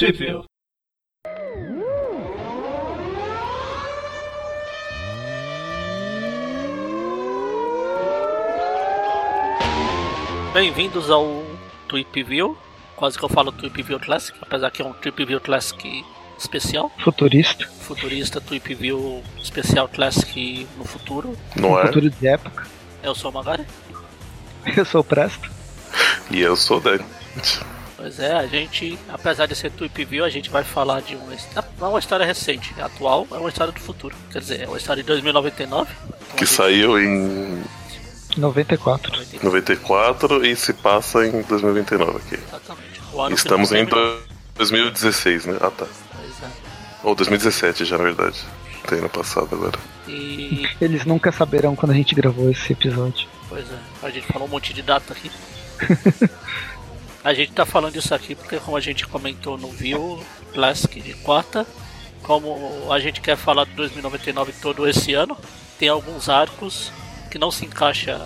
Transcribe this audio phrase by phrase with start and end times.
[0.00, 0.18] Trip
[10.54, 11.44] Bem-vindos ao
[11.86, 12.56] Tweep View.
[12.96, 16.02] Quase que eu falo Tweep View Classic, apesar que é um Tweep View Classic
[16.38, 16.90] especial.
[17.00, 17.68] Futurista.
[17.68, 21.36] Futurista, Tweep View especial Classic no futuro.
[21.54, 21.88] Não é?
[21.88, 22.66] Futuro de época.
[23.02, 23.66] Eu sou o Magari.
[24.74, 25.50] Eu sou o Presto.
[26.30, 27.04] E eu sou o Dani.
[28.00, 31.36] Pois é, a gente, apesar de ser Tweep View, a gente vai falar de uma,
[31.78, 34.16] não é uma história recente, é atual, é uma história do futuro.
[34.32, 35.92] Quer dizer, é uma história de 2099.
[36.34, 37.62] Que saiu em
[38.38, 39.12] 94.
[39.42, 42.36] 94 e se passa em 2029 aqui.
[42.36, 43.34] Exatamente.
[43.34, 44.22] Estamos em terminou.
[44.56, 45.58] 2016, né?
[45.60, 45.86] Ah tá.
[45.86, 46.52] Pois é.
[47.04, 48.42] Ou 2017 já, na verdade.
[48.88, 49.78] Tem ano passado agora.
[50.08, 53.28] E, Eles nunca saberão quando a gente gravou esse episódio.
[53.46, 55.30] pois é, a gente falou um monte de data aqui.
[57.22, 60.22] A gente tá falando isso aqui porque, como a gente comentou no View
[60.54, 61.66] Classic de quarta,
[62.22, 65.36] como a gente quer falar de 2099 todo esse ano,
[65.78, 66.90] tem alguns arcos
[67.30, 68.16] que não se encaixa.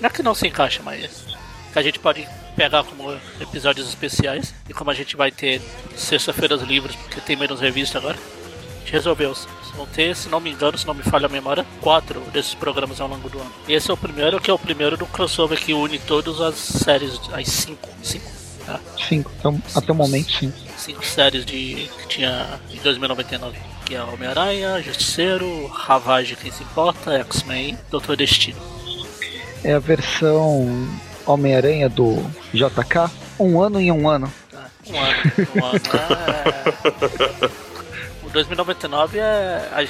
[0.00, 1.24] Não é que não se encaixa, mas
[1.72, 2.26] que a gente pode
[2.56, 4.54] pegar como episódios especiais.
[4.68, 5.60] E como a gente vai ter
[5.96, 8.18] sexta-feiras livres, porque tem menos revista agora,
[8.90, 9.34] resolveu.
[9.76, 13.00] Vão ter, se não me engano, se não me falha a memória, quatro desses programas
[13.00, 13.50] ao longo do ano.
[13.66, 16.54] E esse é o primeiro, que é o primeiro do crossover que une todas as
[16.54, 17.88] séries, as cinco.
[18.02, 18.30] Cinco?
[18.68, 19.30] É, Cinco.
[19.38, 20.52] Então, até o momento, sim.
[20.76, 23.58] cinco séries de que tinha em 2099.
[23.84, 28.58] Que é Homem-Aranha, Justiceiro, Ravage, quem se importa, X-Men, Doutor Destino.
[29.62, 30.88] É a versão
[31.26, 32.16] Homem-Aranha do
[32.52, 33.10] JK.
[33.38, 34.32] Um ano em um ano.
[34.50, 34.70] Tá?
[34.86, 35.16] Um ano,
[35.56, 35.80] um ano.
[37.70, 37.73] É...
[38.34, 39.88] O 2099 é.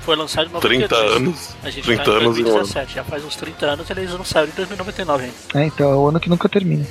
[0.00, 0.88] Foi lançado em 92.
[0.88, 1.48] 30 anos.
[1.62, 2.52] A gente 30 tá em anos e um ano.
[2.54, 5.36] 2017, já faz uns 30 anos eles não saíram em 2099 ainda.
[5.54, 6.86] É, então é o ano que nunca termina.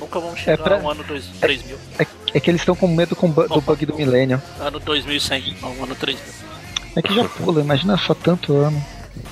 [0.00, 1.78] Nunca vamos chegar pra- ao ano dois, 3000.
[1.98, 4.42] É, é que eles estão com medo com bu- do bug do milênio.
[4.58, 6.24] Ano 2100, não, ano 3000.
[6.96, 8.82] É que já pula, imagina só tanto ano.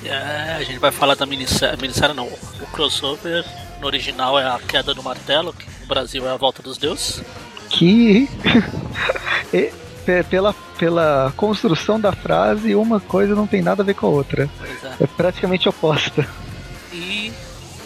[0.05, 3.45] É, a gente vai falar da minissérie, minissérie não, o crossover
[3.81, 7.21] no original é a queda do martelo, que no Brasil é a volta dos deuses.
[7.71, 8.29] Que.
[10.05, 14.11] pe- pela, pela construção da frase, uma coisa não tem nada a ver com a
[14.11, 14.49] outra.
[15.01, 15.05] É.
[15.05, 16.27] É praticamente oposta.
[16.93, 17.33] E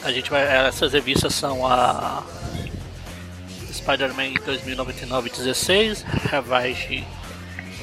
[0.05, 0.43] a gente vai.
[0.67, 2.23] Essas revistas são a
[3.73, 7.05] Spider-Man 2099 16, Ravage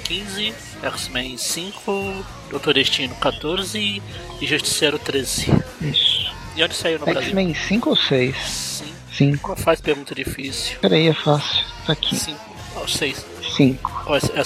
[0.03, 0.53] 15,
[0.83, 4.01] X-Men 5, Doutor Destino 14
[4.41, 5.51] e Justiceiro 13.
[5.81, 6.33] Isso.
[6.55, 7.23] E onde saiu no Brasil?
[7.23, 8.37] X-Men 5 ou 6?
[8.37, 8.93] Sim.
[9.13, 9.47] 5.
[9.49, 10.77] Não faz pergunta difícil.
[10.79, 11.63] Peraí, é fácil.
[11.85, 12.15] Tá aqui.
[12.15, 12.39] 5
[12.75, 13.25] ou 6.
[13.51, 14.03] 5.
[14.07, 14.37] Ou é 5?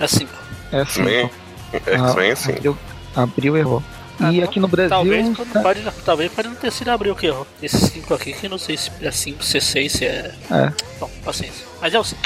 [0.00, 0.30] É 5.
[0.70, 1.00] É assim.
[1.02, 1.30] X-Men.
[1.72, 2.52] X-Men sim.
[2.52, 2.78] Abriu,
[3.16, 3.82] abriu errou.
[4.20, 4.90] E Ah, aqui no Brasil.
[4.90, 7.46] Talvez, tá- pode, talvez pode não ter sido abril que errou.
[7.62, 10.34] Esse 5 aqui, que eu não sei se é 5, se é 6, se é.
[10.50, 10.72] É.
[10.98, 11.64] Bom, paciência.
[11.80, 12.20] Mas é o 5.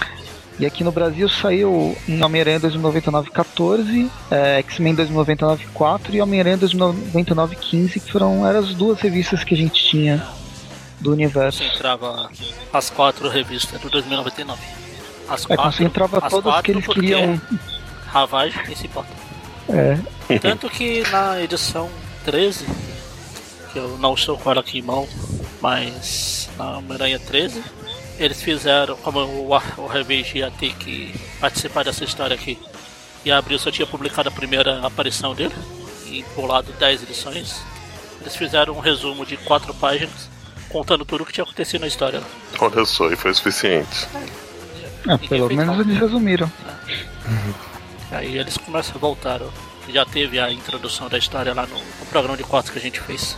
[0.58, 6.56] E aqui no Brasil saiu em Homem-Aranha 2099 14, é, X-Men 2099 4 e Homem-Aranha
[6.58, 10.22] 2099 15, que foram eram as duas revistas que a gente tinha
[11.00, 11.62] do universo.
[11.62, 12.30] Concentrava
[12.72, 14.60] as quatro revistas do 2099.
[15.34, 15.64] As É, quatro.
[15.64, 17.40] concentrava as todas quatro que eles porque queriam.
[18.06, 19.10] Ravagem, quem se importa.
[19.68, 21.90] É, Tanto que na edição
[22.24, 22.66] 13,
[23.72, 25.08] que eu não estou com ela aqui em mão,
[25.60, 27.62] mas na Homem-Aranha 13,
[28.18, 29.48] eles fizeram, como o,
[29.78, 32.58] o Revenge ia ter que participar dessa história aqui,
[33.24, 35.54] e a Abril só tinha publicado a primeira aparição dele,
[36.06, 37.56] e pulado 10 edições,
[38.20, 40.28] eles fizeram um resumo de 4 páginas,
[40.68, 42.20] contando tudo o que tinha acontecido na história.
[42.58, 44.06] Olha só, e foi suficiente.
[44.14, 44.51] é,
[45.02, 45.80] pelo fez menos mal.
[45.80, 46.50] eles resumiram.
[48.10, 49.40] Aí eles começam a voltar.
[49.42, 49.48] ó.
[49.88, 53.00] Já teve a introdução da história lá no, no programa de quatro que a gente
[53.00, 53.36] fez.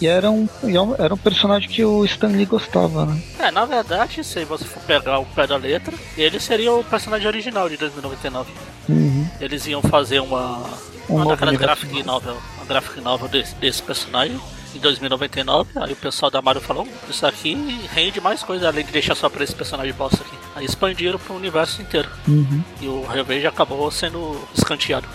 [0.00, 3.22] E era um, e era um personagem que o Stan Lee gostava, né?
[3.38, 7.26] É, na verdade, se você for pegar o pé da letra, ele seria o personagem
[7.26, 8.52] original de 2099.
[8.88, 9.26] Uhum.
[9.40, 10.62] Eles iam fazer uma,
[11.08, 14.38] Um uma daquelas graphic novel, uma graphic novel desse, desse personagem
[14.76, 15.70] em 2099.
[15.76, 17.54] Aí o pessoal da Mario falou: "Hum, Isso aqui
[17.92, 20.36] rende mais coisa além de deixar só pra esse personagem bosta aqui.
[20.54, 22.08] Aí expandiram pro universo inteiro.
[22.28, 22.62] Uhum.
[22.80, 25.06] E o Revenge acabou sendo escanteado.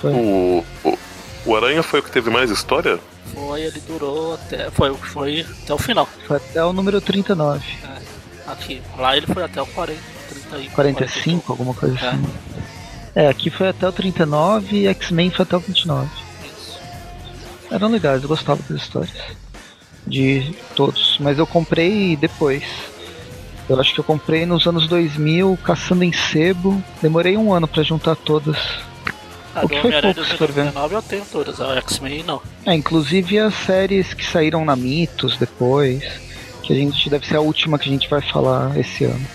[0.00, 0.12] Foi.
[0.12, 0.98] O, o,
[1.46, 2.98] o Aranha foi o que teve mais história?
[3.34, 4.70] Foi, ele durou até.
[4.70, 6.08] Foi, foi até o final.
[6.26, 7.60] Foi até o número 39.
[8.46, 8.82] Aqui.
[8.98, 10.00] Lá ele foi até o 40,
[10.50, 12.08] 30 e 45, alguma coisa É.
[12.08, 12.24] assim.
[13.14, 16.08] É, aqui foi até o 39 e X-Men foi até o 29.
[17.70, 19.12] Eram legais, eu gostava das histórias.
[20.06, 21.18] De todos.
[21.20, 22.64] Mas eu comprei depois.
[23.68, 26.82] Eu acho que eu comprei nos anos 2000, caçando em sebo.
[27.00, 28.56] Demorei um ano pra juntar todas.
[29.54, 30.72] A O que foi pouco, se for ver.
[30.72, 32.42] 2099 eu tenho todas, a X-Men não.
[32.66, 36.02] É, inclusive as séries que saíram na Mitos depois.
[36.62, 39.26] Que a gente deve ser a última que a gente vai falar esse ano.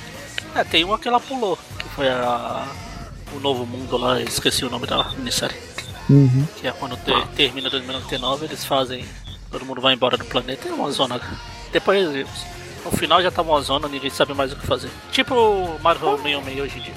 [0.53, 2.65] É, tem uma que ela pulou, que foi a.
[3.35, 5.57] O Novo Mundo lá, esqueci o nome da minissérie.
[6.09, 6.45] Uhum.
[6.57, 9.05] Que é quando te- termina 2099, eles fazem.
[9.51, 11.19] Todo mundo vai embora do planeta e é uma zona.
[11.71, 12.09] Depois,
[12.83, 14.89] no final já tá uma zona, ninguém sabe mais o que fazer.
[15.11, 16.93] Tipo o Marvel 66 hoje em dia.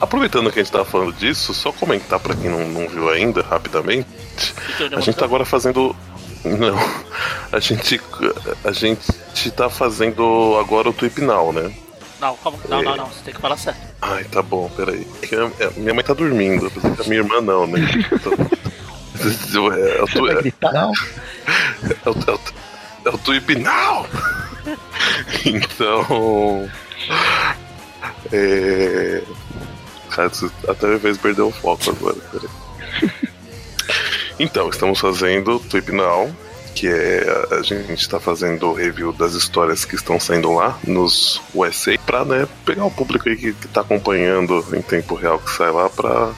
[0.00, 3.42] Aproveitando que a gente tava falando disso, só comentar pra quem não, não viu ainda,
[3.42, 4.08] rapidamente.
[4.74, 4.98] Entendeu?
[4.98, 5.94] A gente tá agora fazendo.
[6.44, 6.76] Não.
[7.52, 8.00] A gente.
[8.64, 11.72] A gente tá fazendo agora o Tweep Now, né?
[12.24, 12.58] Não, como?
[12.70, 13.80] Não, não, não, você tem que falar certo.
[14.00, 15.06] Ai, tá bom, peraí.
[15.22, 17.80] É que a- a Minha mãe tá dormindo, apesar que a minha irmã não, né?
[19.46, 20.32] Então, é, é o tu- é-.
[20.32, 22.40] É o, é o,
[23.04, 23.18] é o
[25.44, 26.70] então.
[28.32, 29.22] É.
[30.10, 30.30] Cara,
[30.68, 32.48] até invés de perder o foco agora, peraí.
[34.38, 36.34] Então, estamos fazendo Tweep Now,
[36.74, 37.24] que é.
[37.52, 42.24] A gente tá fazendo o review das histórias que estão saindo lá nos USA, pra
[42.24, 45.88] né, pegar o público aí que, que tá acompanhando em tempo real que sai lá
[45.88, 46.32] pra,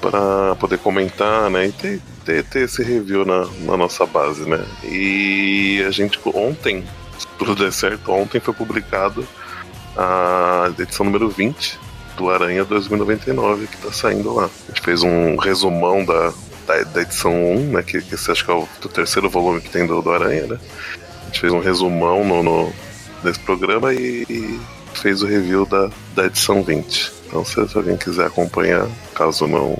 [0.00, 1.66] pra poder comentar, né?
[1.66, 4.64] E ter, ter, ter esse review na, na nossa base, né?
[4.84, 6.84] E a gente ontem,
[7.18, 9.26] se tudo der certo, ontem foi publicado
[9.96, 11.78] a edição número 20
[12.16, 14.44] do Aranha 2099 que tá saindo lá.
[14.44, 16.32] A gente fez um resumão da,
[16.68, 17.82] da, da edição 1, né?
[17.82, 20.46] Que, que esse acho que é o, do terceiro volume que tem do, do Aranha,
[20.46, 20.58] né?
[21.22, 22.72] A gente fez um resumão no, no,
[23.24, 24.60] nesse programa e, e
[24.94, 27.12] fez o review da, da edição 20.
[27.26, 29.76] Então se, se alguém quiser acompanhar, caso não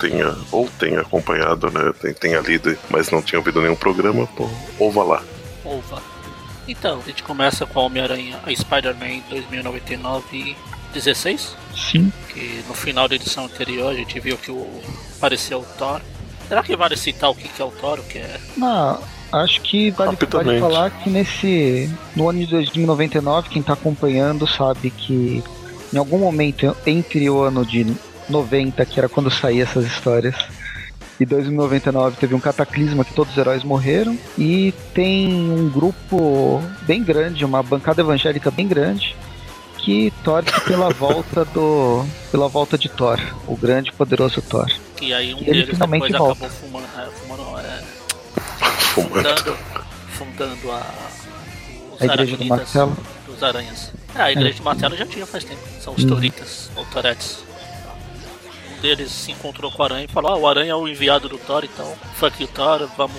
[0.00, 1.92] tenha ou tenha acompanhado, né?
[2.00, 4.48] tem- Tenha lido, mas não tinha ouvido nenhum programa, pô,
[4.78, 5.22] ouva lá.
[5.64, 6.00] Ova.
[6.68, 10.56] Então, a gente começa com a Homem-Aranha, a Spider-Man 2099 e
[10.92, 12.12] 16, Sim.
[12.28, 14.80] que no final da edição anterior a gente viu que o
[15.18, 16.00] apareceu o Thor.
[16.48, 18.40] Será que vale citar o que que é o Thor, o que é?
[18.56, 18.98] Não,
[19.30, 21.90] acho que vale, vale falar que nesse.
[22.16, 25.44] No ano de 2099, quem tá acompanhando sabe que
[25.92, 27.86] em algum momento entre o ano de
[28.28, 30.34] 90, que era quando saía essas histórias,
[31.20, 37.02] e 2099 teve um cataclisma que todos os heróis morreram, e tem um grupo bem
[37.02, 39.16] grande, uma bancada evangélica bem grande,
[39.78, 42.04] que torce pela volta do.
[42.30, 44.70] pela volta de Thor, o grande e poderoso Thor.
[44.98, 46.46] Que aí um ele deles depois volta.
[46.46, 47.82] acabou fumando, é, fumando é,
[48.94, 49.56] fundando,
[50.16, 50.82] fundando a,
[51.94, 52.96] os A igreja do martelo.
[53.26, 53.92] dos aranhas.
[54.14, 55.60] É, a igreja do martelo já tinha faz tempo.
[55.80, 56.08] São os Hum.
[56.08, 57.38] Toritas, ou Toretes.
[58.76, 61.28] Um deles se encontrou com o Aranha e falou, ah, o Aranha é o enviado
[61.28, 63.16] do Thor, então fuck you Thor, vamos,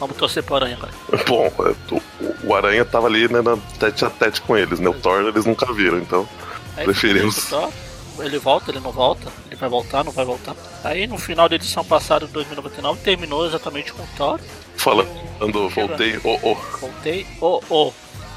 [0.00, 0.92] vamos torcer pro Aranha agora.
[1.26, 4.88] Bom, é, o, o Aranha tava ali né, na tete a tete com eles, né?
[4.88, 6.28] O Thor eles nunca viram, então.
[6.76, 7.38] Aí Preferimos.
[7.38, 7.72] o Thor,
[8.20, 10.54] ele volta, ele não volta, ele vai voltar, não vai voltar.
[10.84, 14.40] Aí no final da edição passada de 2099 terminou exatamente com o Thor.
[14.76, 16.54] Falando, voltei, oh, oh.
[16.78, 17.92] Voltei, oh, oh.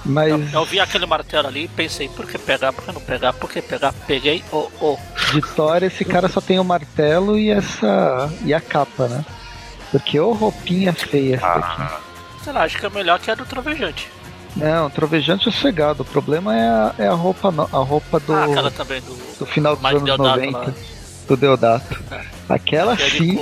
[0.05, 0.31] Mas.
[0.31, 3.33] Eu, eu vi aquele martelo ali e pensei, por que pegar, por que não pegar,
[3.33, 3.93] por que pegar?
[4.07, 4.97] Peguei, oh, oh.
[5.33, 8.31] De Thor, esse cara só tem o martelo e essa.
[8.43, 9.25] e a capa, né?
[9.91, 11.81] Porque ô roupinha feia essa daqui.
[11.81, 11.99] Ah,
[12.43, 14.07] Sei lá, acho que é melhor que a do Trovejante.
[14.55, 16.03] Não, trovejante é sossegado.
[16.03, 19.37] O problema é a, é a roupa a roupa do, Ah, aquela também do.
[19.39, 20.57] do final dos mais anos Deodato 90.
[20.57, 20.73] lá.
[21.27, 22.03] Do Deodato.
[22.11, 22.25] É.
[22.49, 23.37] Aquela é sim,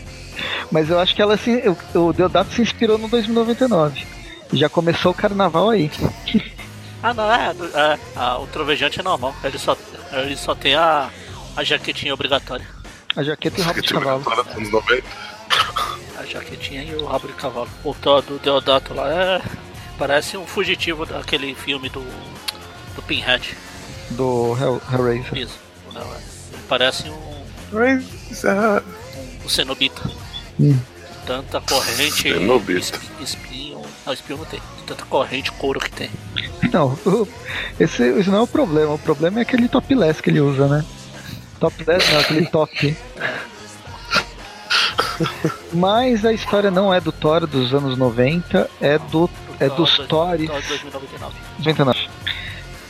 [0.72, 1.62] mas eu acho que ela se,
[1.94, 4.06] o, o Deodato se inspirou no 2099.
[4.52, 5.90] Já começou o carnaval aí.
[7.02, 7.54] Ah, não, é.
[8.14, 9.34] é o Trovejante é normal.
[9.42, 9.74] Ele só,
[10.12, 11.08] ele só tem a,
[11.56, 12.66] a jaquetinha obrigatória.
[13.16, 14.22] A jaqueta e o rabo de cavalo.
[14.70, 15.02] 90.
[16.18, 17.68] A jaquetinha e o rabo de cavalo.
[17.82, 19.42] O do Deodato lá é.
[20.00, 22.00] Parece um fugitivo daquele filme do.
[22.96, 23.54] do Pinhead.
[24.12, 25.36] Do Hell, Hellraiser.
[25.36, 25.58] Isso.
[25.92, 26.16] Não, é.
[26.54, 28.82] Ele parece um, Mas, ah,
[29.44, 30.00] um cenobita.
[30.58, 30.74] Hum.
[31.26, 32.22] Tanta corrente.
[32.22, 32.80] Cenobita.
[32.80, 33.82] espi- Espinho.
[34.06, 34.62] Não, espinho não tem.
[34.86, 36.08] Tanta corrente, couro que tem.
[36.72, 36.98] Não,
[37.78, 38.94] esse, esse não é o problema.
[38.94, 40.82] O problema é aquele topless que ele usa, né?
[41.60, 42.96] Topless não, aquele top.
[45.72, 49.28] Mas a história não é do Thor dos anos 90, é do
[49.60, 51.34] é dos Thor Thores 2099.
[51.58, 52.08] 99.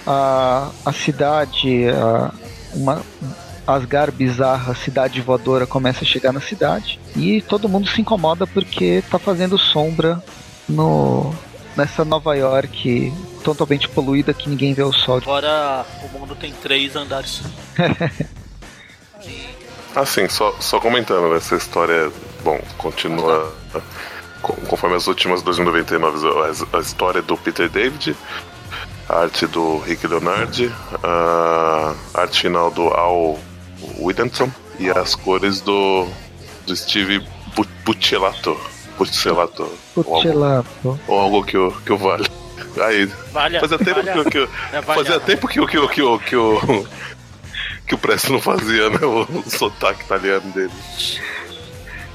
[0.06, 2.32] A, a cidade, a,
[2.72, 3.02] uma
[3.66, 9.02] Asgard bizarra, cidade voadora começa a chegar na cidade e todo mundo se incomoda porque
[9.10, 10.22] tá fazendo sombra
[10.68, 11.34] no
[11.76, 13.12] nessa Nova York
[13.44, 15.18] totalmente poluída que ninguém vê o sol.
[15.18, 17.42] Agora o mundo tem três andares.
[19.94, 22.12] Assim, só, só comentando, essa história,
[22.44, 23.82] bom, continua co-
[24.42, 26.18] conforme as últimas 2099,
[26.72, 28.16] a, a história do Peter David,
[29.08, 30.70] a arte do Rick Leonardi,
[31.02, 33.38] a arte final do Al
[33.98, 36.06] Williamson e as cores do,
[36.66, 37.20] do Steve
[37.54, 38.58] Bu- Buccellato.
[38.96, 39.62] Buccellato.
[39.96, 41.00] Ou algo, Pucelato.
[41.08, 42.26] ou algo que, o, que o vale.
[42.82, 43.06] Aí,
[43.60, 46.86] fazia tempo que, que, é fazia tempo que, o- que, o- que, o- que, o
[47.86, 48.98] que o Presto não fazia, né?
[49.02, 50.70] O, sotaque italiano dele.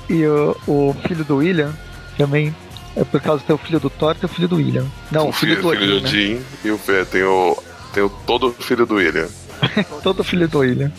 [0.09, 1.73] E o, o filho do William
[2.17, 2.55] também.
[2.95, 4.85] É por causa do teu filho do Thor e teu filho do William.
[5.11, 6.09] Não, o filho, do filho Odin, do né?
[6.09, 6.79] Jim e o
[7.11, 7.57] tem o
[7.93, 9.27] tem o todo filho do William.
[10.03, 10.91] Todo filho do William.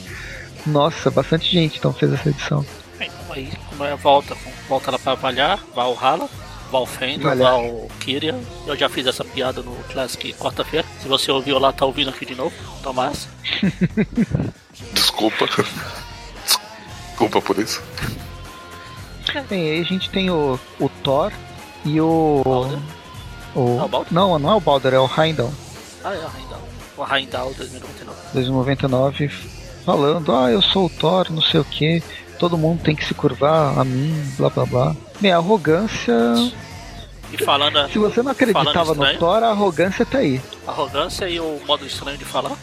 [0.67, 2.65] Nossa, bastante gente então fez essa edição.
[2.99, 4.37] Bem, Então aí, como é, volta,
[4.69, 6.29] volta lá pra Valhar, Valhalla,
[6.73, 7.53] Valfenda, Valhar.
[7.53, 8.35] Valkyria.
[8.67, 10.87] Eu já fiz essa piada no Classic quarta-feira.
[11.01, 12.55] Se você ouviu lá, tá ouvindo aqui de novo.
[12.83, 13.29] Tomás.
[14.93, 15.47] Desculpa.
[17.09, 17.83] Desculpa por isso.
[19.49, 21.33] Bem, aí a gente tem o, o Thor
[21.85, 22.43] e o.
[22.45, 22.79] Balder?
[23.55, 24.13] o É o Balder?
[24.13, 25.53] não, não é o Balder, é o Heimdall,
[26.05, 26.69] Ah, é o Heimdall.
[26.97, 28.19] O Heimdall 2099.
[28.33, 29.29] 2099,
[29.85, 32.03] falando: Ah, eu sou o Thor, não sei o que,
[32.39, 34.97] todo mundo tem que se curvar a mim, blá blá blá.
[35.21, 36.15] Bem, a arrogância.
[37.33, 39.19] E falando Se você não acreditava no.
[39.19, 40.41] Thor, a arrogância tá aí.
[40.67, 42.57] arrogância e o modo estranho de falar.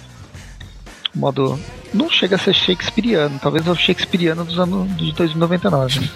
[1.13, 1.59] modo.
[1.93, 5.99] Não chega a ser shakespeariano, talvez é o shakespeariano dos anos de 2099.
[5.99, 6.09] né?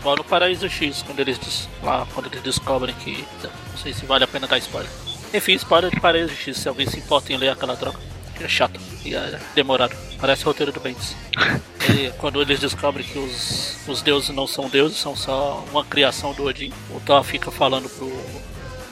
[0.00, 3.24] Igual no Paraíso X, quando eles, lá, quando eles descobrem que.
[3.42, 4.90] Não sei se vale a pena dar spoiler.
[5.32, 7.98] Enfim, spoiler de Paraíso X, se alguém se importa em ler aquela droga.
[8.36, 9.94] que É chato e é demorado.
[10.18, 11.14] Parece o roteiro do Bendis.
[11.88, 16.32] E quando eles descobrem que os, os deuses não são deuses, são só uma criação
[16.34, 18.12] do Odin, o Thor fica falando pro,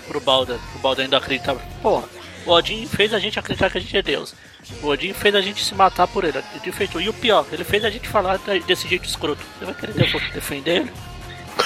[0.08, 0.58] pro Balder.
[0.74, 1.60] O Balder ainda acreditava.
[1.80, 2.08] Porra,
[2.48, 4.34] o Odin fez a gente acreditar que a gente é Deus.
[4.82, 6.38] O Odin fez a gente se matar por ele.
[6.62, 7.00] Ele fez tudo.
[7.02, 9.42] E o pior, ele fez a gente falar desse jeito escroto.
[9.58, 10.92] Você vai querer def- defender ele?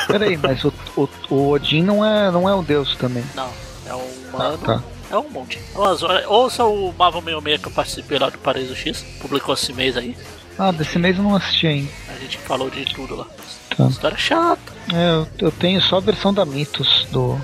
[0.06, 3.24] Peraí, mas o, o, o Odin não é, não é um deus também.
[3.34, 3.50] Não,
[3.86, 4.58] é um humano.
[4.58, 4.82] Tá.
[5.10, 5.58] É um monte.
[5.74, 9.02] Horas- Ouça o Marvel 66 que eu participei lá do Paraíso X.
[9.20, 10.16] Publicou esse mês aí.
[10.58, 11.90] Ah, desse mês eu não assisti ainda.
[12.08, 13.26] A gente falou de tudo lá.
[13.76, 13.86] Tá.
[13.86, 14.60] História chata.
[14.92, 17.38] É, eu, eu tenho só a versão da Mitos do,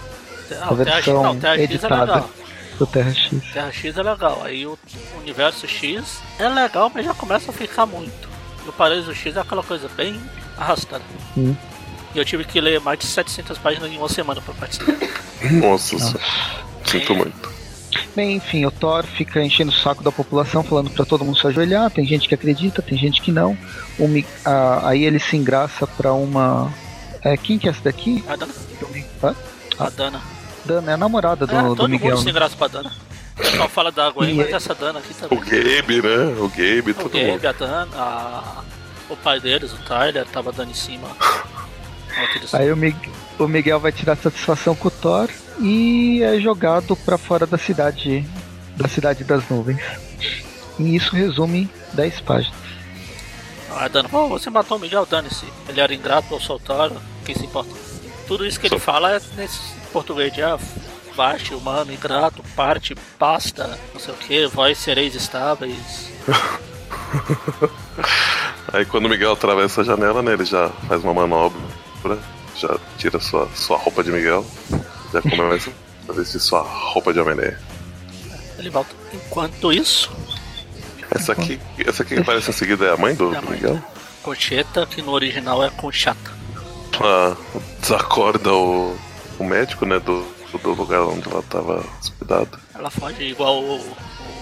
[0.61, 2.25] Ah, a versão não, Terra X é editada.
[2.79, 3.43] Do Terra X.
[3.53, 4.43] Terra X é legal.
[4.45, 4.79] Aí o
[5.19, 8.29] Universo X é legal, mas já começa a ficar muito.
[8.65, 10.21] E o Paraíso X é aquela coisa bem
[10.57, 11.03] arrastada.
[11.37, 11.55] Hum.
[12.15, 14.95] E eu tive que ler mais de 700 páginas em uma semana pra participar.
[15.53, 16.21] Nossa, senhora.
[16.85, 17.59] sinto muito.
[18.17, 21.47] Bem, enfim, o Thor fica enchendo o saco da população, falando pra todo mundo se
[21.47, 21.91] ajoelhar.
[21.91, 23.57] Tem gente que acredita, tem gente que não.
[23.99, 24.07] O
[24.45, 26.73] a- aí ele se engraça pra uma.
[27.23, 28.25] É, quem que é essa daqui?
[28.29, 28.53] A Dana.
[29.23, 29.35] Hã?
[29.79, 30.21] A Dana.
[30.69, 32.11] Dana, é a namorada do, é, do todo Miguel.
[32.11, 32.31] mundo se né?
[32.31, 32.93] engraça pra Dana.
[33.37, 35.39] O pessoal fala da Gwen, mas é- essa Dana aqui O também.
[35.41, 36.37] Gabe, né?
[36.39, 37.47] O Gabe, O todo Gabe, mundo.
[37.47, 38.63] a Dana, a-
[39.09, 41.09] o pai deles, o Tyler, tava dando em cima.
[42.53, 45.29] Aí o, Mig- o Miguel vai tirar satisfação com o Thor
[45.61, 48.27] e é jogado pra fora da cidade
[48.77, 49.81] da cidade das nuvens.
[50.79, 52.57] E isso resume 10 páginas.
[53.71, 55.47] A Dana, pô, você matou o Miguel, dane-se.
[55.69, 57.71] Ele era ingrato ou soltaram, quem se importa?
[58.27, 60.59] Tudo isso que ele fala é nesse português de ah,
[61.17, 66.11] baixo, humano, ingrato, parte, pasta, não sei o que, voz sereis estáveis.
[68.73, 72.19] Aí quando o Miguel atravessa a janela, né, ele já faz uma manobra,
[72.57, 74.45] já tira sua, sua roupa de Miguel,
[75.13, 75.71] já começa
[76.09, 77.59] a vestir sua roupa de Homem-Aranha.
[78.59, 78.95] Ele volta.
[79.13, 80.11] Enquanto isso,
[81.11, 83.55] Essa aqui, essa aqui que aparece em seguida é a mãe do, É a mãe,
[83.55, 83.75] Miguel?
[83.75, 83.83] né?
[84.23, 86.37] Concheta, que no original é Conchata.
[87.01, 87.37] Ela
[87.81, 88.99] desacorda o,
[89.39, 90.25] o médico, né, do,
[90.63, 92.59] do lugar onde ela tava hospedada.
[92.75, 93.97] Ela foge igual o, o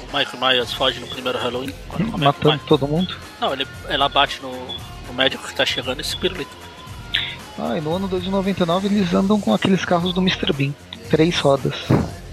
[0.07, 1.75] Michael Myers foge no primeiro Halloween.
[1.91, 2.19] O Matando
[2.53, 3.15] Michael- todo mundo.
[3.41, 4.51] Não, ele, ela bate no,
[5.07, 6.51] no médico que tá chegando esse pirulito.
[7.59, 10.53] Ah, e no ano 2099 eles andam com aqueles carros do Mr.
[10.53, 10.73] Bean.
[11.11, 11.75] Três rodas.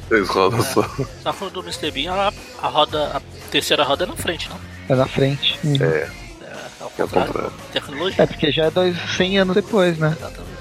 [0.09, 0.83] Três rodas só.
[1.23, 1.91] Só que o do Mr.
[1.91, 4.57] Bean, a, a roda, a terceira roda é na frente, não?
[4.89, 5.57] É na frente.
[5.63, 5.75] Hum.
[5.79, 6.09] É, É,
[6.81, 7.27] ao é o contrário.
[7.31, 7.53] contrário.
[7.71, 8.21] Tecnologia.
[8.23, 10.13] É porque já é dois, 100 anos depois, né?
[10.17, 10.52] Exatamente.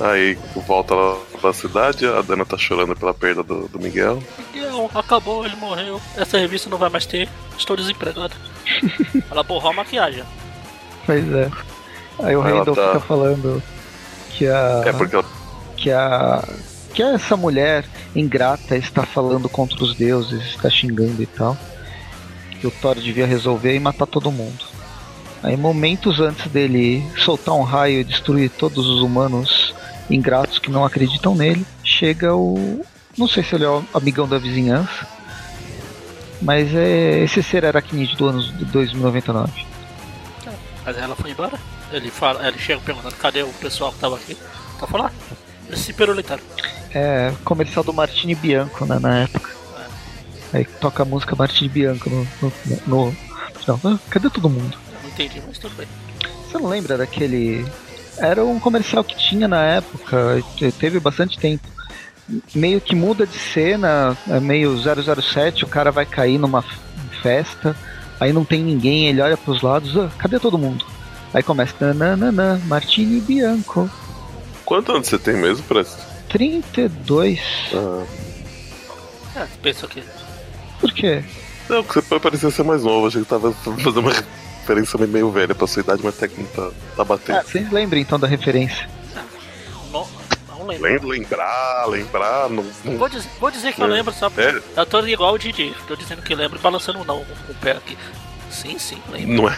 [0.00, 4.22] Aí volta lá pra cidade, a Dana tá chorando pela perda do, do Miguel.
[4.52, 6.00] Miguel, acabou, ele morreu.
[6.16, 7.28] Essa revista não vai mais ter.
[7.58, 8.34] Estou desempregada.
[9.30, 10.24] Ela borrou a maquiagem.
[11.04, 11.50] Pois é.
[12.18, 13.62] Aí o Randall tá- fica falando
[14.30, 14.82] que a.
[14.84, 15.24] É porque ela
[15.76, 16.42] que a
[16.94, 21.54] que essa mulher ingrata está falando contra os deuses, está xingando e tal.
[22.58, 24.64] Que o Thor devia resolver e matar todo mundo.
[25.46, 29.72] Aí momentos antes dele soltar um raio e destruir todos os humanos
[30.10, 32.84] ingratos que não acreditam nele, chega o
[33.16, 35.06] não sei se ele é o amigão da vizinhança,
[36.42, 39.52] mas é esse ser aracnídeo do ano de 2099.
[40.84, 41.58] Mas ela foi embora.
[41.92, 44.36] Ele, fala, ele chega perguntando cadê o pessoal que tava aqui.
[44.80, 45.34] Tá falando, ah,
[45.68, 46.42] eles se pirulitaram.
[46.92, 49.50] É comercial do Martini Bianco né, na época.
[50.52, 52.26] Aí toca a música Martini Bianco no.
[52.42, 52.52] no,
[52.86, 53.16] no-
[53.68, 54.76] não, ah, cadê todo mundo?
[55.16, 55.86] Entendi, mas tudo bem.
[56.50, 57.66] Você não lembra daquele.
[58.18, 61.66] Era um comercial que tinha na época, te- teve bastante tempo.
[62.54, 66.64] meio que muda de cena, é meio 007, o cara vai cair numa
[67.22, 67.76] festa,
[68.18, 70.84] aí não tem ninguém, ele olha pros lados, ah, cadê todo mundo?
[71.32, 73.88] Aí começa, nananana, Martini Bianco.
[74.64, 76.02] Quantos anos você tem mesmo, Presto?
[76.28, 77.40] 32.
[77.74, 78.04] Ah,
[79.36, 80.02] É, pensa aqui.
[80.80, 81.22] Por quê?
[81.68, 84.12] não, porque você parecia ser mais novo, achei que tava fazendo uma
[84.66, 87.38] referência meio velha pra sua idade, mas até que não tá, tá batendo.
[87.38, 88.88] Ah, vocês lembram então da referência?
[89.92, 90.06] Não,
[90.48, 90.82] não lembro.
[91.08, 92.64] Lem- Lembrar, lembrar, não.
[92.84, 93.88] não- Vou dizer, vou dizer que eu É.
[93.90, 94.60] lembro, só É.
[94.76, 95.72] Eu tô igual o Didi.
[95.86, 97.96] Tô dizendo que lembro e balançando não com o pé aqui.
[98.50, 99.34] Sim, sim, lembro.
[99.42, 99.56] Não é,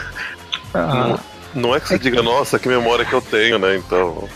[0.74, 1.18] Ah,
[1.54, 3.76] não é que você diga, nossa, que memória que eu tenho, né?
[3.76, 4.28] Então.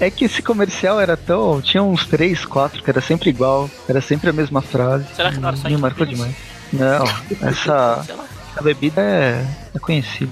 [0.00, 1.60] é que esse comercial era tão.
[1.60, 5.06] Tinha uns 3, 4 que era sempre igual, era sempre a mesma frase.
[5.14, 6.34] Será que não era só Me marcou demais.
[6.72, 7.04] Não,
[7.48, 8.04] essa,
[8.52, 10.30] Essa bebida é, é conhecida.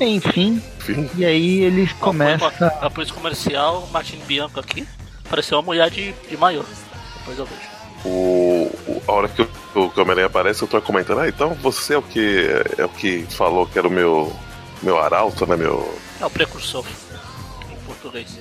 [0.00, 1.08] Enfim, Enfim.
[1.16, 2.50] e aí ele Ó, começa.
[2.50, 4.86] foi uma- A polícia comercial, Martin Bianco aqui.
[5.30, 6.62] Pareceu uma mulher de, de maiô.
[7.18, 7.60] Depois eu vejo.
[8.04, 11.94] O, o- a hora que o, o Homem-Aranha aparece, eu tô comentando, ah, então você
[11.94, 14.34] é o que é o que falou que era o meu
[14.82, 16.84] meu arauto, né, meu É o precursor.
[17.72, 18.36] Em português.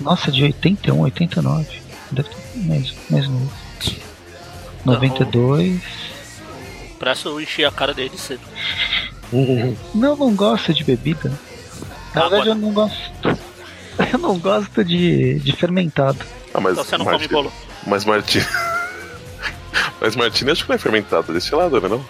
[0.00, 1.66] Nossa, de 81, 89.
[2.12, 2.36] Deve ter
[2.68, 3.50] mais, mais novo.
[4.84, 5.80] 92.
[7.04, 8.40] Parece eu enchi a cara dele cedo.
[9.94, 11.30] Não, não gosto de bebida.
[12.14, 12.30] Na Água.
[12.30, 12.98] verdade, eu não gosto.
[14.12, 16.18] Eu não gosto de, de fermentado.
[16.52, 17.52] Ah, mas Então você não come bolo.
[17.86, 18.44] Mas Martini
[20.00, 22.04] Mas Martini acho que não é fermentado, é destilado, né, não?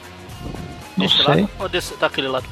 [0.96, 1.26] Não Desse sei.
[1.26, 2.46] lado ou desse, daquele lado?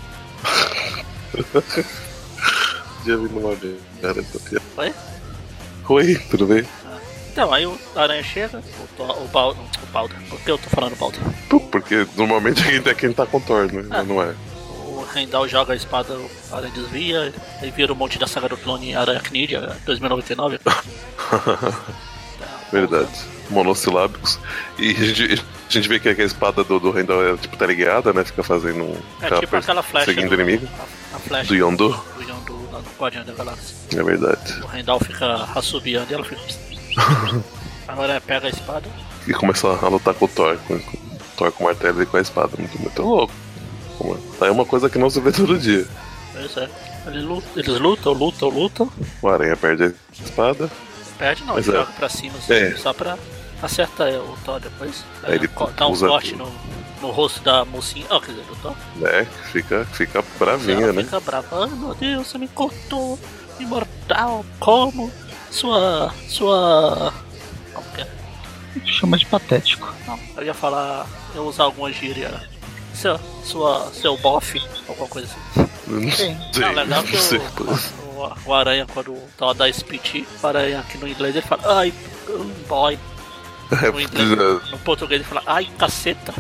[3.07, 4.63] Já vi numa vez, cara, piada.
[4.77, 4.95] Oi?
[5.89, 6.65] Oi, tudo bem?
[7.33, 8.63] Então, aí o Aranha chega,
[8.99, 9.29] o, o, o
[9.91, 10.19] Balder.
[10.29, 11.21] Por que eu tô falando Balder?
[11.71, 13.87] Porque normalmente é quem tá com Thor, né?
[13.91, 14.03] Ah.
[14.03, 14.35] Não é.
[14.85, 18.57] O Rendal joga a espada, o Aranha desvia, aí vira um monte da saga do
[18.59, 18.93] clone
[19.25, 20.61] Knidia 2099.
[22.71, 23.11] Verdade.
[23.49, 24.39] Monossilábicos.
[24.79, 27.67] E a gente, a gente vê que a espada do, do Randall é tipo tá
[27.67, 28.25] ligada, né?
[28.25, 28.97] Fica fazendo um.
[29.21, 30.69] É tipo aquela flecha Seguindo do, o inimigo.
[31.13, 31.89] A, a flecha Do Yondu.
[31.89, 33.77] do Yondu lá no Guardião da Galáxia.
[33.95, 34.61] É verdade.
[34.63, 36.41] O Rendal fica assobiando e ela fica...
[37.89, 38.89] Agora pega a espada,
[39.27, 40.57] E começa a lutar com o Thor.
[40.67, 40.99] Com, com,
[41.37, 42.51] Thor com o martelo e com a espada.
[42.59, 43.33] Muito, muito louco.
[44.01, 44.39] É?
[44.39, 45.87] Tá aí uma coisa que não se vê todo dia.
[46.33, 46.69] pois é.
[47.07, 48.93] Eles lutam, eles lutam, lutam, lutam.
[49.21, 49.93] O Aranha perde a
[50.25, 50.71] espada.
[51.19, 51.73] Perde não, ele é.
[51.73, 52.77] joga pra cima assim, É.
[52.77, 53.19] só pra
[53.61, 55.05] acertar o Thor depois.
[55.25, 56.51] Aí ele co- dá um corte no,
[57.01, 58.07] no rosto da mocinha.
[58.11, 58.75] Ó, quer dizer, do Thor.
[58.97, 59.27] né?
[59.53, 61.03] Fica, fica bravinha, né?
[61.05, 61.65] fica brava.
[61.65, 63.19] Ai meu Deus, você me cortou.
[63.61, 65.11] Imortal, como?
[65.53, 66.13] Sua.
[66.29, 67.13] Sua.
[67.73, 68.07] Como que é?
[68.87, 69.93] Chama de patético.
[70.07, 71.07] Não, eu ia falar.
[71.35, 72.51] Eu usar alguma gíria.
[72.95, 75.69] Seu, sua, seu bofe, alguma coisa assim.
[75.87, 76.37] Não sei.
[76.57, 79.17] Não, legal que o, o, o Aranha, quando
[79.57, 81.93] dá esse piti, o Aranha aqui no inglês ele fala, ai,
[82.29, 82.99] um boy.
[83.71, 86.35] No, inglês, no português ele fala, ai, caceta.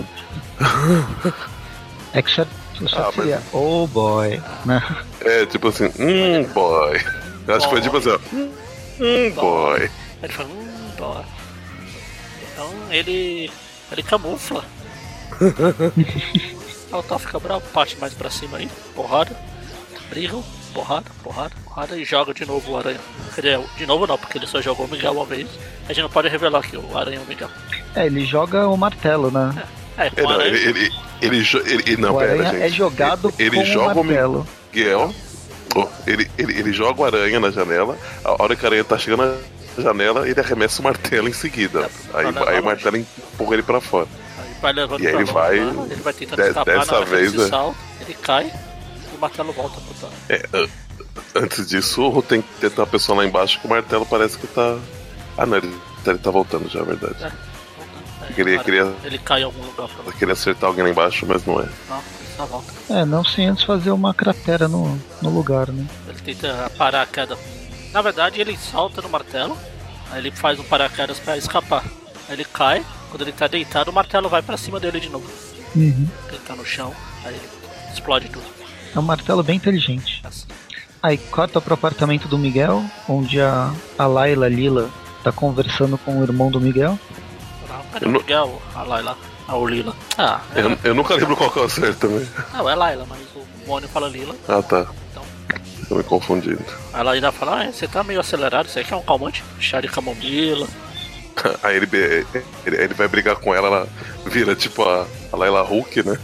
[2.12, 2.44] É que só,
[2.86, 4.82] só Ah, mas- seria oh boy, né?
[5.22, 7.00] É, tipo assim, hum, boy.
[7.48, 8.18] Eu Acho que foi tipo assim, ó.
[9.00, 9.90] Hum, boy.
[10.22, 11.24] Ele fala, hum, boy.
[12.52, 13.50] Então ele.
[13.90, 14.64] ele camufla.
[16.92, 19.34] Aí o Thor fica bravo, parte mais pra cima aí, porrada,
[20.10, 23.00] brigam, porrada, porrada, porrada e joga de novo o Aranha.
[23.34, 25.48] Quer dizer, de novo não, porque ele só jogou o Miguel uma vez.
[25.88, 27.48] A gente não pode revelar que o Aranha é o Miguel.
[27.94, 29.64] É, ele joga o martelo, né?
[29.96, 30.48] É, É, com o não, Aranha.
[30.54, 30.90] ele, ele,
[31.22, 32.62] ele, ele, ele- não, o pera, aranha gente.
[32.62, 34.46] é jogado ele, com ele joga o o martelo.
[34.72, 35.14] Miguel.
[36.06, 37.96] Ele, ele, ele joga o aranha na janela.
[38.24, 39.38] A hora que a aranha tá chegando
[39.76, 41.88] na janela, ele arremessa o martelo em seguida.
[42.14, 44.06] É, Aí, aí o martelo empurra ele pra fora.
[44.62, 48.14] Aí E aí ele vai- ele vai tentando de- escapar dessa na vez, salta, ele
[48.14, 48.52] cai
[49.12, 50.08] e o martelo volta pro.
[50.28, 50.68] É, an-
[51.34, 54.78] antes disso, tem que tentar a pessoa lá embaixo que o martelo parece que tá.
[55.36, 55.74] Ah, não, ele,
[56.06, 57.24] ele tá voltando já, é verdade.
[57.24, 57.32] É,
[58.34, 61.26] Queria- agora queria- Ele cai em algum lugar pra Eu queria acertar alguém lá embaixo,
[61.26, 61.68] mas não é.
[61.88, 62.02] Não,
[62.36, 62.72] só volta.
[62.90, 65.86] É, não sem antes fazer uma cratera no, no lugar, né?
[66.08, 67.36] Ele tenta parar a queda.
[67.92, 69.56] Na verdade, ele salta no martelo,
[70.10, 71.84] aí ele faz um paraquedas pra escapar.
[72.28, 75.26] Aí ele cai, quando ele tá deitado, o martelo vai pra cima dele de novo.
[75.76, 76.06] Uhum.
[76.28, 76.92] Ele tá no chão,
[77.24, 77.48] aí ele
[77.92, 78.44] explode tudo.
[78.94, 80.20] É um martelo bem inteligente.
[80.24, 80.46] Assim.
[81.02, 84.88] Aí corta pro apartamento do Miguel, onde a, a Laila Lila
[85.24, 86.98] tá conversando com o irmão do Miguel.
[87.92, 88.62] Cadê Eu não- Miguel?
[88.74, 89.16] A Laila.
[89.48, 89.94] A Lila.
[90.16, 92.26] Ah, é, Eu, eu nunca lembro qual que é o certo também.
[92.54, 94.34] não, é Laila, mas o Mônio fala Lila.
[94.48, 94.86] Ah, tá.
[95.10, 95.22] Então,
[95.88, 96.64] Tô me confundindo.
[96.94, 99.42] Ela ainda fala, ah, você tá meio acelerado, isso aqui é um calmante.
[99.60, 100.66] Chá de camomila.
[101.62, 101.88] Aí ele,
[102.64, 103.88] ele, ele vai brigar com ela, ela
[104.26, 106.18] vira tipo a, a Laila Hulk, né?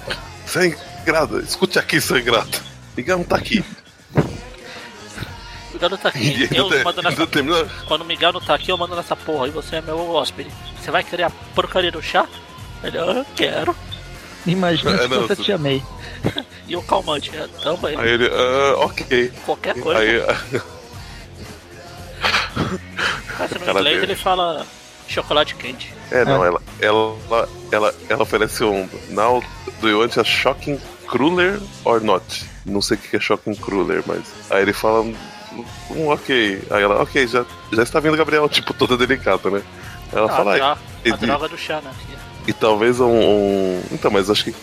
[0.47, 2.47] Sangrada, escute aqui, sangrada.
[2.97, 3.65] Miguel não tá aqui.
[5.79, 6.49] Miguel não tá aqui.
[6.55, 7.27] Eu mando nessa...
[7.87, 9.47] Quando o Miguel não tá aqui, eu mando nessa porra.
[9.49, 10.51] E você é meu hóspede.
[10.81, 12.27] Você vai querer a porcaria do chá?
[12.83, 13.77] Ele, "Ah, eu quero.
[14.47, 15.83] Imagina É, se não, fosse a tu- Tia May.
[16.67, 17.99] E o calmante, é, também.
[17.99, 19.33] Aí ele, ah, ok.
[19.45, 20.01] Qualquer coisa.
[20.01, 20.21] Aí,
[23.39, 24.13] Mas no cara inglês dele.
[24.13, 24.67] ele fala
[25.09, 25.93] chocolate quente.
[26.11, 26.49] é, não, É.
[26.49, 28.89] ela, ela, ela, ela oferece um.
[29.11, 29.43] Now,
[29.81, 32.45] do you want a shocking cruller or not?
[32.67, 34.23] Não sei o que é shocking cruller, mas.
[34.51, 35.05] Aí ele fala.
[35.91, 36.63] Um ok.
[36.71, 39.63] Aí ela, ok, já, já está vindo, Gabriel, tipo, toda delicada, né?
[40.13, 41.93] Ela Ah, fala, a, "Ai, dro- a e- droga do chá, né?
[42.47, 44.55] E talvez um, um- Então, mas acho que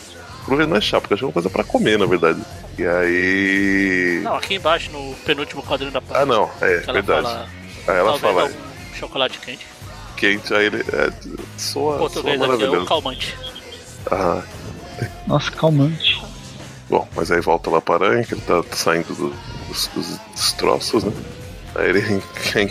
[0.45, 2.41] cruller não é chá, porque acho que é uma coisa pra comer, na verdade.
[2.77, 4.21] E aí.
[4.23, 6.21] Não, aqui embaixo, no penúltimo quadrinho da página.
[6.21, 7.21] Ah, não, é ela verdade.
[7.23, 7.49] fala,
[7.88, 8.55] Aí ela fala algum
[8.95, 9.65] chocolate quente.
[10.17, 10.81] quente, aí ele.
[10.81, 11.12] É,
[11.58, 12.86] soa, soa Português aqui é o maravilhoso.
[12.88, 13.38] calmante.
[14.12, 14.41] Ah,
[15.27, 16.23] Nossa, calmante.
[16.89, 19.36] bom, mas aí volta lá para a aranha, que ele tá saindo do-
[19.75, 21.11] dos, dos destroços, né?
[21.75, 22.21] Aí ele
[22.55, 22.61] é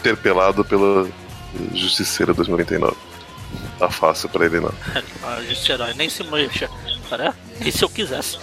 [0.00, 1.08] interpelado pela
[1.74, 2.96] Justiceira 2099.
[3.78, 4.72] Tá fácil pra ele não.
[5.26, 6.68] A justiça nem se mexa.
[7.08, 7.34] Cara,
[7.64, 8.38] e se eu quisesse?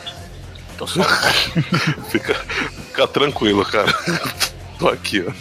[0.77, 1.01] Tô só.
[2.09, 3.91] Fica, fica tranquilo, cara.
[4.77, 5.31] Tô aqui, ó.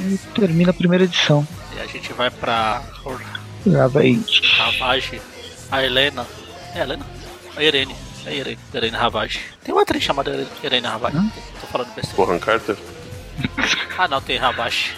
[0.00, 1.46] E termina a primeira edição.
[1.76, 2.82] e a gente vai pra
[3.66, 4.40] Ravage.
[4.56, 5.22] Ravage.
[5.70, 6.26] A Helena.
[6.74, 7.06] É a Helena?
[7.56, 7.94] A Irene.
[8.26, 8.58] É Irene.
[8.74, 9.40] Irene Ravage.
[9.64, 11.16] Tem uma atriz chamada Irene- Ravage.
[11.16, 11.30] Hum?
[11.60, 12.16] Tô falando besteira.
[12.16, 12.76] Corran Carter?
[13.98, 14.96] Ah, não, tem Ravage.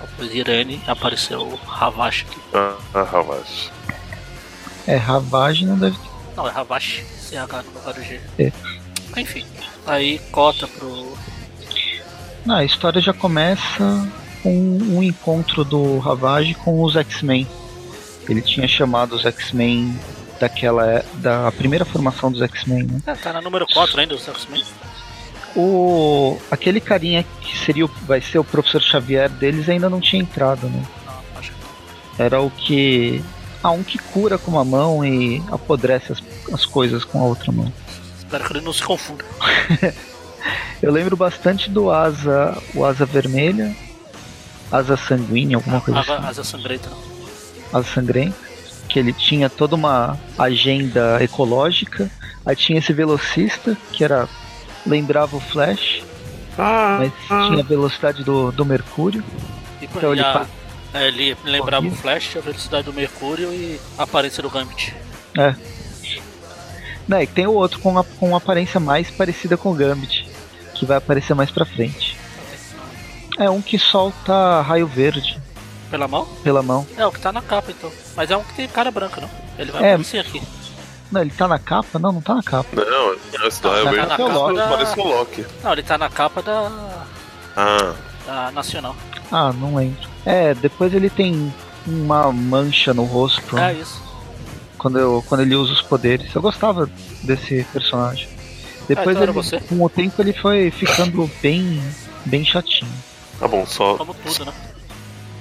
[0.00, 2.40] Depois Irene apareceu Ravage aqui.
[2.54, 3.70] Ah, ah Ravage.
[4.86, 6.08] É, Ravage não deve ter.
[6.36, 7.04] Não, é Ravage.
[7.20, 8.20] CH no lugar do G.
[8.38, 8.52] É.
[9.16, 9.44] Enfim.
[9.86, 11.16] Aí cota pro.
[12.46, 14.08] Não, a história já começa
[14.42, 17.46] com um encontro do Ravage com os X-Men.
[18.28, 19.98] Ele tinha chamado os X-Men
[20.40, 23.00] daquela da primeira formação dos X-Men, né?
[23.06, 24.64] É, tá na número 4 ainda, os X-Men.
[25.56, 30.22] O aquele carinha que seria o- vai ser o professor Xavier deles ainda não tinha
[30.22, 30.84] entrado, né?
[31.06, 32.24] Não, acho que não.
[32.24, 33.22] Era o que
[33.62, 36.22] ah, um que cura com uma mão e apodrece as,
[36.52, 37.72] as coisas com a outra mão.
[38.18, 39.24] Espero que ele não se confunda.
[40.80, 43.74] Eu lembro bastante do Asa, o Asa Vermelha,
[44.70, 46.26] Asa Sanguínea, alguma coisa Asa, assim.
[46.28, 46.88] asa sangrenta.
[47.72, 48.36] Asa Sangrenta,
[48.88, 52.10] que ele tinha toda uma agenda ecológica.
[52.46, 54.28] Aí tinha esse velocista, que era
[54.86, 56.02] lembrava o Flash,
[56.56, 57.12] Ah, mas
[57.48, 59.22] tinha a velocidade do, do Mercúrio.
[59.80, 60.46] E, Então e ele a-
[60.94, 61.92] é, ele lembrava Corria.
[61.92, 64.94] o Flash, a velocidade do Mercúrio e a aparência do Gambit.
[65.36, 65.54] É.
[67.06, 70.26] Né, e tem o outro com, a, com uma aparência mais parecida com o Gambit,
[70.74, 72.16] que vai aparecer mais pra frente.
[73.38, 75.40] É um que solta raio verde
[75.90, 76.26] Pela mão?
[76.44, 76.86] pela mão.
[76.96, 77.90] É o que tá na capa então.
[78.16, 79.30] Mas é um que tem cara branca, não.
[79.58, 79.88] Ele vai É.
[79.94, 80.42] aparecer aqui.
[81.10, 81.98] Não, ele tá na capa?
[81.98, 82.68] Não, não tá na capa.
[82.76, 83.14] não,
[83.46, 85.46] esse daí Tá é na capa da- parece o Loki.
[85.64, 86.70] Não, ele tá na capa da,
[87.56, 87.94] Ah,
[88.26, 88.94] da Nacional.
[89.32, 90.06] Ah, não lembro.
[90.26, 91.52] É, depois ele tem
[91.86, 94.00] uma mancha no rosto É isso.
[94.76, 96.34] quando, eu, quando ele usa os poderes.
[96.34, 96.88] Eu gostava
[97.22, 98.28] desse personagem.
[98.86, 99.58] Depois então era ele, você?
[99.60, 101.82] com o tempo ele foi ficando bem,
[102.26, 102.90] bem chatinho.
[103.40, 104.52] tá bom, só, Como tudo, né?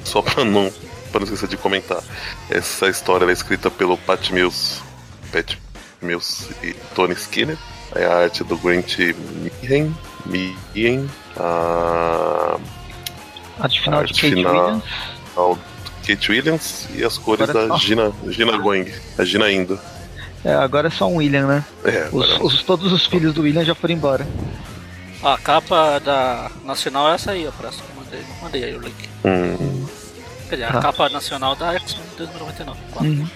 [0.08, 0.72] Só pra não,
[1.12, 2.02] pra não esquecer de comentar.
[2.50, 4.82] Essa história ela é escrita pelo Pat Mills,
[5.32, 5.56] Pat
[6.02, 7.58] Mills e Tony Skinner.
[7.96, 9.94] É a arte do Grant Meehan,
[10.26, 12.58] Meehan, a
[13.60, 14.54] Arte final Arte de Kate final.
[14.66, 14.84] Williams.
[15.36, 15.58] ao
[16.06, 17.80] Kate Williams e as cores Agora da só.
[17.80, 19.80] Gina, Gina Going, a Gina Indo.
[20.44, 21.66] É, agora é só um William, né?
[21.84, 24.28] É, Os, agora- os- todos os filhos do William já foram embora.
[25.24, 27.52] A capa da Nacional é essa aí, ó.
[27.52, 27.84] Próximo.
[27.98, 29.10] Mandei, mandei aí o link.
[29.26, 29.86] Hum,
[30.50, 30.82] Quer dizer, a Tá.
[30.82, 32.80] capa nacional da X-Men 2099.
[32.92, 33.10] Quatro.
[33.10, 33.28] Uhum.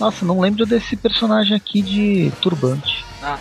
[0.00, 3.04] Nossa, não lembro desse personagem aqui de turbante.
[3.22, 3.38] Ah.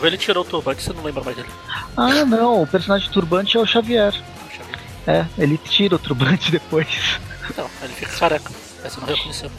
[0.00, 1.48] Ver ele tirou o turbante, você não lembra mais dele.
[1.96, 4.12] Ah, não, o personagem de turbante é o Xavier.
[4.12, 4.22] Ver.
[5.06, 6.88] É, ele tira o turbante depois.
[7.50, 8.50] Então, ele fica careca.
[8.82, 9.50] Essa não reconheceu.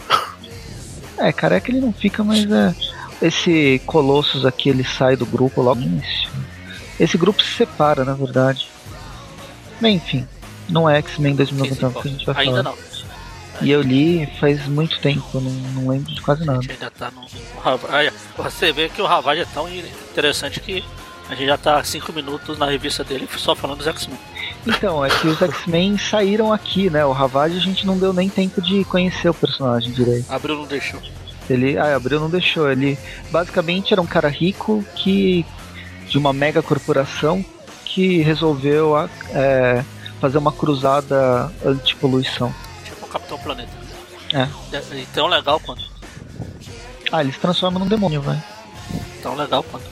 [1.17, 2.73] É, careca ele não fica, mas é.
[3.21, 6.29] Esse Colossus aqui ele sai do grupo logo no início.
[6.99, 8.67] Esse grupo se separa, na verdade.
[9.79, 10.27] Bem, enfim,
[10.69, 12.75] não é X-Men Quem se 2099 que a gente vai Ainda falar.
[12.75, 12.93] não.
[13.61, 16.59] E eu li faz muito tempo, não, não lembro de quase nada.
[16.67, 17.21] ainda tá no.
[18.43, 20.83] Você vê que o Ravage é tão interessante que
[21.29, 24.17] a gente já tá há 5 minutos na revista dele só falando dos X-Men.
[24.65, 27.05] Então, é que os X-Men saíram aqui, né?
[27.05, 30.25] O Ravage a gente não deu nem tempo de conhecer o personagem direito.
[30.31, 30.99] Abril não deixou.
[31.49, 32.69] Ele, ah, Abril não deixou.
[32.71, 32.97] Ele
[33.31, 35.45] basicamente era um cara rico que
[36.07, 37.43] de uma mega corporação
[37.85, 39.83] que resolveu a- é,
[40.23, 42.55] fazer uma cruzada anti-poluição.
[42.85, 43.73] Tipo o Capitão Planeta.
[44.31, 44.47] É.
[44.95, 45.83] E tão legal quanto.
[47.11, 48.41] Ah, ele se transforma num demônio, vai.
[49.21, 49.85] Tão legal quanto.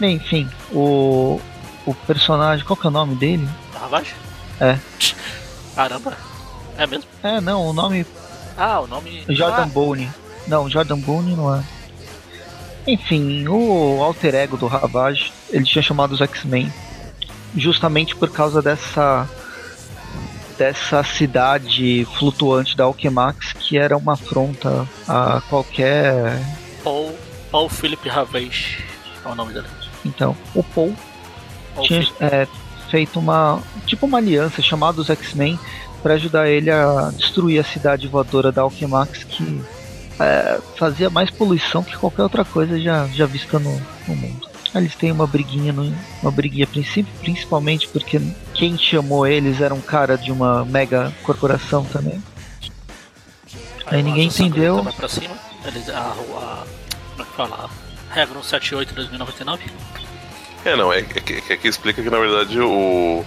[0.00, 1.40] Bem, enfim, o
[1.86, 3.48] o personagem, qual que é o nome dele?
[3.78, 4.12] Ravage?
[4.60, 4.76] É.
[5.76, 6.16] Caramba.
[6.76, 7.08] É mesmo?
[7.22, 8.04] É, não, o nome
[8.58, 9.24] Ah, o nome.
[9.28, 10.10] Jordan Ah, Bone.
[10.48, 11.62] Não, Jordan Bone não é.
[12.88, 16.72] Enfim, o alter ego do Ravage, ele tinha chamado os X-Men
[17.56, 19.28] justamente por causa dessa
[20.58, 26.38] dessa cidade flutuante da Alchemax que era uma afronta a qualquer
[26.84, 27.16] Paul,
[27.50, 28.84] Paul Philip Ravage.
[29.24, 29.66] É o nome dele.
[30.04, 30.94] então o Paul
[31.74, 32.46] Paul tinha é,
[32.90, 35.58] feito uma tipo uma aliança chamada os X-Men
[36.02, 39.62] para ajudar ele a destruir a cidade voadora da Alchemax que
[40.20, 44.51] é, fazia mais poluição que qualquer outra coisa já, já vista no, no mundo.
[44.74, 48.20] Eles têm uma briguinha, no, uma briguinha a princípio, principalmente porque
[48.54, 52.22] quem chamou eles era um cara de uma mega corporação também.
[53.86, 54.82] Aí ninguém entendeu.
[54.82, 55.34] Vai pra cima.
[55.66, 56.64] Eles, a, a,
[57.10, 57.70] como é que fala?
[58.10, 59.64] Regra 178 de 2099.
[60.64, 63.24] É, não, é, é que, é que explica que na verdade o.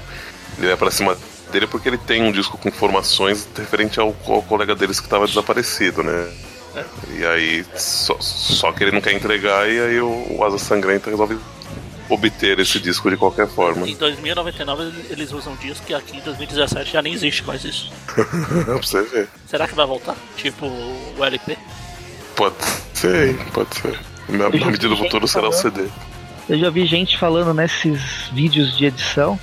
[0.58, 1.18] Ele vai pra cima
[1.52, 5.28] dele porque ele tem um disco com informações referente ao, ao colega deles que tava
[5.28, 6.32] desaparecido, né?
[7.18, 11.10] E aí, só, só que ele não quer entregar, e aí o, o Asa Sangrenta
[11.10, 11.38] resolve
[12.10, 13.88] obter esse disco de qualquer forma.
[13.88, 17.92] Em 2099 eles usam disco que aqui em 2017 já nem existe mais isso.
[18.66, 19.28] pra você ver.
[19.48, 20.16] Será que vai voltar?
[20.38, 21.58] Tipo o LP?
[22.36, 22.56] Pode
[22.94, 24.00] ser, hein, pode ser.
[24.30, 25.88] Na, na medida do futuro será o CD.
[26.48, 29.40] Eu já vi gente falando nesses vídeos de edição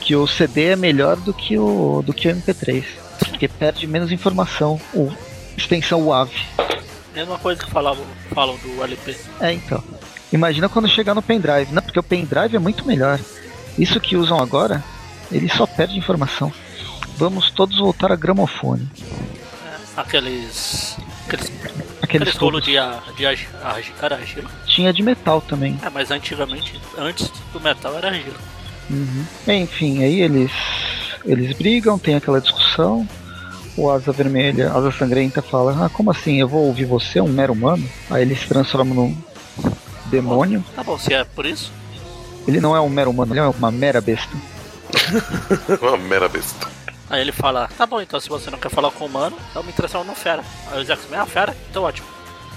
[0.00, 2.84] que o CD é melhor do que o do que o MP3,
[3.28, 4.80] porque perde menos informação.
[4.92, 5.10] O
[5.56, 6.30] extensão WAV.
[7.14, 9.16] Mesma coisa que falavam, falam do LP.
[9.40, 9.82] É, então.
[10.32, 11.72] Imagina quando chegar no pendrive.
[11.72, 13.20] Não, porque o pendrive é muito melhor.
[13.78, 14.82] Isso que usam agora,
[15.30, 16.52] ele só perde informação.
[17.16, 18.88] Vamos todos voltar a gramofone.
[19.66, 20.96] É, aqueles.
[21.26, 21.52] Aqueles,
[22.02, 22.62] Aqueles tubos.
[22.64, 23.48] de, ar- de argi-
[24.00, 24.50] era argila.
[24.66, 25.78] Tinha de metal também.
[25.82, 28.36] É, mas antigamente, antes do metal era argila.
[28.90, 29.24] Uhum.
[29.46, 30.50] Enfim, aí eles
[31.24, 33.06] eles brigam, tem aquela discussão.
[33.76, 36.38] O Asa Vermelha, Asa Sangrenta fala: Ah, como assim?
[36.38, 37.88] Eu vou ouvir você, um mero humano?
[38.10, 39.16] Aí ele se transforma num
[40.06, 40.64] demônio.
[40.74, 41.72] Tá bom, se é por isso,
[42.46, 44.36] Ele não é um mero humano, ele é uma mera besta.
[45.80, 46.68] Uma mera besta.
[47.08, 49.62] aí ele fala, tá bom, então se você não quer falar com o humano, eu
[49.64, 50.44] me transformo no fera.
[50.70, 51.56] Aí os X-Men, ah, fera?
[51.70, 52.06] Então ótimo.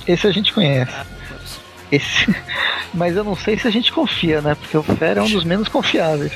[0.05, 0.91] Esse a gente conhece.
[0.91, 1.05] É.
[1.95, 2.35] Esse...
[2.93, 4.55] Mas eu não sei se a gente confia, né?
[4.55, 6.33] Porque o Fera é um dos menos confiáveis.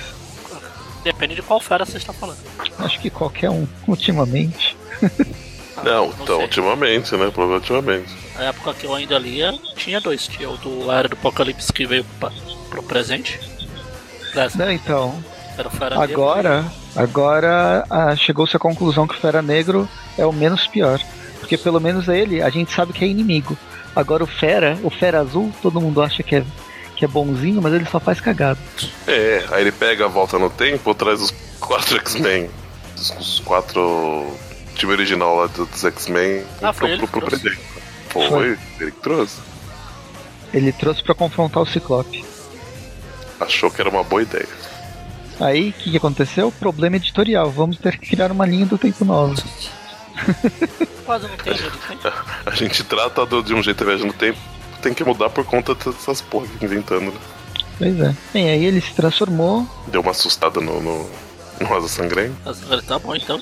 [1.03, 2.37] Depende de qual fera você está falando.
[2.79, 4.75] Acho que qualquer um, ultimamente.
[5.77, 6.45] Ah, Não, então, sei.
[6.45, 7.31] ultimamente, né?
[7.33, 8.13] Provavelmente.
[8.35, 10.27] Na época que eu ainda lia, tinha dois.
[10.27, 12.31] Tinha o do Era do Apocalipse que veio pra,
[12.69, 13.39] pro presente.
[14.33, 15.23] Dessa, Né, então,
[15.57, 16.13] Era o Fera Negro.
[16.21, 20.99] agora, agora ah, chegou-se à conclusão que o Fera Negro é o menos pior.
[21.39, 23.57] Porque pelo menos ele, a gente sabe que é inimigo.
[23.95, 26.43] Agora o Fera, o Fera Azul, todo mundo acha que é,
[26.99, 28.59] que é bonzinho, mas ele só faz cagada.
[29.07, 32.49] É, aí ele pega a volta no tempo, traz os quatro X-Men.
[32.97, 34.35] Os, os quatro.
[34.75, 37.43] time original lá do- dos X-Men Ah, foi pro, ele pro, pro que trouxe?
[37.43, 37.67] presente.
[38.09, 38.57] Foi, Foi.
[38.81, 39.37] ele que trouxe.
[40.53, 42.25] Ele trouxe pra confrontar o Ciclope.
[43.39, 44.47] Achou que era uma boa ideia.
[45.39, 46.51] Aí, o que, que aconteceu?
[46.51, 47.49] Problema editorial.
[47.49, 49.35] Vamos ter que criar uma linha do tempo nova.
[51.05, 51.63] Quase não tem tem.
[52.45, 54.37] A gente trata do- de um jeito viagem no tempo,
[54.81, 57.19] tem que mudar por conta dessas porra que inventando, né?
[57.77, 58.15] Pois é.
[58.33, 59.67] Bem, aí ele se transformou.
[59.87, 61.09] Deu uma assustada no, no,
[61.61, 62.35] no Rosa Sangrenta.
[62.67, 63.41] Mas, Tá bom então.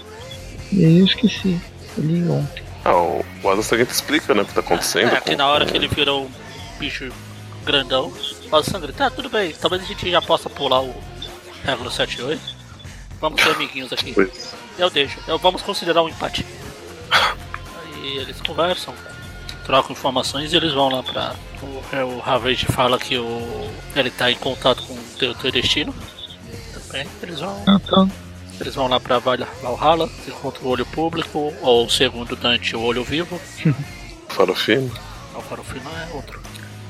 [0.72, 1.60] E aí eu esqueci.
[1.98, 2.64] Ele ontem.
[2.86, 5.14] Ah, o, o Asa Sangrenta explica, né, o que tá acontecendo.
[5.14, 6.30] É, que com- na hora com- que ele virou um
[6.80, 7.12] bicho
[7.66, 8.14] grandão,
[8.52, 10.94] o sangue, tá, tudo bem, talvez a gente já possa pular o
[11.66, 12.40] Regulo 78.
[13.20, 14.14] Vamos ser amiguinhos aqui.
[14.14, 14.54] Pois.
[14.78, 16.46] Eu deixo, eu, vamos considerar um empate.
[17.12, 18.94] Aí eles conversam,
[19.68, 21.36] trocam informações e eles vão lá pra.
[21.62, 25.52] O, é, o Ravage fala que o, ele tá em contato com o teu, teu
[25.52, 25.94] destino.
[26.74, 27.06] Também.
[27.22, 28.08] Eles vão, tá.
[28.60, 33.04] eles vão lá pra Val- Valhalla, encontram o olho público, ou segundo Dante, o olho
[33.04, 33.40] vivo.
[34.30, 34.92] Farofino.
[35.36, 36.42] Agora o final é outro.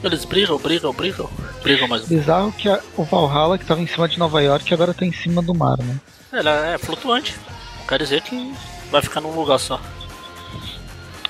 [0.04, 1.30] Eles brigam, brigam, brigam.
[1.64, 4.72] Brigam mais um Bizarro que a- o Valhalla, que tava em cima de Nova York,
[4.74, 5.98] agora tá em cima do mar, né?
[6.32, 7.36] Ela é flutuante.
[7.80, 8.54] Não quer dizer que
[8.92, 9.80] vai ficar num lugar só.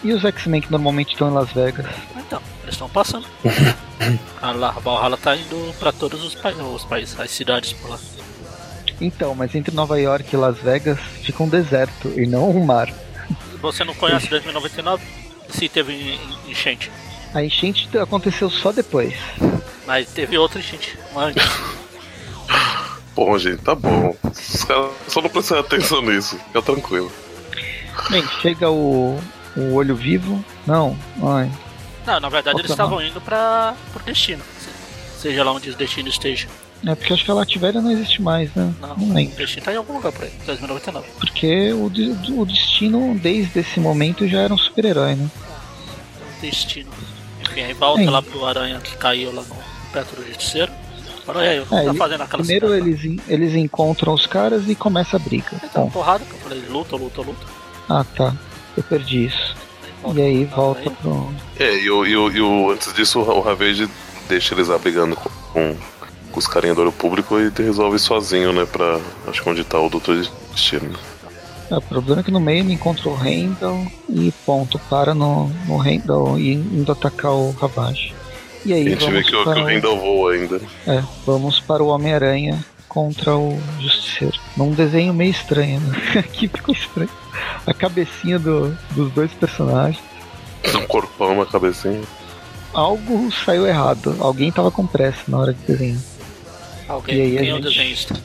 [0.04, 1.86] E os X-Men que normalmente estão em Las Vegas?
[2.16, 3.26] Então, eles estão passando.
[4.42, 7.90] a La- a Valhalla tá indo pra todos os, pa os países, as cidades por
[7.92, 8.00] lá.
[9.02, 12.92] Então, mas entre Nova York e Las Vegas fica um deserto e não um mar.
[13.62, 15.04] Você não conhece 2099?
[15.50, 16.92] Se teve en- enchente.
[17.34, 19.14] A enchente aconteceu só depois.
[19.86, 21.44] Mas teve outra enchente antes.
[23.16, 24.16] Bom, gente, tá bom.
[24.24, 26.38] Os caras só não prestam atenção nisso.
[26.48, 27.12] Fica tranquilo.
[28.12, 29.20] Bem, chega o,
[29.58, 30.44] o olho vivo.
[30.66, 31.52] Não, ai.
[32.06, 34.42] Não, na verdade eles estavam indo pra, pro destino.
[34.60, 34.78] Se-
[35.22, 36.48] Seja lá onde o destino esteja.
[36.86, 38.72] É porque acho que a Lativéria não existe mais, né?
[38.80, 41.08] Não, Não o destino tá em algum lugar por aí, 2099.
[41.20, 45.28] Porque o, de- o Destino, desde esse momento, já era um super-herói, né?
[46.40, 46.92] Destino.
[47.42, 48.10] Enfim, aí volta Sim.
[48.10, 49.56] lá pro Aranha que caiu lá no
[49.92, 50.72] perto do Justiceiro.
[51.28, 54.14] E aí, o que É, tá ele- fazendo aquela Primeiro cidade lá?" eles, eles encontram
[54.14, 55.50] os caras e começa a briga.
[55.62, 57.46] Aí tá porrada, que eu falei, luta, luta, luta.
[57.90, 58.34] ah tá.
[58.78, 59.56] Eu perdi isso.
[60.16, 61.30] E aí volta pro.
[61.60, 63.90] É, e, o, e, o, e o- antes disso o Ravage
[64.30, 65.76] deixa eles lá brigando com, com,
[66.32, 68.66] com os carinha do olho público e resolve sozinho, né?
[68.66, 69.00] Pra.
[69.28, 70.16] Acho que onde tá o Doutor
[70.54, 70.96] Destino.
[71.70, 75.50] É, o problema é que no meio ele encontra o Randall e ponto, para no,
[75.68, 78.14] no Randall e indo atacar o Ravage.
[78.66, 80.62] E aí A gente vê que, o- que para, o Randall voa ainda.
[80.86, 82.64] é, vamos para o Homem-Aranha
[82.98, 84.40] contra o Justiceiro.
[84.56, 85.98] Num desenho meio estranho, né?
[86.18, 87.10] Aqui ficou estranho.
[87.68, 90.04] A cabecinha do- dos dois personagens.
[90.74, 92.02] Um corpão, uma cabecinha.
[92.74, 94.18] Algo saiu errado.
[94.20, 96.02] Alguém tava com pressa na hora de desenhar.
[96.88, 98.16] Alguém, E aí a quem o gente- desenhista?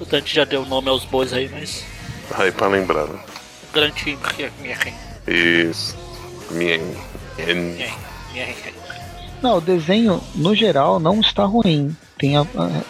[0.00, 1.84] O Dante já deu nome aos bois aí, mas.
[2.34, 3.20] Aí pra lembrar, né?
[3.72, 4.18] Grande.
[5.28, 5.96] Isso.
[6.50, 6.78] Minha.
[7.38, 7.94] minha-
[9.40, 11.96] Não, o desenho, no geral, não está ruim.
[12.18, 12.82] Tem a, a-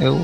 [0.00, 0.18] eu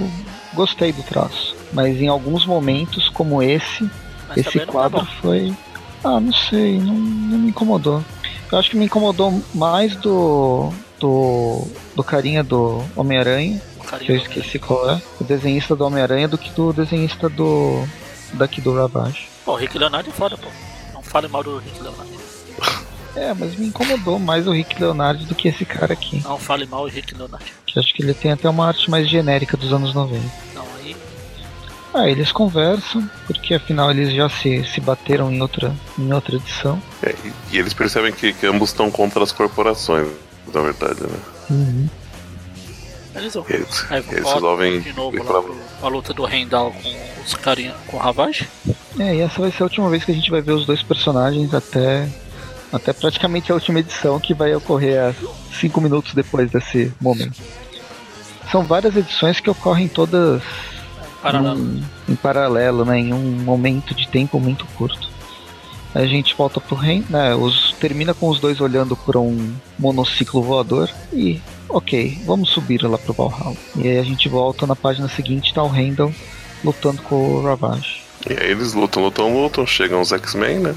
[0.54, 1.56] gostei do traço.
[1.72, 3.88] Mas em alguns momentos, como esse,
[4.28, 5.06] Mas esse tá quadro bom.
[5.20, 5.54] foi.
[6.02, 8.02] Ah, não sei, não, não me incomodou.
[8.50, 10.72] Eu acho que me incomodou mais do.
[10.98, 11.66] do.
[11.94, 13.60] do carinha do Homem-Aranha,
[14.00, 17.84] que eu esqueci qual é, o desenhista do Homem-Aranha, do que do desenhista do.
[18.32, 19.28] daqui do Ravage.
[19.44, 20.48] Pô, o Rick Leonardo é foda, pô.
[20.94, 22.17] Não fale mal do Rick Leonardo.
[23.18, 26.20] É, mas me incomodou mais o Rick Leonardo do que esse cara aqui.
[26.22, 27.44] Não fale mal do Rick Leonardo.
[27.76, 30.24] Acho que ele tem até uma arte mais genérica dos anos 90.
[30.54, 30.96] Não, aí.
[31.94, 36.80] Ah, eles conversam, porque afinal eles já se, se bateram em outra, em outra edição.
[37.02, 40.08] É, e, e eles percebem que, que ambos estão contra as corporações,
[40.54, 41.18] na verdade, né?
[41.50, 41.88] Uhum.
[43.14, 47.34] Eles eles, Aí eles resolvem de novo pra- pro, a luta do Rendal com os
[47.34, 48.48] carinha com o Ravage.
[48.98, 50.82] É, e essa vai ser a última vez que a gente vai ver os dois
[50.82, 52.08] personagens até,
[52.72, 55.14] até praticamente a última edição, que vai ocorrer a
[55.58, 57.40] cinco minutos depois desse momento.
[58.50, 60.42] São várias edições que ocorrem todas
[61.22, 61.54] Paralelo.
[61.56, 65.08] num- em paralelo, né, em um momento de tempo muito curto.
[65.94, 69.54] Aí a gente volta pro Ren, né, os, termina com os dois olhando para um
[69.78, 73.56] monociclo voador e, ok, vamos subir lá pro Valhalla.
[73.76, 76.12] E aí a gente volta na página seguinte, tá o Randall
[76.62, 78.02] lutando com o Ravage.
[78.28, 80.74] E aí eles lutam, lutam, lutam, chegam os X-Men, né?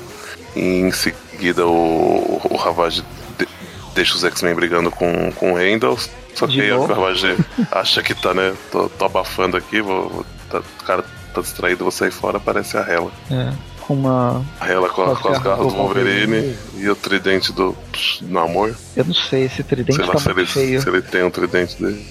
[0.56, 3.04] E em seguida o, o Ravage
[3.38, 3.48] de-
[3.96, 5.98] deixa os X-Men brigando com, com o Randall.
[6.36, 6.86] Só que aí o?
[6.86, 7.38] Ravage
[7.72, 8.54] acha que tá, né?
[8.72, 12.78] Tô, tô abafando aqui, vou, vou- tá- o cara tá distraído, vou sair fora, aparece
[12.78, 13.12] a Hela.
[13.30, 14.46] É, com uma.
[14.60, 16.58] A Hela com, Com as com as garras do Wolverine Wolverine.
[16.78, 17.76] e o tridente do,
[18.22, 18.76] do amor.
[18.96, 20.82] Eu não sei, esse tridente Sei lá tá se muito ele, feio.
[20.82, 22.06] se ele tem um tridente dele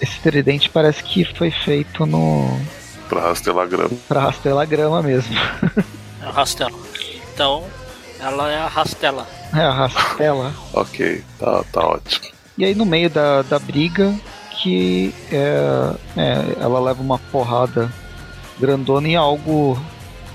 [0.00, 2.58] Esse tridente parece que foi feito no.
[3.08, 3.90] pra rastelar grama.
[4.08, 5.34] pra rastelar grama mesmo.
[6.22, 6.78] É o Rastelo.
[7.34, 7.64] Então,
[8.22, 9.26] ela é a Rastela.
[9.52, 10.54] É, a rastela.
[10.72, 12.26] Ok, tá, tá ótimo.
[12.56, 14.14] E aí no meio da, da briga
[14.62, 17.90] que é, é, ela leva uma porrada
[18.58, 19.78] grandona e algo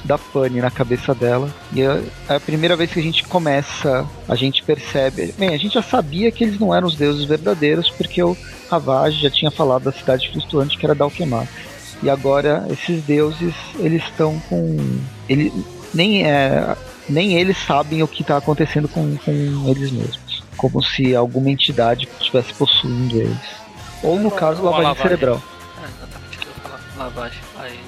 [0.04, 1.50] da pane na cabeça dela.
[1.72, 5.34] E é é a primeira vez que a gente começa, a gente percebe.
[5.38, 8.36] Bem, a gente já sabia que eles não eram os deuses verdadeiros, porque o
[8.70, 11.50] Ravage já tinha falado da cidade flutuante que era Dalkemax.
[12.04, 15.00] E agora esses deuses, eles estão com.
[15.28, 15.52] Ele,
[15.94, 16.76] nem, é,
[17.10, 20.44] nem eles sabem o que está acontecendo com, com eles mesmos.
[20.58, 23.38] Como se alguma entidade estivesse possuindo eles.
[24.04, 25.04] Ou no caso, lavagem lavagem.
[25.04, 25.42] cerebral.
[25.82, 26.80] É exatamente o que eu falar.
[26.98, 27.40] Lavagem.
[27.60, 27.80] Aí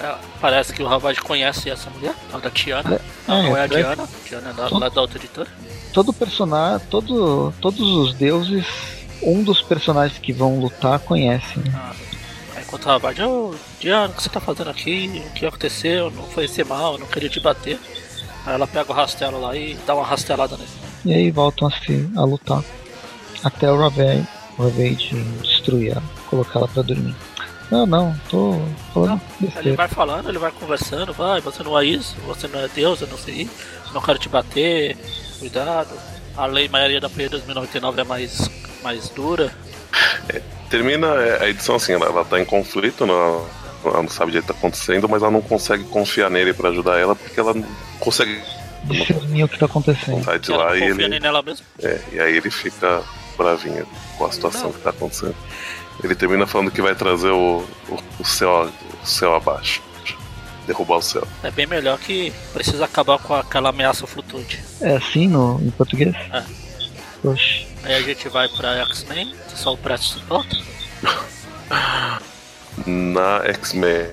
[0.00, 3.00] o- é, parece que o Ravage conhece essa mulher, a da Tiana.
[3.26, 4.08] Não, não é a parece- Diana.
[4.28, 5.48] Diana é da, lá da outra editora.
[5.92, 8.66] todo personagem, todo, todos os deuses,
[9.22, 11.58] um dos personagens que vão lutar conhece.
[11.60, 11.72] né?
[11.74, 11.92] Ah,
[12.56, 15.22] aí enquanto o Ravage, ô Diana, o que você tá fazendo aqui?
[15.28, 16.10] O que aconteceu?
[16.10, 17.78] Não foi ser mal, eu não queria te bater.
[18.46, 20.70] Aí ela pega o rastelo lá e dá uma rastelada nele.
[21.04, 22.62] E aí voltam a, se, a lutar.
[23.42, 24.26] Até o Ravage,
[24.56, 27.14] o Ravage destruir ela, colocar ela pra dormir.
[27.70, 28.60] Não, não, tô
[28.94, 32.60] falando Não, Ele vai falando, ele vai conversando, vai, você não é isso, você não
[32.60, 33.48] é Deus, eu não sei,
[33.92, 34.96] não quero te bater,
[35.40, 35.90] cuidado.
[36.36, 38.50] A lei maioria da PE 2099 é mais,
[38.84, 39.52] mais dura.
[40.70, 43.44] Termina é, a edição assim, ela, ela tá em conflito, não,
[43.84, 46.98] ela não sabe o que tá acontecendo, mas ela não consegue confiar nele pra ajudar
[46.98, 47.66] ela, porque ela não
[48.00, 48.40] consegue
[48.84, 50.24] Discernir o que tá acontecendo.
[50.24, 51.18] sair de lá e ele.
[51.18, 51.66] nela mesmo.
[51.82, 53.02] É, e aí ele fica
[53.36, 54.72] bravinho com a situação Não.
[54.72, 55.34] que tá acontecendo.
[56.04, 58.70] Ele termina falando que vai trazer o, o, o céu,
[59.02, 59.82] o céu abaixo.
[60.66, 61.26] Derrubar o céu.
[61.42, 64.62] É bem melhor que precisa acabar com aquela ameaça flutuante.
[64.80, 66.14] É assim no, em português?
[66.32, 66.42] É.
[67.22, 67.66] Poxa.
[67.84, 70.56] Aí a gente vai pra X-Men, só o Presto volta.
[72.84, 74.08] Na X-Men,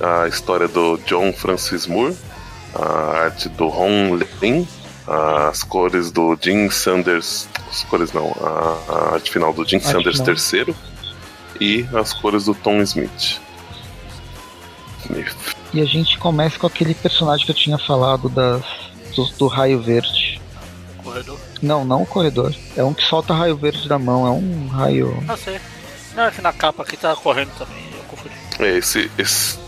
[0.00, 2.16] a história do John Francis Moore,
[2.74, 4.66] a arte do Ron Lin,
[5.48, 7.48] as cores do Jim Sanders.
[7.70, 10.74] As cores não, a, a arte final do Jim Sanders terceiro
[11.60, 13.40] e as cores do Tom Smith.
[15.04, 15.36] Smith.
[15.72, 18.62] E a gente começa com aquele personagem que eu tinha falado das,
[19.14, 20.40] do, do raio verde.
[21.02, 21.38] Corredor?
[21.62, 22.54] Não, não o corredor.
[22.76, 25.22] É um que solta raio verde da mão, é um raio.
[25.28, 25.60] Ah, sei.
[26.14, 27.89] Não, é que na capa aqui tá correndo também.
[28.58, 29.58] É, esse, esse,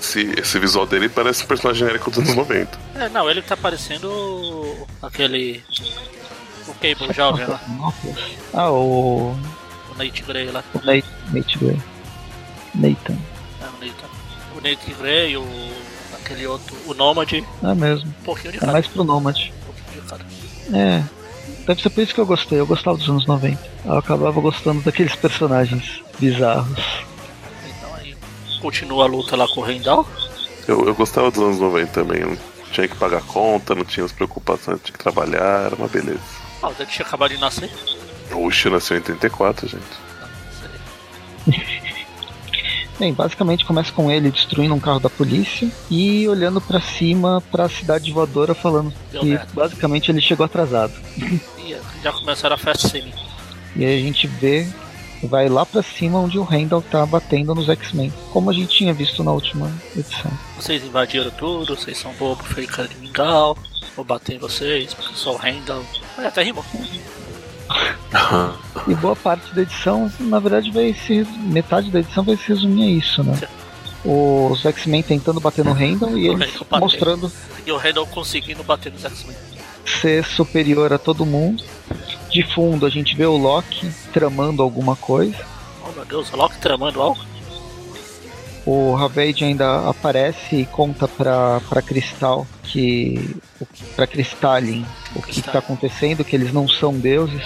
[0.00, 2.78] esse, esse visual dele parece um personagem genérico dos anos 90.
[2.96, 5.62] É, não, ele tá parecendo aquele.
[6.66, 7.60] O Cable jovem lá.
[8.54, 9.34] Ah, o.
[9.90, 10.62] O Nate Grey lá.
[10.74, 11.78] O Nate, Nate Grey.
[12.74, 13.16] Nathan.
[13.60, 14.08] É, o Nathan.
[14.56, 15.46] O Nate Grey, o.
[16.14, 16.76] aquele outro.
[16.86, 17.32] O Nomad.
[17.32, 18.08] É mesmo.
[18.08, 18.72] Um pouquinho de é cada.
[18.72, 19.36] É mais pro Nomad.
[19.38, 20.24] Um pouquinho de cada.
[20.74, 21.02] É.
[21.66, 22.58] Deve ser por isso que eu gostei.
[22.58, 23.58] Eu gostava dos anos 90.
[23.84, 26.78] Eu acabava gostando daqueles personagens bizarros.
[28.62, 30.08] Continua a luta lá com o Rendal.
[30.68, 32.20] Eu, eu gostava dos anos 90 também.
[32.20, 32.38] Não
[32.70, 36.20] tinha que pagar conta, não tinha as preocupações, tinha que trabalhar, era uma beleza.
[36.62, 37.68] Ah, o tinha acabado de nascer?
[38.32, 39.82] Oxe, nasceu em 84, gente.
[43.00, 47.64] Bem, basicamente começa com ele destruindo um carro da polícia e olhando para cima para
[47.64, 49.48] a cidade voadora falando Deu que merda.
[49.52, 50.92] basicamente ele chegou atrasado.
[51.64, 53.12] E já começaram a festa sim.
[53.76, 54.66] E aí a gente vê,
[55.26, 58.92] vai lá para cima onde o Randall tá batendo nos X-Men, como a gente tinha
[58.92, 60.30] visto na última edição.
[60.56, 63.56] Vocês invadiram tudo, vocês são bobos, foi cara de mingau,
[63.94, 65.84] vou bater em vocês, porque sou o Randall.
[66.18, 66.64] Olha, até rimou.
[68.88, 71.26] e boa parte da edição, na verdade, vai se.
[71.38, 73.38] metade da edição vai se resumir a isso, né?
[74.04, 77.30] Os X-Men tentando bater no Randall e eles mostrando.
[77.64, 79.36] E o Randall conseguindo bater nos X-Men.
[80.00, 81.62] Ser superior a todo mundo.
[82.32, 85.44] De fundo a gente vê o Loki tramando alguma coisa.
[85.86, 87.20] Oh meu Deus, o Loki tramando algo?
[88.64, 93.36] O Ravage ainda aparece e conta pra, pra Cristal que.
[93.94, 97.42] pra Crystalline o que está acontecendo, que eles não são deuses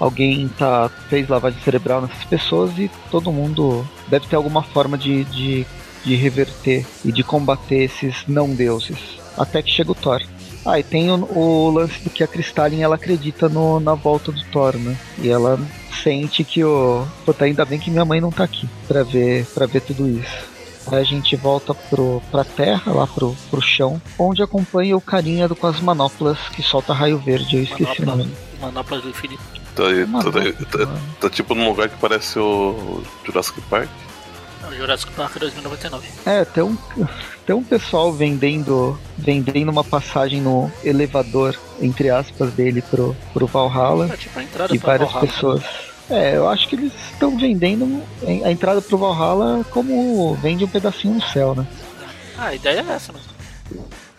[0.00, 5.24] alguém tá, fez lavagem cerebral nessas pessoas e todo mundo deve ter alguma forma de,
[5.24, 5.66] de,
[6.02, 8.98] de reverter e de combater esses não deuses.
[9.36, 10.22] Até que chega o Thor.
[10.64, 14.30] Ah, e tem o, o lance do que a Crystalline ela acredita no, na volta
[14.30, 14.96] do Thor, né?
[15.18, 15.58] E ela
[16.02, 17.06] sente que o.
[17.24, 20.50] Puta, ainda bem que minha mãe não tá aqui pra ver, pra ver tudo isso.
[20.90, 25.46] Aí a gente volta pro, pra terra, lá pro, pro chão, onde acompanha o carinha
[25.46, 27.56] do, com as manoplas que solta raio verde.
[27.56, 28.36] Eu esqueci Manopla, o nome.
[28.60, 29.42] Manoplas do infinito.
[29.74, 30.30] Tá, tá,
[30.78, 33.88] tá, tá, tipo num lugar que parece o Jurassic Park.
[34.68, 36.08] o Jurassic Park 2099.
[36.26, 36.76] É, tem um,
[37.50, 44.08] tem um pessoal vendendo vendendo uma passagem no elevador, entre aspas, dele pro, pro Valhalla.
[44.12, 45.26] É tipo a entrada e várias Valhalla.
[45.26, 45.64] pessoas.
[46.08, 48.04] É, eu acho que eles estão vendendo
[48.44, 51.66] a entrada pro Valhalla como vende um pedacinho no céu, né?
[52.38, 53.32] Ah, a ideia é essa mesmo.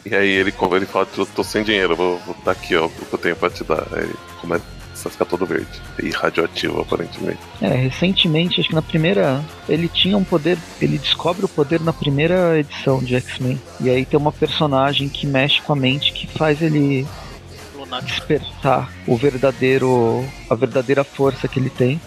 [0.06, 2.90] E aí ele, ele fala, eu tô sem dinheiro, vou, vou dar aqui, ó, o
[2.90, 3.88] que eu tenho pra te dar.
[3.94, 4.12] Aí
[4.42, 4.66] começa
[5.08, 5.82] a ficar todo verde.
[6.02, 7.39] E radioativo, aparentemente.
[7.62, 9.43] É, recentemente, acho que na primeira.
[9.68, 10.58] Ele tinha um poder.
[10.82, 13.60] Ele descobre o poder na primeira edição de X-Men.
[13.80, 17.06] E aí tem uma personagem que mexe com a mente que faz ele
[18.04, 20.26] despertar o verdadeiro.
[20.49, 21.99] a verdadeira força que ele tem.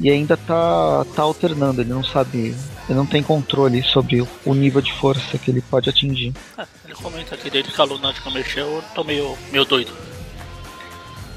[0.00, 2.56] E ainda tá, tá alternando, ele não sabe.
[2.88, 6.32] Ele não tem controle sobre o nível de força que ele pode atingir.
[6.56, 9.92] É, ele comenta aqui desde que a lunática mexeu, eu tô meio, meio doido.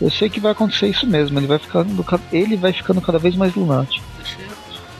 [0.04, 3.38] Eu sei que vai acontecer isso mesmo, ele vai ficando, ele vai ficando cada vez
[3.38, 4.06] mais lunático.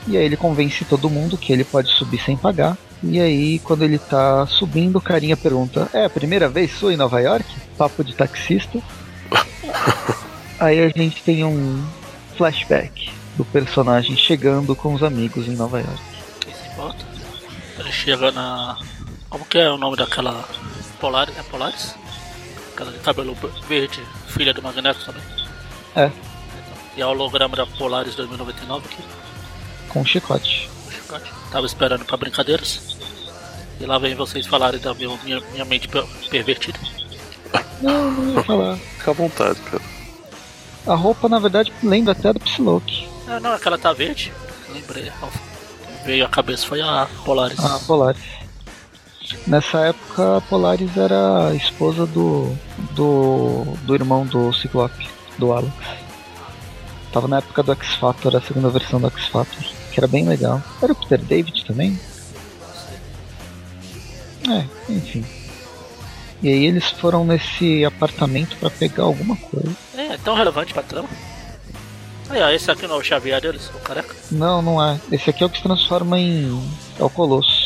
[0.06, 2.74] E aí ele convence todo mundo que ele pode subir sem pagar.
[3.02, 6.96] E aí, quando ele tá subindo, o carinha pergunta: É a primeira vez sua em
[6.96, 7.44] Nova York?
[7.76, 8.80] Papo de taxista.
[10.58, 11.84] aí a gente tem um
[12.38, 16.00] flashback do personagem chegando com os amigos em Nova York.
[17.78, 18.78] Ele chega na.
[19.28, 20.48] Como que é o nome daquela.
[20.98, 21.36] Polaris?
[21.36, 21.94] É Polaris?
[22.74, 23.36] Aquela de cabelo
[23.68, 25.22] verde, filha do Magneto também.
[25.94, 26.10] É.
[26.96, 29.02] E o holograma da Polaris 2099 aqui.
[29.88, 30.68] Com chicote.
[30.84, 31.32] Com chicote.
[31.52, 32.98] Tava esperando pra brincadeiras.
[33.80, 35.88] E lá vem vocês falarem da minha, minha, minha mente
[36.28, 36.78] pervertida.
[37.80, 38.76] Não, não ia falar.
[38.76, 39.82] Fica à vontade, cara.
[40.86, 43.08] A roupa, na verdade, lembra até do Psylocke.
[43.26, 44.32] Não, não, aquela tá verde.
[44.68, 45.10] Lembrei.
[46.04, 47.58] Veio a cabeça, foi a Polaris.
[47.58, 48.20] Ah, Polaris.
[49.46, 52.56] Nessa época, a Polaris era a esposa do,
[52.92, 55.08] do, do irmão do Ciclope,
[55.38, 55.72] do Alex.
[57.12, 59.62] Tava na época do X-Factor, a segunda versão do X-Factor,
[59.92, 60.62] que era bem legal.
[60.82, 61.98] Era o Peter David também?
[64.48, 65.24] É, enfim.
[66.42, 69.74] E aí eles foram nesse apartamento para pegar alguma coisa.
[69.96, 71.08] É, é tão relevante pra trama.
[72.28, 74.14] Ó, esse aqui não é o Xavier deles, o careca?
[74.30, 74.98] Não, não é.
[75.12, 76.62] Esse aqui é o que se transforma em.
[76.98, 77.63] É o Colosso.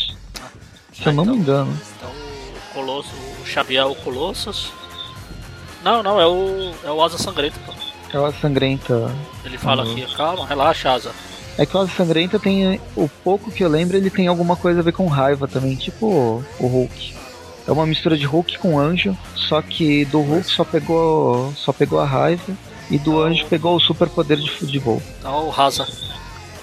[1.02, 1.76] Se eu não me engano.
[1.96, 3.10] Então o Colosso,
[3.42, 4.72] o Xavier é o Colossus.
[5.82, 6.72] Não, não, é o.
[6.84, 7.72] é o Asa Sangrenta, pô.
[8.12, 9.10] É o Asa Sangrenta.
[9.44, 9.92] Ele fala Uhum.
[9.92, 11.12] aqui, calma, relaxa, Asa.
[11.56, 12.80] É que o Asa Sangrenta tem.
[12.96, 16.06] O pouco que eu lembro, ele tem alguma coisa a ver com raiva também, tipo
[16.58, 17.14] o, Hulk.
[17.66, 21.52] É uma mistura de Hulk com anjo, só que do Hulk só pegou.
[21.56, 22.52] só pegou a raiva.
[22.90, 25.02] E do anjo pegou o superpoder de, de voo.
[25.18, 25.86] Então o Rasa.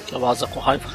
[0.08, 0.90] Que é o Asa com raiva.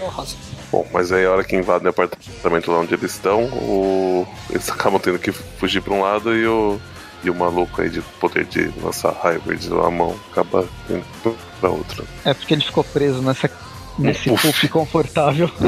[0.00, 0.34] É o Rasa.
[0.72, 4.26] Bom, mas aí a hora que invadem o apartamento lá onde eles estão, o...
[4.50, 6.80] eles acabam tendo que fugir pra um lado e o.
[7.24, 11.70] E o maluco aí de poder de lançar raiva de uma mão acaba indo pra
[11.70, 12.02] outra.
[12.24, 13.48] É porque ele ficou preso nessa.
[13.96, 14.48] nesse Puff.
[14.48, 15.48] puff confortável.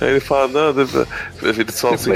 [0.00, 1.06] Aí ele fala, não, deve-
[1.42, 2.12] eles falam assim,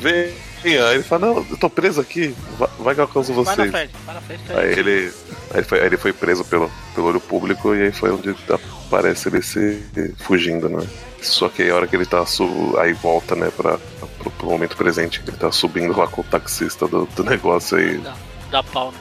[0.00, 0.32] vem.
[0.68, 3.54] Aí ele fala, não, eu tô preso aqui, vai, vai que eu alcanço Vai na
[3.54, 3.70] vocês.
[3.70, 4.42] frente, vai na frente.
[4.50, 5.12] Aí aí- ele,
[5.50, 8.34] aí ele, foi, aí ele foi preso pelo, pelo olho público e aí foi onde
[8.50, 9.82] aparece ele se
[10.18, 10.86] fugindo, né?
[11.22, 13.78] Só que aí a hora que ele tá su aí volta, né, pra,
[14.18, 17.76] pro, pro momento presente, que ele tá subindo lá com o taxista do, do negócio
[17.78, 17.98] aí.
[17.98, 18.14] Dá,
[18.50, 18.98] dá pau, né?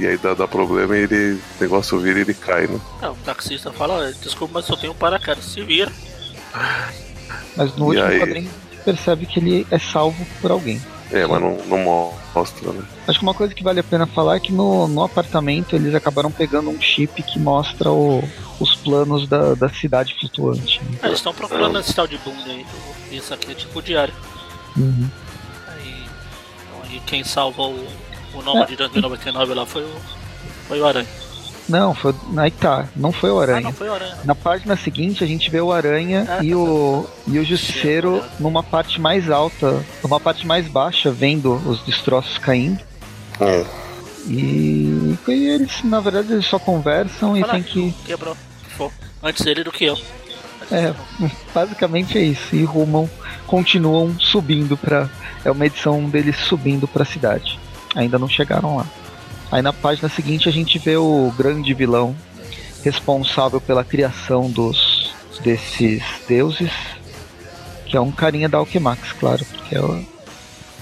[0.00, 1.34] E aí dá, dá problema e ele.
[1.34, 2.78] O negócio vira e ele cai, né?
[3.00, 5.90] Não, o taxista fala, desculpa, mas só tem um paraquedas, se vira.
[7.56, 8.18] Mas no E último aí?
[8.18, 10.80] quadrinho a gente percebe que ele é salvo por alguém.
[11.12, 12.82] É, mas não, não mostra, né?
[13.06, 15.94] Acho que uma coisa que vale a pena falar é que no, no apartamento eles
[15.94, 18.22] acabaram pegando um chip que mostra o-
[18.58, 20.80] os planos da, da cidade flutuante.
[20.82, 20.98] né?
[21.02, 22.64] Ah, eles estão procurando esse tal de boom aí.
[23.10, 24.12] do- Isso aqui é tipo diário.
[24.76, 25.08] Uhum.
[25.68, 29.94] Aí, então, aí quem salvou o, o Noma de 2099 lá foi o,
[30.66, 31.06] foi o Aranha.
[31.68, 32.14] Não, foi.
[32.36, 33.60] Aí tá, não foi o Ah, Aranha.
[33.62, 34.16] não foi o Aranha.
[34.24, 38.22] Na página seguinte a gente vê o Aranha Ah, e, tá o, e o Justiceiro
[38.38, 42.78] numa parte mais alta, numa parte mais baixa, vendo os destroços caindo.
[43.40, 43.64] É.
[44.28, 47.94] E, e eles, na verdade, eles só conversam e tem que.
[48.04, 48.36] Quebrou.
[48.76, 48.90] Foi.
[49.22, 49.96] Antes ele do que eu.
[50.70, 50.92] É,
[51.54, 52.54] basicamente é isso.
[52.54, 53.08] E rumam,
[53.46, 55.08] continuam subindo pra.
[55.44, 57.58] É uma edição deles subindo pra cidade.
[57.94, 58.86] Ainda não chegaram lá.
[59.50, 62.14] Aí na página seguinte a gente vê o grande vilão
[62.84, 66.70] responsável pela criação dos desses deuses,
[67.86, 70.04] que é um carinha da Alquemax, claro, porque é, o-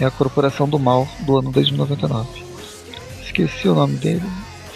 [0.01, 2.29] é a corporação do mal do ano 2099.
[3.23, 4.23] Esqueci o nome dele.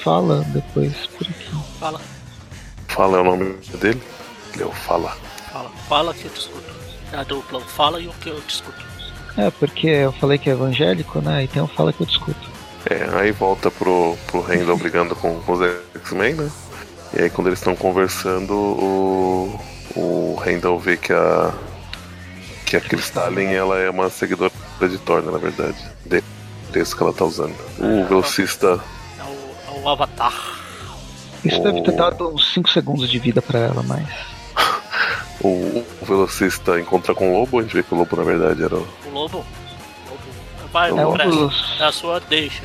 [0.03, 1.47] Fala depois por aqui.
[1.79, 2.01] Fala,
[2.89, 4.03] Fala é o nome dele?
[4.57, 5.17] Leo, fala.
[5.53, 5.71] fala.
[5.89, 6.75] Fala que eu te escuto.
[7.13, 8.85] É a dupla, fala e o que eu te escuto.
[9.37, 11.45] É, porque eu falei que é evangélico, né?
[11.45, 12.49] Então fala que eu discuto.
[12.87, 15.61] É, aí volta pro, pro Randall brigando com, com os
[15.97, 16.51] X-Men, né?
[17.15, 19.61] E aí quando eles estão conversando, o,
[19.97, 21.53] o Randall vê que a.
[22.65, 25.77] que a Crystalline ela é uma seguidora de Thor, né, na verdade.
[26.07, 26.23] De-
[26.71, 27.55] Desse que ela tá usando.
[27.79, 28.79] O velocista.
[29.19, 30.35] É o, é o Avatar.
[31.45, 34.07] Isso deve ter O- dado uns 5 segundos de vida pra ela, mas.
[35.41, 38.61] O, o velocista encontra com o lobo, a gente vê que o lobo na verdade
[38.65, 38.85] era o.
[39.07, 39.47] O Lobo.
[40.73, 41.81] Vai, É um dos.
[41.81, 42.63] É a sua deixa.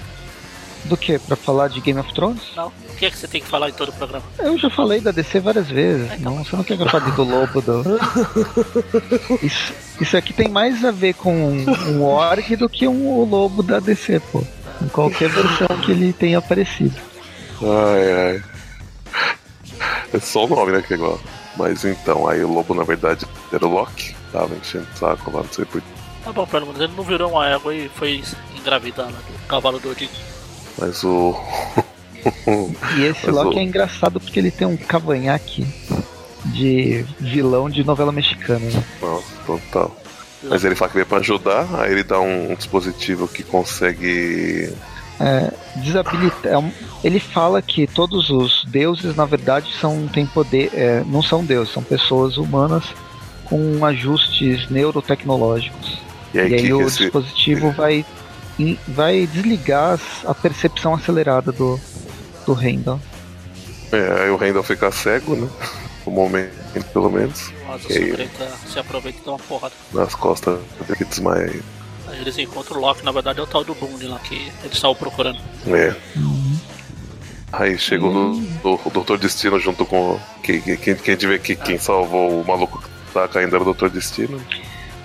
[0.86, 1.18] Do que?
[1.18, 2.42] Pra falar de Game of Thrones?
[2.56, 2.68] Não.
[2.68, 4.24] O que é que você tem que falar em todo o programa?
[4.38, 6.12] Eu já falei da DC várias vezes.
[6.12, 6.36] É, então.
[6.36, 7.84] Não, você não quer que eu fale do lobo do.
[9.42, 13.64] Isso, isso aqui tem mais a ver com um orc do que um o lobo
[13.64, 14.44] da DC, pô.
[14.82, 16.96] Em qualquer versão que ele tenha aparecido.
[17.62, 18.44] Ai, ai.
[20.14, 21.20] É só o nome, né, que é igual.
[21.56, 24.16] Mas então, aí o lobo na verdade era o Loki.
[24.32, 25.82] Tava enchendo o saco lá, não sei por
[26.24, 28.24] Tá bom, pelo menos ele não virou uma égua e foi
[28.58, 30.10] engravidar lá do cavalo do Odin.
[30.78, 31.36] Mas o.
[32.98, 35.66] E esse Mas Loki o- é engraçado porque ele tem um cavanhaque
[36.46, 38.84] de vilão de novela mexicana, né?
[39.02, 39.96] Nossa, total.
[40.42, 44.74] Mas ele fala que veio pra ajudar, aí ele dá um, dispositivo que consegue.
[46.46, 46.72] é um-
[47.04, 51.74] ele fala que todos os deuses, na verdade, são têm poder, é, não são deuses,
[51.74, 52.84] são pessoas humanas
[53.46, 56.02] com ajustes neurotecnológicos.
[56.34, 56.98] E aí, E aí que o que esse.
[57.04, 58.06] dispositivo vai
[58.88, 61.80] vai desligar a percepção acelerada do
[62.46, 63.00] do Randall.
[63.92, 65.48] É, aí o Randall fica cego, né?
[66.06, 67.52] No momento, pelo menos.
[67.68, 68.10] O Asa E aí?
[68.10, 69.74] Sangrenta se aproveita e dá uma porrada.
[69.94, 71.62] Nas costas dele que desmaia aí.
[72.08, 74.74] Aí eles encontram o Loki, na verdade é o tal do Boone lá que eles
[74.74, 75.40] estavam procurando.
[75.68, 75.96] É.
[76.18, 76.58] Uhum.
[77.52, 80.16] Aí chega o, o, o Doutor Destino junto com.
[80.16, 83.28] o- Que, que, que, que a gente vê que quem salvou o maluco que tá
[83.28, 84.42] caindo era o Doutor Destino.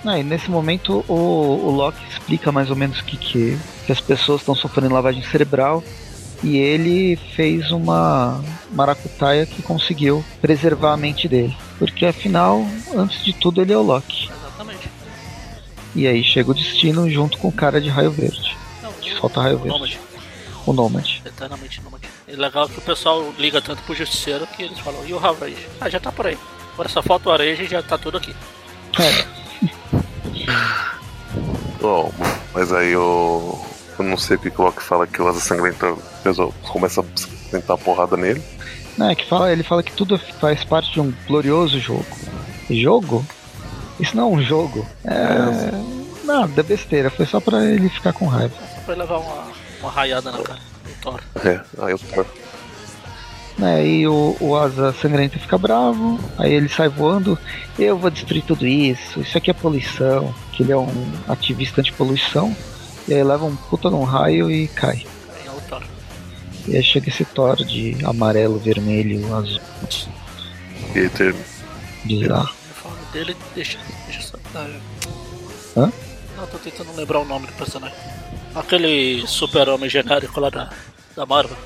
[0.05, 3.99] Ah, e nesse momento o, o Loki explica mais ou menos que, que, que as
[3.99, 5.83] pessoas estão sofrendo lavagem cerebral
[6.41, 8.41] e ele fez uma
[8.71, 11.55] maracutaia que conseguiu preservar a mente dele.
[11.77, 14.29] Porque afinal, antes de tudo, ele é o Loki.
[14.29, 14.89] Exatamente.
[15.95, 18.55] E aí chega o destino junto com o cara de raio verde.
[18.81, 19.73] Não, Que solta raio o verde.
[19.73, 19.99] Nômade.
[20.65, 21.21] O o Nômade.
[21.25, 22.07] Eternamente Nômade.
[22.27, 25.67] É legal que o pessoal liga tanto pro Justiceiro que eles falam, e o Ravage?
[25.81, 26.37] Ah, já tá por aí.
[26.73, 28.35] Agora só falta o Areja e já tá tudo aqui.
[28.99, 29.25] É,
[31.81, 32.11] Bom,
[32.53, 33.59] mas aí eu.
[33.97, 35.93] Eu não sei o que que o Loki fala que o Asa Sangrenta
[36.71, 37.05] começa a
[37.51, 38.41] tentar porrada nele.
[38.97, 42.05] né, que fala, ele fala que tudo faz parte de um glorioso jogo.
[42.69, 43.25] Jogo?
[43.99, 44.85] Isso não é um jogo.
[45.03, 46.25] É.
[46.25, 47.09] Nada, é besteira.
[47.09, 48.53] Foi só pra ele ficar com raiva.
[48.75, 49.47] Só pra levar uma,
[49.81, 51.19] uma raiada na cara do Thor.
[51.43, 52.25] É, aí eu tô.
[53.59, 57.37] Né, e o, o Asa Sangrenta fica bravo, aí ele sai voando,
[57.77, 62.55] eu vou destruir tudo isso, isso aqui é poluição, que ele é um ativista anti-poluição,
[63.07, 65.05] e aí leva um puta num raio e cai.
[65.35, 65.83] Aí é o Thor.
[66.67, 69.59] E aí chega esse Thor de amarelo, vermelho, azul,
[70.95, 71.35] E aí ter...
[72.05, 72.49] bizarro.
[72.69, 74.37] Eu falo dele, deixa, deixa só.
[74.55, 74.67] ah,
[75.77, 75.91] Hã?
[76.37, 77.97] Não, tô tentando lembrar o nome do personagem.
[78.55, 80.69] Aquele super-homem genérico lá da,
[81.15, 81.57] da Marvel.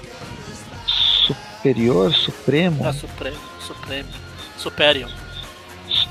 [1.63, 4.09] Superior, Supremo, É Supremo, Supremo,
[4.57, 5.09] Superior.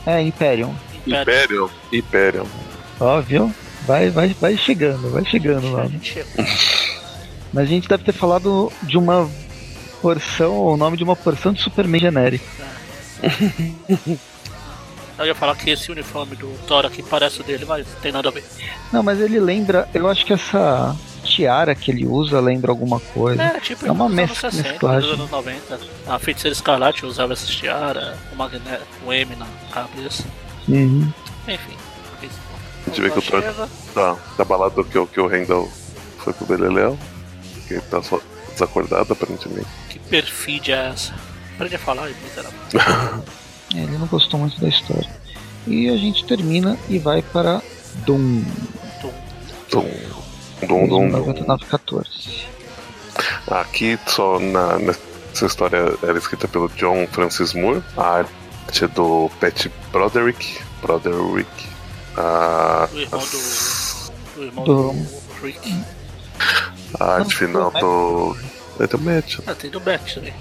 [0.07, 0.75] é Imperium.
[1.07, 1.69] Imperium.
[1.93, 2.47] Imperium.
[2.99, 3.53] Ó, viu?
[3.87, 5.89] Vai, vai, vai chegando, vai chegando A lá.
[7.53, 9.29] Mas a gente deve ter falado de uma
[10.01, 12.47] porção, o nome de uma porção de Superman genérico.
[15.19, 18.31] Eu ia falar que esse uniforme do Thor aqui parece o dele, mas tem nada
[18.31, 18.45] a ver.
[18.91, 23.43] Não, mas ele lembra, eu acho que essa tiara que ele usa lembra alguma coisa.
[23.43, 25.11] É, tipo, É uma nos mescla- anos 60, mesclagem.
[25.11, 25.81] nos anos 90.
[26.07, 30.25] A feiticeira escarlate usava essa tiara, o magneto, o M na cabeça.
[30.69, 31.11] Uhum.
[31.49, 31.77] Enfim.
[32.85, 35.71] A gente vê que o chega, tá, tá balado que, o- que o Randall
[36.19, 36.99] foi pro Beleléu.
[37.69, 38.21] Que ele tá só
[38.53, 39.69] desacordado, aparentemente.
[39.89, 41.15] Que perfídia é essa?
[41.55, 42.59] Aprende a falar, miserável.
[43.75, 45.09] É, Ele não gostou muito da história.
[45.67, 47.63] E a gente termina e vai para
[48.05, 48.43] Doom.
[49.01, 49.13] Dum,
[49.71, 49.91] dum,
[50.67, 51.09] dum, dum.
[51.09, 52.47] 9914.
[53.51, 57.83] Aqui, só na, nessa história, era escrita pelo John Francis Moore.
[57.97, 60.59] A arte é do Pat Broderick.
[60.81, 61.49] Broderick.
[62.17, 65.07] A, Do irmão as- Do irmão Do- do
[65.43, 65.75] Rick.
[67.01, 68.37] a arte final do.
[68.81, 69.39] É do Matt.
[69.47, 70.33] Ah, tem do Beck também.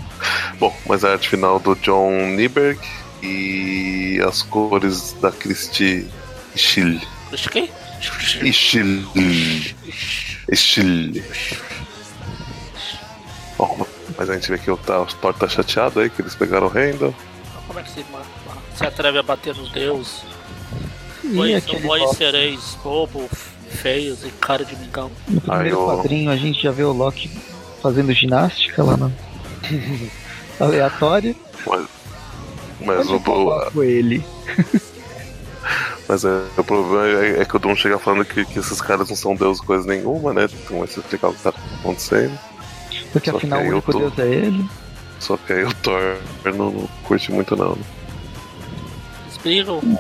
[0.58, 2.80] Bom, mas a arte final do John Nieberg
[3.22, 6.08] e as cores da Christie
[6.56, 7.00] Schill.
[7.30, 7.70] Deixa quem?
[8.02, 9.08] Schill.
[10.54, 11.24] Schill.
[13.58, 13.86] Bom,
[14.18, 16.70] mas a gente vê que o Thor Thor tá chateado aí, que eles pegaram o
[16.70, 17.14] Randall.
[17.68, 18.06] Como é que se,
[18.76, 20.24] se atreve a bater nos deuses?
[21.24, 23.30] E bois Loki, sereis bobo,
[23.70, 25.12] feios e cara de mingau.
[25.28, 25.96] no primeiro Aí, ó.
[25.96, 27.30] quadrinho a gente já vê o Loki
[27.82, 29.12] fazendo ginástica lá na
[30.60, 31.36] aleatória.
[31.66, 31.86] Mas,
[32.84, 34.26] mas, o, eu coloco ele.
[36.08, 39.10] mas é, o problema é, é que o Doom chega falando que, que esses caras
[39.10, 40.48] não são deus coisa nenhuma, né?
[40.66, 42.38] Então vai se explicar o que tá acontecendo.
[43.12, 44.66] Porque Só afinal que o único tô- deus é ele.
[45.20, 47.76] Só que aí o Thor não, não curte muito não.
[47.76, 47.82] né?
[49.44, 50.00] Brigam, o,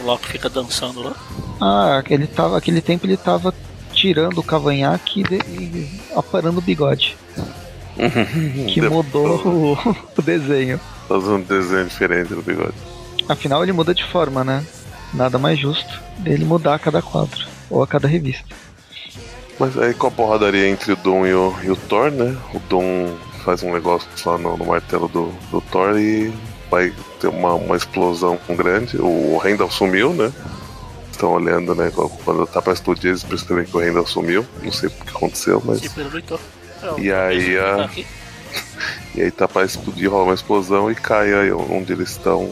[0.00, 1.16] o Loki fica dançando lá.
[1.60, 3.52] Ah, ele tava, aquele tempo ele tava
[3.92, 7.16] tirando o cavanhaque e, e aparando o bigode.
[8.72, 9.72] Que mudou o,
[10.16, 10.80] o desenho.
[11.06, 12.74] Fazendo um desenho diferente do bigode.
[13.28, 14.64] Afinal ele muda de forma, né?
[15.12, 17.46] Nada mais justo dele mudar a cada quadro.
[17.68, 18.44] Ou a cada revista.
[19.58, 22.36] Mas aí com a porradaria entre o Doom e o, e o Thor, né?
[22.54, 26.32] O Doom faz um negócio lá no, no martelo do, do Thor e
[26.70, 28.96] vai ter uma, uma explosão grande.
[28.98, 30.32] O Randall sumiu, né?
[31.10, 31.92] Estão olhando, né?
[32.24, 34.46] Quando tá pra explodir, eles percebem que o Randall sumiu.
[34.62, 35.80] Não sei o que aconteceu, mas.
[35.80, 36.40] Se pirulitou.
[36.82, 37.90] É, o- E aí, a- tá.
[39.14, 42.50] E aí tá pra explodir, rola uma explosão e cai aí onde eles estão.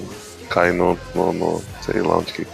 [0.51, 2.47] Cai no, no, no- sei lá onde que.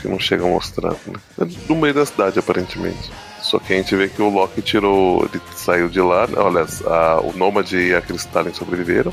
[0.00, 1.14] Que não chega a mostrar, né?
[1.40, 3.10] É no meio da cidade, aparentemente.
[3.42, 5.24] Só que a gente vê que o Loki tirou.
[5.24, 6.28] Ele saiu de lá.
[6.36, 9.12] Olha, a- o Nômade e a Crystalline sobreviveram.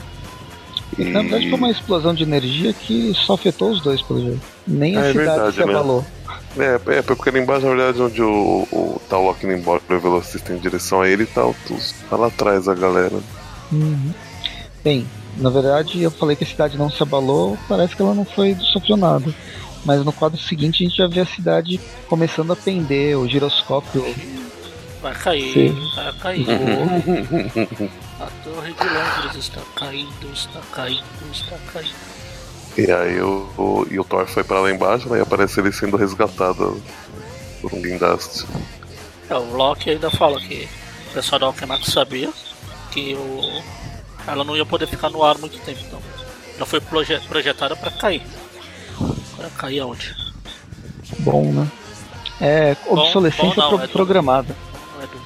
[0.98, 1.06] E...
[1.06, 4.42] Na verdade foi uma explosão de energia que só afetou os dois, pelo jeito.
[4.68, 5.72] Nem a É cidade verdade, se né?
[5.74, 6.06] abalou.
[6.58, 9.82] É, é, porque ali embaixo, na verdade, onde o, o tá o Loki indo embora,
[9.90, 11.56] o Velocista em direção a ele, tá, o,
[12.10, 13.16] tá lá atrás a galera.
[13.72, 14.12] Uhum.
[14.84, 15.08] Bem,
[15.38, 18.56] na verdade eu falei que a cidade não se abalou, parece que ela não foi
[18.74, 19.34] sofreu nada.
[19.86, 24.04] Mas no quadro seguinte a gente já vê a cidade começando a pender, o giroscópio.
[25.02, 25.90] Vai cair, Sim.
[25.96, 26.46] vai cair.
[28.22, 31.04] A torre de Londres está caindo, está caindo,
[31.34, 31.94] está caindo.
[32.78, 35.20] E aí o, o- e o Thor foi pra lá embaixo, né?
[35.20, 36.82] E aparece ele sendo resgatado
[37.62, 38.46] por um guindaste.
[39.30, 40.68] É, o Loki ainda fala que
[41.10, 42.30] o pessoal da Alchemax sabia
[42.92, 43.62] que o...
[44.28, 46.00] ela não ia poder ficar no ar muito tempo, então.
[46.56, 48.22] Ela foi proje- projetada para cair.
[49.36, 50.16] Para cair aonde?
[51.20, 51.68] Bom, né?
[52.42, 54.56] É, obsolescência bom não, pro- é do- programada.
[55.02, 55.22] É do...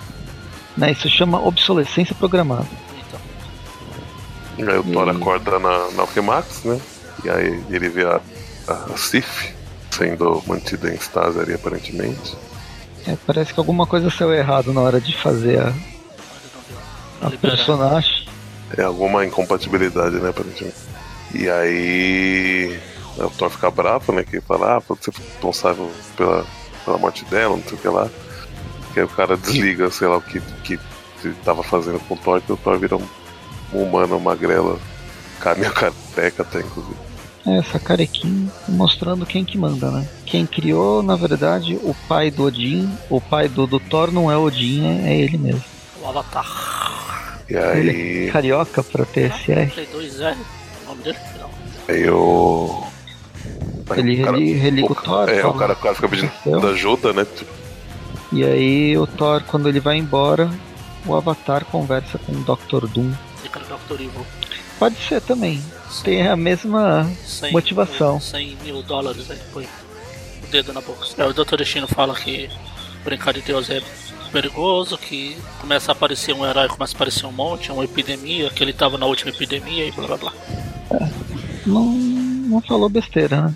[0.78, 2.68] Né, isso chama obsolescência programada.
[4.58, 6.80] Então, Aí o Thor E- acorda na, na Alquemax, né?
[7.24, 8.20] E aí ele vê a,
[8.68, 9.54] a Sif
[9.92, 12.36] sendo mantida em estase ali, aparentemente.
[13.08, 15.74] É, parece que alguma coisa saiu errado na hora de fazer a,
[17.22, 18.17] a personagem.
[18.76, 20.76] É alguma incompatibilidade, né, aparentemente.
[21.34, 22.80] E aí
[23.18, 24.24] né, o Thor fica bravo, né?
[24.24, 26.46] Que fala, ah, você foi responsável pela,
[26.86, 28.10] pela morte dela, não sei o que lá.
[28.94, 30.80] Que aí o cara desliga, sei lá, o que, que
[31.24, 33.08] ele tava fazendo com o Thor, que o Thor vira um,
[33.74, 34.80] um humano magrela,
[35.40, 36.96] caminha careca até, inclusive.
[37.46, 40.08] É, essa carequinha mostrando quem que manda, né?
[40.26, 44.38] Quem criou, na verdade, o pai do Odin, o pai do, do Thor não é
[44.38, 45.64] Odin, é, é ele mesmo.
[46.02, 46.77] O Avatar.
[47.50, 49.72] E Ele aí, é carioca pra TSR.
[49.74, 50.36] Play 2R.
[50.84, 51.18] O nome dele?
[51.40, 51.50] Não.
[51.88, 52.84] aí o.
[53.90, 55.30] aí Ele o cara- reli- religa o ca- Thor.
[55.30, 56.70] É, o fala, cara, o cara fica pedindo "Aconteceu".
[56.70, 57.26] ajuda, né?
[58.34, 60.50] E aí o Thor, quando ele vai embora,
[61.06, 62.86] o Avatar conversa com o Dr.
[62.88, 63.12] Doom.
[63.42, 64.02] Fica no Dr.
[64.02, 64.26] Evil.
[64.78, 65.64] Pode ser também.
[66.04, 68.14] Tem a mesma 100 motivação.
[68.14, 71.06] mil- 100 mil dólares aí, põe o dedo na boca.
[71.18, 71.56] É, o Dr.
[71.56, 72.50] Destino fala que
[73.06, 73.82] brincar de Deus é
[74.28, 78.64] perigoso, que começa a aparecer um herói, começa a aparecer um monte, uma epidemia, que
[78.64, 80.34] ele tava na última epidemia e blá blá blá.
[81.66, 83.56] não, não falou besteira, né?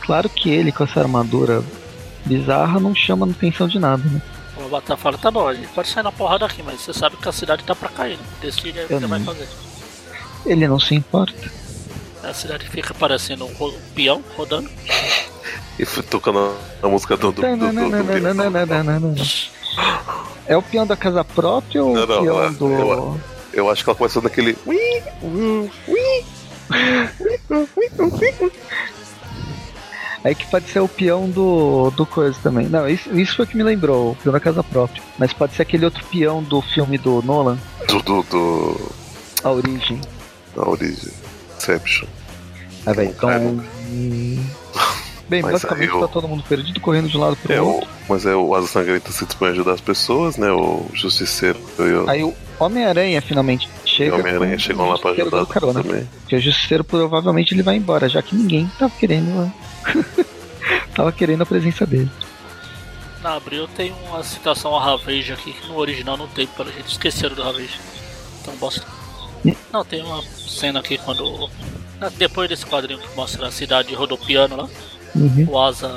[0.00, 1.62] Claro que ele com essa armadura
[2.24, 4.20] bizarra não chama atenção de nada, né?
[4.58, 7.16] O Avatar fala, tá bom, a gente pode sair na porrada aqui, mas você sabe
[7.16, 8.24] que a cidade tá pra cair, né?
[8.40, 9.48] Decide aí o que vai fazer.
[10.46, 11.67] Ele não se importa.
[12.22, 14.68] A cidade fica parecendo um ro- peão rodando.
[15.78, 17.30] e tocando a música do.
[17.32, 19.20] do, do, do, do, do
[20.46, 22.66] É o peão da casa própria ou Não, o não, peão é- do.
[22.72, 23.20] eu-
[23.52, 24.56] Eu acho que ela começou naquele.
[24.66, 24.76] "Ui,
[25.22, 26.24] ui, ui".
[30.24, 32.66] É que pode ser o peão do, do coisa também.
[32.68, 35.00] Não, isso, isso foi o que me lembrou, o peão da casa própria.
[35.16, 37.56] Mas pode ser aquele outro peão do filme do Nolan,
[37.86, 38.90] Do, do, do.
[39.44, 40.00] A Origem.
[40.56, 41.12] Da origem.
[41.58, 42.06] Inception.
[42.86, 43.28] Ah, velho, então.
[43.28, 43.44] Cara.
[45.28, 47.66] Bem, Mas basicamente eu- tá todo mundo perdido, correndo de um lado pro É, o,
[47.66, 47.88] outro.
[48.08, 50.50] mas é o Asa Sangrenta se dispõe a ajudar as pessoas, né?
[50.50, 54.16] O Justiceiro e o, Aí o Homem-Aranha finalmente chega.
[54.16, 55.82] o Homem-Aranha chegam o lá pra ajudar carona.
[55.82, 56.08] também.
[56.22, 59.52] Porque o Justiceiro provavelmente ele vai embora, já que ninguém tava querendo.
[60.96, 62.10] tava querendo a presença dele.
[63.22, 66.88] Na Abril tem uma citação a Ravage aqui que no original não tem, pelo jeito
[66.88, 67.78] esqueceram do Ravage.
[68.40, 68.86] Então bosta.
[69.72, 71.48] Não, tem uma cena aqui quando.
[72.00, 74.68] na- Depois desse quadrinho que mostra a cidade rodopiando lá,
[75.14, 75.46] Uhum.
[75.48, 75.90] o Asa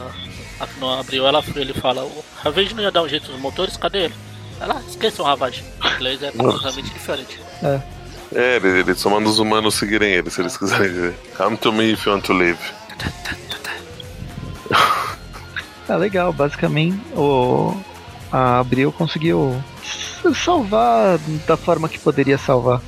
[0.79, 4.05] no Abril ela, ele fala, o Ravage não ia dar um jeito nos motores, cadê
[4.05, 4.13] ele?
[4.59, 5.63] Ela, esqueçam o Ravage.
[5.83, 7.39] Em inglês é completamente diferente.
[7.63, 11.15] É, ele, ele só manda os humanos seguirem ele, se eles quiserem viver.
[11.35, 12.59] Come to me if you want to live.
[15.89, 16.31] Ah, legal.
[16.31, 17.75] Basicamente, o
[18.31, 19.61] a Abril conseguiu
[20.33, 22.81] salvar da forma que poderia salvar.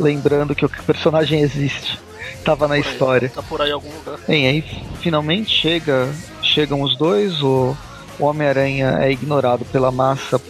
[0.00, 2.00] Lembrando que o personagem existe.
[2.42, 3.28] Tava na Por aí, história.
[3.28, 4.18] Tá por aí em algum lugar.
[4.26, 4.64] Bem, aí
[5.00, 6.08] finalmente chega,
[6.42, 7.76] chegam os dois, o,
[8.18, 10.40] o Homem-Aranha é ignorado pela massa.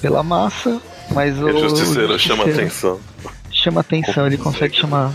[0.00, 0.80] Pela massa,
[1.10, 1.48] mas o.
[1.48, 2.98] E o Justiceiro o chama atenção.
[3.50, 5.12] chama atenção, ele consegue chamar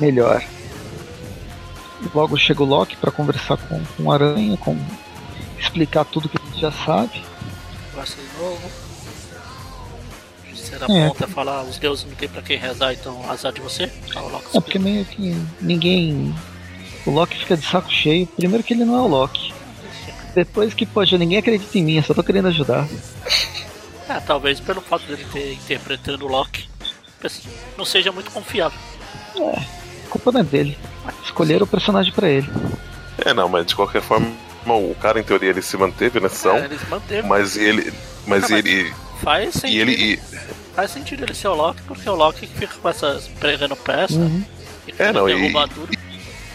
[0.00, 0.42] melhor.
[2.14, 4.76] Logo chega o Loki pra conversar com, com o Aranha, com,
[5.58, 7.22] explicar tudo que a gente já sabe.
[7.90, 8.87] Conversa de novo.
[10.78, 11.08] Será É.
[11.08, 13.90] ponta falar, os deuses não tem pra quem rezar, então azar de você?
[14.14, 16.34] Ah, o Loki É porque meio que ninguém.
[17.06, 18.26] O Loki fica de saco cheio.
[18.26, 19.52] Primeiro que ele não é o Loki.
[20.34, 22.86] Depois que, poxa, ninguém acredita em mim, eu só tô querendo ajudar.
[24.08, 26.68] É, talvez pelo fato dele ter interpretando o Loki,
[27.76, 28.78] não seja muito confiável.
[29.36, 30.78] A culpa não é dele.
[31.24, 32.48] Escolheram o personagem pra ele.
[33.24, 34.30] É, não, mas de qualquer forma,
[34.66, 37.28] o cara em teoria ele se manteve nessa É, ação, eles manteram.
[37.28, 37.92] mas ele.
[38.26, 38.94] Mas Não, mas- ele.
[39.22, 39.80] Faz E sentido.
[39.90, 39.92] ele.
[40.14, 40.20] E,
[40.78, 44.14] Faz sentido ele ser o Loki, porque o Loki que fica com essas pregando peça,
[44.14, 44.44] Uhum.
[44.86, 45.88] e É, não, e- derruba tudo.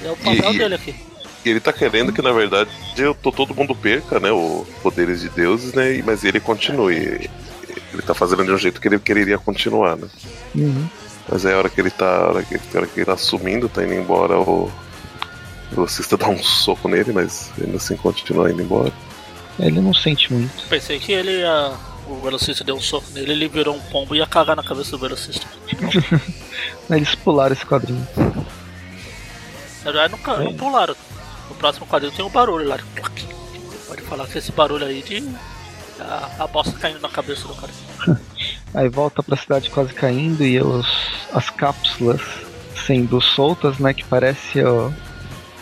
[0.02, 0.96] É o papel e- dele aqui.
[1.44, 4.32] e ele tá querendo que na verdade eu, to- todo mundo perca, né?
[4.32, 5.96] Os poderes de deuses, né?
[5.98, 7.30] e- Mas ele continue.
[7.92, 10.08] Ele tá fazendo de um jeito que ele quereria continuar, né?
[10.56, 10.88] Uhum.
[11.30, 12.06] Mas é a hora que ele tá.
[12.16, 14.72] A hora que, a hora que ele tá sumindo, tá indo embora, o.
[15.70, 18.94] O velocista dá um soco nele, mas ainda assim continua indo embora.
[19.60, 20.64] Ele não sente muito.
[20.70, 21.74] Pensei que ele ia.
[22.08, 24.92] O velocista deu um soco nele, ele virou um pombo e ia cagar na cabeça
[24.92, 25.46] do velocista.
[26.90, 28.06] Eles pularam esse quadrinho.
[28.18, 30.96] Na verdade, não, ca- não pularam.
[31.50, 32.78] No próximo quadrinho tem um barulho lá.
[33.88, 35.24] Pode falar que esse barulho aí de.
[36.00, 37.72] A, a bosta caindo na cabeça do cara.
[38.74, 40.88] Aí volta pra cidade quase caindo e os,
[41.32, 42.20] as cápsulas
[42.88, 43.94] sendo soltas, né?
[43.94, 44.90] Que parece ó,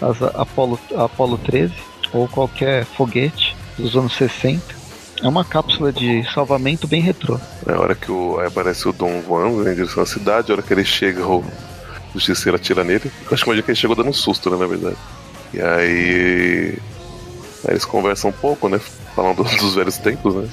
[0.01, 1.73] as Apollo, Apollo 13
[2.13, 4.80] ou qualquer foguete dos anos 60.
[5.21, 7.39] É uma cápsula de salvamento bem retrô.
[7.67, 10.63] É a hora que o, aparece o Dom voando em direção à cidade, a hora
[10.63, 11.43] que ele chega, o
[12.13, 13.11] justiceiro atira nele.
[13.25, 14.97] Eu acho que que ele chegou dando um susto, né, na verdade.
[15.53, 16.77] E aí.
[17.63, 18.79] Aí eles conversam um pouco, né?
[19.15, 20.49] Falando dos velhos tempos, né?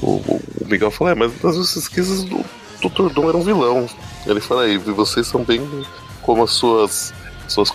[0.00, 2.42] O, o, o Miguel fala, é, mas nas pesquisas do
[2.80, 3.12] Dr.
[3.12, 3.86] Doom era um vilão.
[4.26, 5.60] Ele fala aí, vocês são bem
[6.22, 7.12] como as suas,
[7.46, 7.70] suas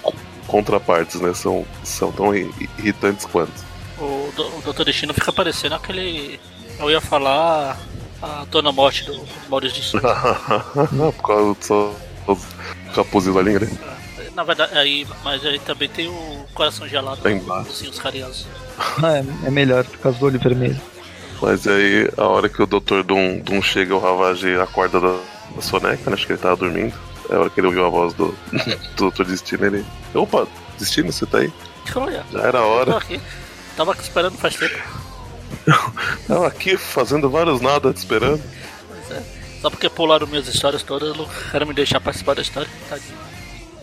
[0.48, 1.34] contrapartes, né?
[1.36, 3.69] São, são tão irritantes quanto.
[4.00, 4.32] O,
[4.66, 4.84] o Dr.
[4.86, 6.40] Destino fica parecendo aquele.
[6.80, 7.78] Eu ia falar
[8.22, 10.08] a Dona Morte do Maurício de Souza.
[11.18, 11.96] Por causa do seu
[12.96, 13.78] capuzinho da língua, né?
[14.36, 17.22] Na verdade, aí, mas aí também tem o coração gelado.
[17.22, 17.44] Tem.
[17.52, 18.46] Assim, os carinhosos.
[19.04, 20.80] Ah, é, é melhor por causa do olho vermelho.
[21.42, 23.04] Mas aí, a hora que o Dr.
[23.04, 25.18] Doom, Doom chega, o Ravage acorda da,
[25.54, 26.14] da soneca, né?
[26.14, 26.94] Acho que ele tava dormindo.
[27.30, 28.34] É a hora que ele ouviu a voz do,
[28.96, 29.26] do Dr.
[29.26, 29.86] Destino, ele.
[30.14, 30.48] Opa,
[30.78, 31.52] Destino, você tá aí?
[31.94, 32.98] Olha, Já era a tô hora.
[32.98, 33.20] aqui.
[33.80, 34.78] Tava aqui esperando faz tempo.
[36.28, 38.44] Tava aqui fazendo vários nada, te esperando.
[38.90, 39.24] Pois é.
[39.62, 42.70] Só porque pularam minhas histórias todas, não quero me deixar participar da história.
[42.90, 43.18] Tadinho.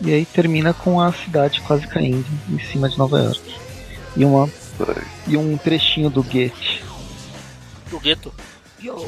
[0.01, 3.41] E aí termina com a cidade quase caindo em cima de Nova York.
[4.15, 4.47] E, uma,
[5.25, 6.83] e um trechinho do Goethe.
[7.89, 8.31] Do gueto.
[8.79, 9.03] Yo.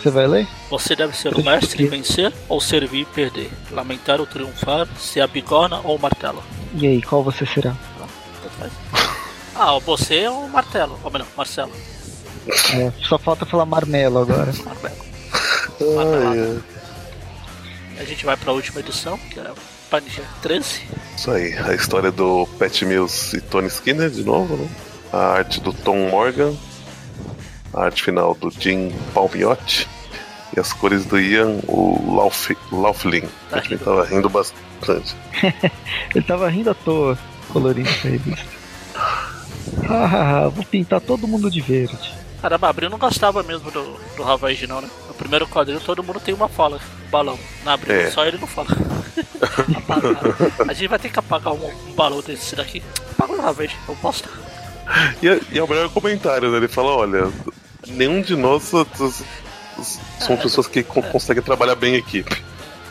[0.00, 0.48] Você vai ler?
[0.70, 3.50] Você deve ser o mestre e vencer, ou servir e perder.
[3.70, 6.42] Lamentar ou triunfar, ser a bigorna ou o martelo.
[6.72, 7.76] E aí, qual você será?
[8.40, 9.05] Tanto faz.
[9.58, 10.98] Ah, você é o martelo.
[11.02, 11.72] Ou melhor, Marcelo.
[12.74, 14.52] É, só falta falar marmelo agora.
[14.60, 16.62] Marmelo.
[17.98, 19.54] A gente vai pra última edição, que é a
[19.90, 20.82] página 13.
[21.16, 24.68] Isso aí, a história do Pat Mills e Tony Skinner de novo, né?
[25.12, 26.54] A arte do Tom Morgan,
[27.72, 29.88] a arte final do Jim Palmiotti
[30.54, 33.24] e as cores do Ian, o Lauf, Lauflin.
[33.50, 33.84] Tá rindo.
[33.84, 35.16] tava rindo bastante.
[36.14, 37.18] Ele tava rindo à toa
[37.52, 38.44] colorindo essa revista.
[39.86, 41.98] Hahaha, vou pintar todo mundo de verde.
[42.40, 44.88] Caramba, a Abril não gostava mesmo do, do Ravage, não, né?
[45.08, 47.38] No primeiro quadrinho todo mundo tem uma fala, um balão.
[47.64, 48.10] Na Abril É.
[48.10, 48.68] só ele não fala.
[50.68, 52.82] A gente vai ter que apagar um, um balão desse daqui.
[53.12, 54.24] Apaga o Ravage, eu posso.
[55.22, 56.58] E, é- e é o melhor comentário, né?
[56.58, 57.30] Ele fala, olha,
[57.88, 62.42] nenhum de nós são pessoas que con- conseguem trabalhar bem em equipe.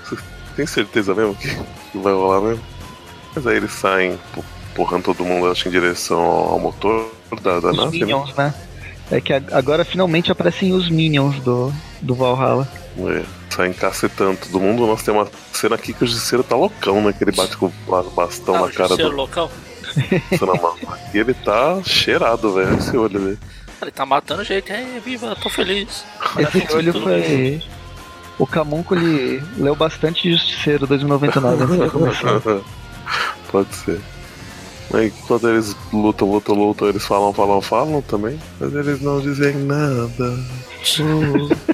[0.03, 0.17] Você
[0.55, 1.47] tem certeza mesmo que,
[1.91, 2.63] que vai rolar mesmo?
[3.35, 4.19] Mas aí eles saem
[4.75, 7.09] empurrando todo mundo, acho, em direção ao motor
[7.41, 8.05] da, da Os nave, né?
[8.05, 8.53] Minions, né?
[9.09, 11.71] É que ag- agora finalmente aparecem os Minions do,
[12.01, 12.67] do Valhalla.
[12.99, 14.85] É, saem cacetando todo mundo.
[14.85, 17.13] Nós temos uma cena aqui que o Justiceiro tá loucão, né?
[17.13, 19.51] Que ele bate com o ba- bastão Ah, na cara Justiceiro do local.
[20.37, 20.75] Sanamão.
[21.13, 22.77] E ele tá cheirado, velho.
[22.77, 23.37] Esse olho dele.
[23.81, 24.71] Ele tá matando gente.
[24.71, 26.03] É, viva, tô feliz.
[26.37, 27.01] Esse olho bem.
[27.01, 27.63] foi.
[28.37, 32.41] O Camunco ele leu bastante Justiceiro 2099 antes de começar.
[33.51, 34.01] Pode ser.
[34.93, 39.55] Aí quando eles lutam, lutam, lutam, eles falam, falam, falam também, mas eles não dizem
[39.55, 40.37] nada.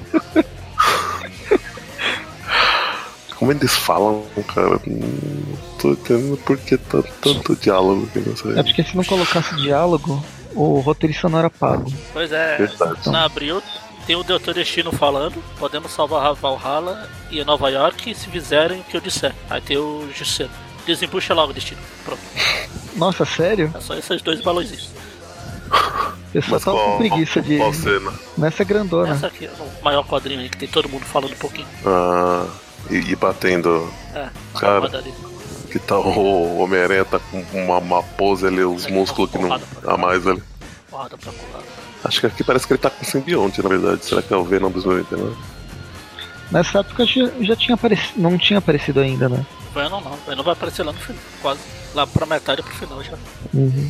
[3.37, 4.79] Como eles falam, cara?
[4.85, 8.59] Não tô entendendo por que tanto, tanto diálogo que não sei.
[8.59, 11.91] É porque se não colocasse diálogo, o roteirista não era pago.
[12.13, 13.09] Pois é, Verdade.
[13.09, 13.61] na Abril
[14.05, 18.83] tem o Doutor Destino falando: podemos salvar a Valhalla e Nova York se fizerem o
[18.83, 19.33] que eu disser.
[19.49, 20.51] Aí tem o Justiceiro.
[20.85, 21.79] Desembucha logo, Destino.
[22.03, 22.21] Pronto.
[22.95, 23.71] Nossa, sério?
[23.75, 24.89] É só esses dois balõezinhos.
[26.33, 27.57] Eu só Mas tava com preguiça de.
[27.57, 28.13] qual cena?
[28.37, 29.13] Nessa grandona.
[29.13, 31.67] Essa aqui é o maior quadrinho aí que tem todo mundo falando um pouquinho.
[31.85, 32.45] Ah,
[32.89, 33.91] e, e batendo.
[34.13, 34.89] É, Cara.
[35.69, 39.57] Que tá o Homem-Aranha tá com uma, uma pose ali, os músculos que não.
[39.87, 40.43] a mais ali.
[40.89, 41.31] Porrada pra.
[42.03, 44.05] Acho que aqui parece que ele tá com simbionte, na verdade.
[44.05, 45.35] Será que é o Venom 2029?
[46.51, 48.21] Nessa época já, já tinha aparecido.
[48.21, 49.45] Não tinha aparecido ainda, né?
[49.73, 51.59] Venom não, Venom vai aparecer lá no final, quase.
[51.93, 53.13] Lá pra metade pro final já.
[53.53, 53.89] Uhum.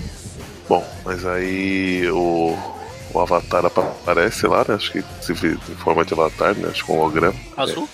[0.67, 2.57] Bom, mas aí o,
[3.13, 4.75] o Avatar apa- aparece lá, né?
[4.75, 6.69] Acho que se vê em forma de Avatar, né?
[6.71, 7.35] Acho que um holograma.
[7.57, 7.87] Azul,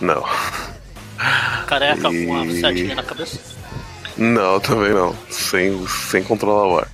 [0.00, 0.22] Não.
[1.66, 3.38] careca com E- uma setinha na cabeça.
[4.16, 5.14] Não, também não.
[5.30, 6.88] Sem, sem controlar o ar.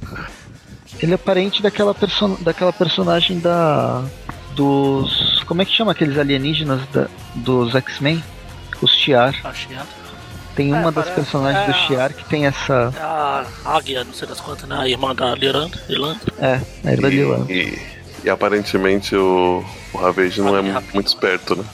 [1.00, 4.04] Ele é parente daquela, perso daquela personagem da.
[4.54, 5.42] Dos.
[5.46, 8.22] Como é que chama aqueles alienígenas da, dos X-Men?
[8.84, 9.34] Os Shiar.
[9.44, 9.76] Achei.
[10.54, 11.86] Tem É, uma das parece- personagens do é.
[11.86, 12.92] Shiar que tem essa.
[12.96, 14.76] É a águia, não sei das quantas, né?
[14.78, 15.76] A irmã da Liranda.
[15.88, 16.20] Irlanda.
[16.38, 17.46] É, a Irda E, Lilan.
[17.48, 17.78] e,
[18.24, 20.94] e aparentemente o, o Ravage não é Rápido, rápido.
[20.94, 21.64] muito esperto, né?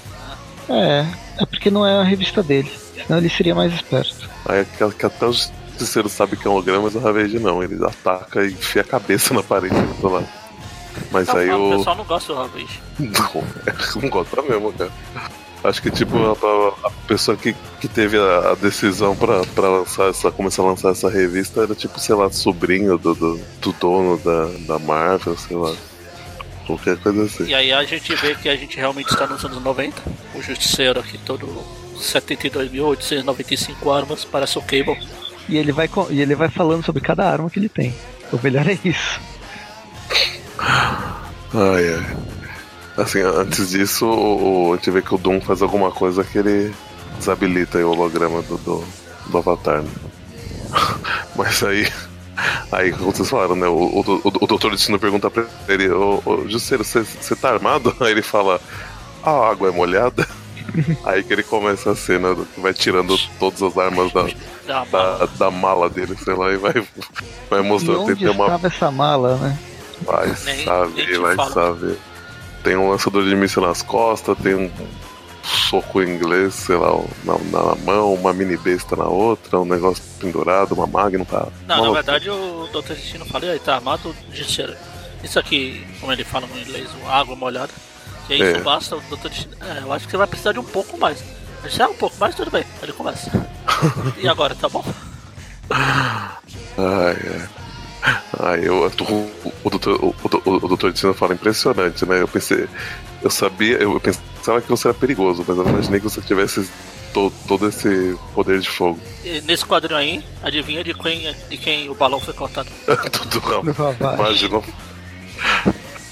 [0.71, 2.71] É, é porque não é a revista dele.
[3.07, 4.15] Senão ele seria mais esperto.
[4.47, 7.63] Aí que, que até o Justiceiro sabe que é um holograma, mas o Ravage não.
[7.63, 10.29] Ele ataca e enfia a cabeça na parede do lado.
[11.11, 11.75] Mas Não, aí não, o.
[11.75, 12.81] O pessoal não gosta do Ravage.
[12.99, 14.91] Não, não gosta mesmo, cara.
[15.63, 19.69] Acho que tipo a, a- a pessoa que, que teve a, a decisão pra, pra
[19.69, 23.73] lançar essa, começar a lançar essa revista era tipo, sei lá, sobrinho do, do, do
[23.75, 25.75] dono da, da Marvel, sei lá.
[26.67, 27.45] qualquer coisa assim.
[27.45, 30.01] E aí a gente vê que a gente realmente está nos anos 90.
[30.35, 31.47] O Justiceiro aqui todo
[31.99, 34.99] 72.895 armas, parece o Cable.
[35.49, 37.95] E ele, vai, e ele vai falando sobre cada arma que ele tem.
[38.33, 39.21] O melhor é isso.
[40.59, 42.17] Ai, ai.
[43.01, 46.39] Assim, antes disso, o, o- a gente vê que o Doom faz alguma coisa que
[46.39, 46.75] ele
[47.19, 48.85] desabilita o holograma do, do,
[49.27, 49.91] do Avatar, né?
[51.37, 51.91] Mas aí.
[52.73, 53.67] Aí, como vocês falaram, né?
[53.67, 57.95] O, o, o, o Doutor Destino pergunta pra ele: Ô, ô Jusceiro, você tá armado?
[58.01, 58.61] Aí ele fala:
[59.23, 60.27] A água é molhada?
[61.05, 64.23] aí que ele começa a cena que vai tirando todas as armas da,
[64.67, 65.27] Da da, mala.
[65.39, 66.73] da mala dele, sei lá, e vai,
[67.51, 68.05] vai E mostrando.
[68.05, 69.59] Tem, onde tem uma essa mala, né?
[70.03, 71.53] Vai saber, vai falo.
[71.53, 71.99] saber.
[72.63, 74.71] Tem um lançador de míssil nas costas, tem um
[75.43, 76.91] soco inglês, sei lá,
[77.25, 81.47] na, na mão, uma mini besta na outra, um negócio pendurado, uma Magnum, tá?
[81.67, 81.95] Não, na Maluco.
[81.95, 82.93] verdade o Dr.
[82.93, 84.75] Destino fala, e aí, tá armado de cheiro.
[85.25, 87.73] Isso aqui, como ele fala no inglês, água molhada.
[88.29, 88.53] E aí É.
[88.53, 89.29] isso basta, o Dr.
[89.29, 89.55] Destino.
[89.61, 91.23] É, eu acho que você vai precisar de um pouco mais.
[91.65, 92.65] Disse, ah, um pouco mais, tudo bem.
[92.83, 93.31] Ele começa.
[94.19, 94.85] e agora, tá bom?
[95.71, 97.60] Ai, é.
[98.39, 102.23] Ai, eu, o, o, doutor, o, o, o doutor Destino fala impressionante, né?
[102.23, 102.67] Eu pensei,
[103.23, 106.69] eu sabia, eu pensava que você era perigoso, mas eu imaginei que você tivesse
[107.13, 108.99] to, todo esse poder de fogo.
[109.25, 112.71] E nesse quadrinho aí, adivinha de quem, de quem o balão foi cortado?
[113.13, 114.15] Tudo não.
[114.15, 114.63] Imagina.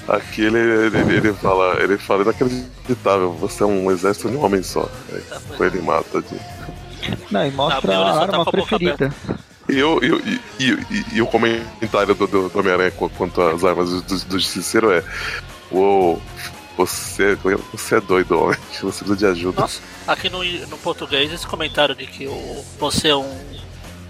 [0.08, 4.62] Aqui ele, ele, ele fala, ele fala inacreditável, você é um exército de um homem
[4.62, 4.88] só.
[5.12, 6.40] Aí, depois ele mata de.
[7.30, 9.14] Não, e mostra ele a só tá arma a boca preferida.
[9.14, 10.78] E, eu, e, eu-
[11.12, 14.90] e, o comentário do, do, do Homem-Aranha qu- quanto às armas do, do, do Justiceiro
[14.90, 15.02] é:
[15.70, 16.20] Uou,
[16.76, 17.36] você,
[17.72, 19.60] você é doido, homem, você precisa de ajuda.
[19.62, 23.38] Nossa, aqui no, no português esse comentário de que o, você é um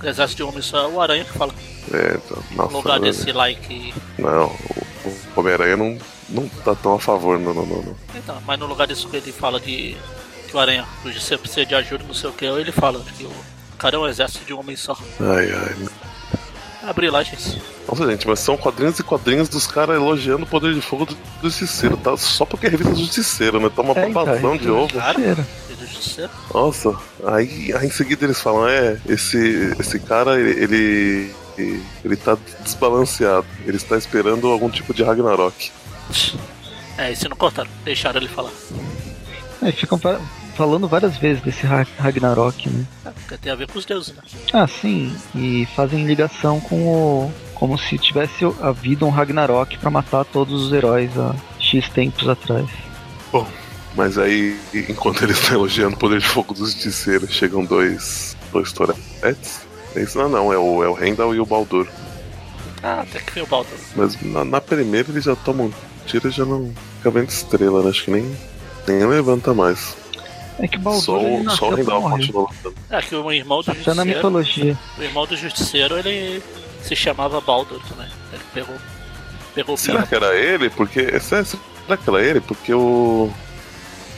[0.04, 1.52] exército de homem só é o Aranha que fala.
[1.92, 3.94] É, então, No lugar desse like.
[4.18, 5.98] Não, o, o Homem-Aranha não,
[6.28, 7.96] não tá tão a favor, não, não, não.
[8.14, 9.96] Então, mas no lugar disso que ele fala de
[10.46, 13.32] que o Aranha você precisa de ajuda, não sei o que, ele fala que o
[13.78, 14.96] cara é um exército de um homem só.
[15.20, 15.88] Ai, ai.
[16.88, 17.60] Abrir lá, gente.
[17.86, 21.16] Nossa, gente, mas são quadrinhos e quadrinhos dos caras elogiando o poder de fogo do,
[21.42, 22.16] Justiceiro, tá?
[22.16, 23.70] Só porque é revista do Justiceiro, né?
[23.74, 24.92] Tá uma É, então, babazão de ovo.
[24.92, 25.46] Justiceiro.
[25.70, 26.30] E do Justiceiro.
[26.52, 32.36] Nossa, aí, aí em seguida eles falam, é, esse, esse cara, ele, ele, ele tá
[32.60, 33.46] desbalanceado.
[33.66, 35.70] Ele está esperando algum tipo de Ragnarok.
[36.96, 38.50] É, esse não cortaram, deixaram ele falar.
[39.62, 39.98] É, ficam
[40.58, 42.84] falando várias vezes desse Ra- Ragnarok, né?
[43.06, 44.22] É, porque tem a ver com os deuses, né?
[44.52, 47.32] Ah, sim, e fazem ligação com o.
[47.54, 52.66] como se tivesse havido um Ragnarok pra matar todos os heróis há X tempos atrás.
[53.96, 54.56] Mas aí,
[54.88, 59.62] enquanto eles estão elogiando o poder de fogo dos justiceiros, chegam dois, dois toretes.
[59.96, 61.88] Esse não, não, é o, é o Rendal e o Baldur.
[62.82, 63.76] Ah, até que veio o Baldur.
[63.96, 65.72] Mas na, na primeira eles já tomam
[66.06, 67.90] tiro e já não fica vendo estrela, né?
[67.90, 68.36] Acho que nem,
[68.86, 69.96] nem levanta mais.
[70.60, 72.16] É que o Baldur só, ele o- nasceu só o morrer.
[72.20, 72.74] continua lutando.
[72.90, 74.08] É que o irmão do Até na Justiceiro.
[74.16, 74.78] mitologia.
[74.98, 76.42] O irmão do Justiceiro, ele
[76.82, 78.08] se chamava Baldur também.
[78.32, 78.76] Ele pegou.
[79.54, 80.68] Pegou o Será que era ele?
[80.70, 81.18] Porque.
[81.20, 82.40] Será será que era ele?
[82.40, 83.30] Porque o.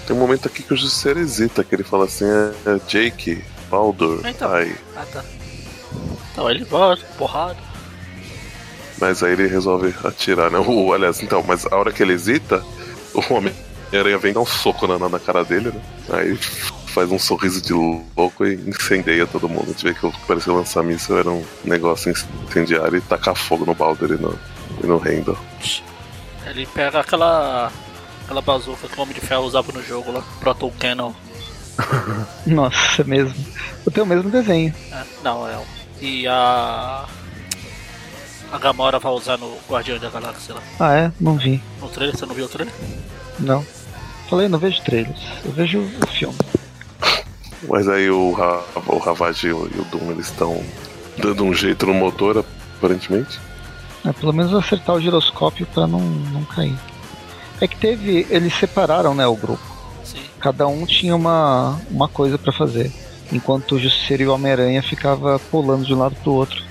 [0.07, 3.45] Tem um momento aqui que o Justiceiro hesita, que ele fala assim, é, é Jake,
[3.71, 4.53] Baldur, Então.
[4.53, 4.75] aí.
[4.97, 5.23] Ah, tá.
[6.33, 7.57] Então ele volta, porrada.
[9.01, 10.59] Mas aí ele resolve atirar, né?
[10.59, 12.63] O, aliás, então, mas a hora que ele hesita,
[13.15, 13.21] o
[13.91, 15.81] Homem-Aranha vem dar um soco na, na- cara dele, né?
[16.11, 19.65] Aí faz um sorriso de louco e incendeia todo mundo.
[19.67, 22.13] A gente vê que o que parecia lançar míssil era um negócio
[22.49, 24.39] incendiário e tacar fogo no Baldur e no,
[24.83, 25.39] e no Randall.
[26.47, 27.71] Ele pega aquela.
[28.25, 31.13] aquela bazuca que o Homem de Ferro usava no jogo lá, Proto Cannon.
[32.47, 33.35] Nossa, é mesmo.
[33.87, 34.75] Eu tenho o mesmo desenho.
[34.93, 35.59] É, não, é.
[36.01, 37.07] E a.
[38.53, 40.63] A Gamora vai usar no Guardião da Galáxia lá.
[40.81, 41.13] Ah, é?
[41.21, 41.63] Não vi.
[41.81, 42.75] No trailer, você não viu o trailer?
[43.39, 43.65] Não.
[44.31, 45.21] Falei, não vejo trailers.
[45.45, 46.39] Eu vejo o filme.
[47.69, 48.33] Mas aí o,
[48.87, 50.65] o Ravage e o, Doom eles estão
[51.19, 52.45] dando um jeito no motor,
[52.79, 53.41] aparentemente.
[54.07, 56.79] É, pelo menos acertar o giroscópio pra não, não cair.
[57.61, 58.25] É que teve.
[58.31, 59.63] Eles separaram, né, o grupo.
[60.05, 60.23] Sim.
[60.39, 62.91] Cada um tinha uma, uma coisa pra fazer.
[63.33, 66.63] Enquanto o Justiceiro e o Homem-Aranha ficava pulando de um lado pro outro.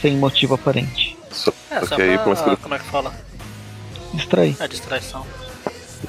[0.00, 1.18] sem motivo aparente.
[1.30, 3.12] Só É, só que aí pra, como é que fala?
[4.14, 4.56] Distrair.
[4.60, 4.68] É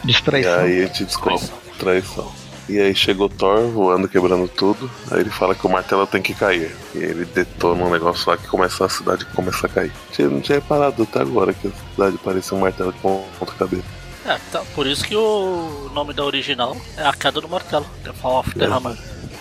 [0.04, 0.68] distraição.
[0.68, 1.48] E aí a gente descobre
[1.80, 2.32] traição.
[2.70, 4.90] E aí chegou o Thor voando, quebrando tudo.
[5.10, 6.74] Aí ele fala que o martelo tem que cair.
[6.96, 9.92] E ele detona um negócio lá que começa a cidade começa a cair.
[10.14, 13.84] Tinha- Não tinha reparado até agora que a cidade parecia um martelo de ponta cabeça.
[14.26, 17.86] É, tá, por isso que o nome da original é a queda do martelo.
[18.04, 18.68] The Fall of the É.
[18.68, 18.96] Hammer.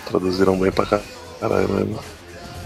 [0.09, 0.99] Traduziram bem pra cá.
[1.39, 1.99] Caralho, né?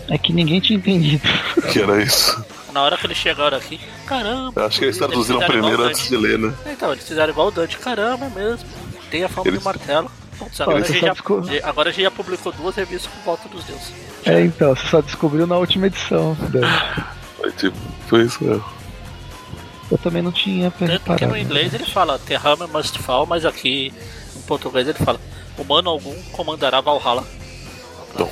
[0.09, 1.27] É que ninguém tinha entendido.
[1.71, 2.43] Que era isso.
[2.75, 4.61] Na hora que eles chegaram aqui, caramba.
[4.61, 6.49] Eu acho que eles traduziram igual primeiro antes de ler, né?
[6.49, 6.69] Dante.
[6.75, 8.67] Então, eles fizeram igual o Dante, caramba é mesmo.
[9.09, 10.11] Tem a fama Eles- do martelo.
[10.37, 13.47] Putz, agora, a Eles já, desco- agora a gente já publicou duas revistas com Volta
[13.47, 13.93] dos Deuses.
[14.25, 16.35] É, então, você só descobriu na última edição.
[17.37, 17.77] Foi tipo,
[18.09, 18.65] foi isso mesmo.
[19.89, 21.27] Eu também não tinha Tanto que reparado.
[21.27, 23.93] no inglês ele fala The Hammer must fall, mas aqui
[24.35, 25.19] em português ele fala
[25.57, 27.23] Humano algum comandará Valhalla.
[28.17, 28.29] Bom.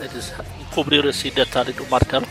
[0.00, 2.26] Eles encobriram esse detalhe do martelo.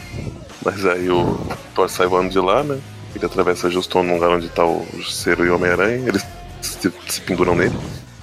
[0.63, 1.39] Mas aí o
[1.73, 2.79] Thor sai voando de lá, né?
[3.15, 6.07] Ele atravessa justo num lugar onde tá o Justiceiro e o Homem-Aranha.
[6.07, 6.25] Eles
[6.61, 7.75] se, se penduram nele.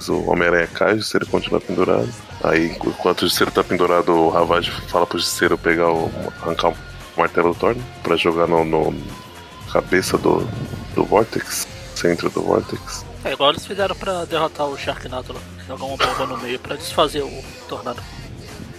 [0.07, 2.09] O Homem-Aranha cai, o Justiceiro continua pendurado.
[2.43, 6.09] Aí, enquanto o Justiceiro tá pendurado, o Ravage fala pro Justiceiro pegar o.
[6.41, 6.75] arrancar o
[7.17, 7.83] martelo do Thor, né?
[8.01, 8.95] Pra jogar no, no
[9.71, 10.47] cabeça do,
[10.95, 13.05] do Vortex, centro do Vortex.
[13.23, 15.39] É igual eles fizeram pra derrotar o Sharknado lá.
[15.67, 18.01] Jogar uma bomba no meio pra desfazer o tornado.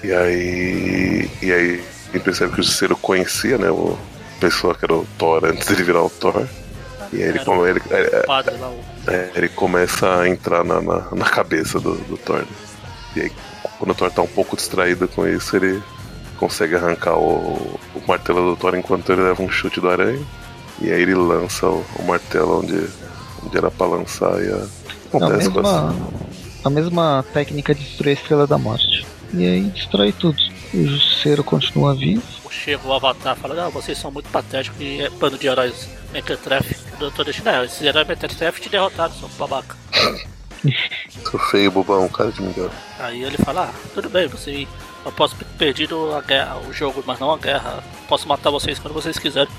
[0.03, 1.31] E aí.
[1.43, 3.71] E aí a gente percebe que o Justiceiro conhecia, né?
[3.71, 3.97] O
[4.39, 6.47] pessoa que era o Thor antes dele virar o Thor.
[7.13, 11.25] E aí ele, come- ele, é, o é, ele começa a entrar na, na, na
[11.27, 12.39] cabeça do, do Thor.
[12.39, 12.47] né?
[13.17, 13.33] E aí,
[13.79, 15.83] quando o Thor tá um pouco distraído com isso, ele
[16.39, 20.21] consegue arrancar o, o martelo do Thor enquanto ele leva um chute do aranha.
[20.81, 22.87] E aí ele lança o, o martelo onde,
[23.45, 25.95] onde era pra lançar e a, É a acontece com mesma,
[26.65, 29.05] a mesma técnica de destruir a Estrela da Morte.
[29.35, 30.39] E aí destrói tudo.
[30.73, 32.23] O Justiceiro continua vivo.
[32.51, 35.89] chega o Avatar e fala, ah, vocês são muito patéticos e é bando de heróis
[36.12, 36.77] mequetrefe.
[36.95, 39.77] O doutor deixa, não, esses heróis mequetrefe te derrotaram, são babaca.
[41.29, 42.71] Sou feio, bobão, cara de melhor.
[42.99, 44.66] Aí ele fala, ah, tudo bem, você.
[45.05, 47.83] Eu posso ter perdido a guerra, o jogo, mas não a guerra.
[48.07, 49.53] Posso matar vocês quando vocês quiserem.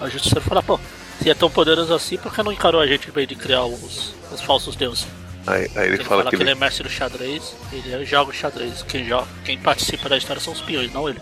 [0.00, 0.78] Aí o justiceiro fala, pô,
[1.20, 3.64] se é tão poderoso assim, por que não encarou a gente em vez de criar
[3.64, 5.06] os, os falsos deuses?
[5.50, 8.04] Aí, aí ele, Ele, fala, fala que que ele ele, é mestre do xadrez, ele
[8.04, 8.82] joga o xadrez.
[8.86, 11.20] Quem, joga, quem participa da história são os peões, não ele.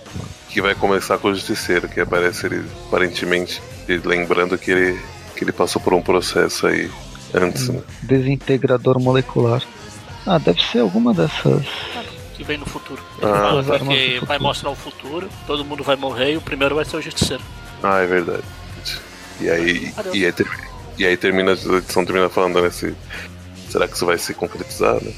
[0.50, 5.00] que vai começar com o Justiceiro, que aparece ele aparentemente ele lembrando que ele,
[5.36, 6.90] que ele passou por um processo aí
[7.34, 7.80] antes, né?
[8.02, 9.62] Desintegrador molecular.
[10.26, 11.62] Ah, deve ser alguma dessas.
[12.34, 13.00] Que vem no futuro.
[13.22, 13.34] Ele Ah.
[13.36, 16.40] fala As armas que do vai mostrar o futuro, todo mundo vai morrer e o
[16.40, 17.42] primeiro vai ser o justiceiro.
[17.82, 18.42] Ah, é verdade.
[19.40, 20.16] E aí, Adeus.
[20.16, 20.34] e aí,
[20.98, 22.94] e aí termina a edição termina falando nesse.
[23.76, 25.12] Será que isso vai se concretizar, né?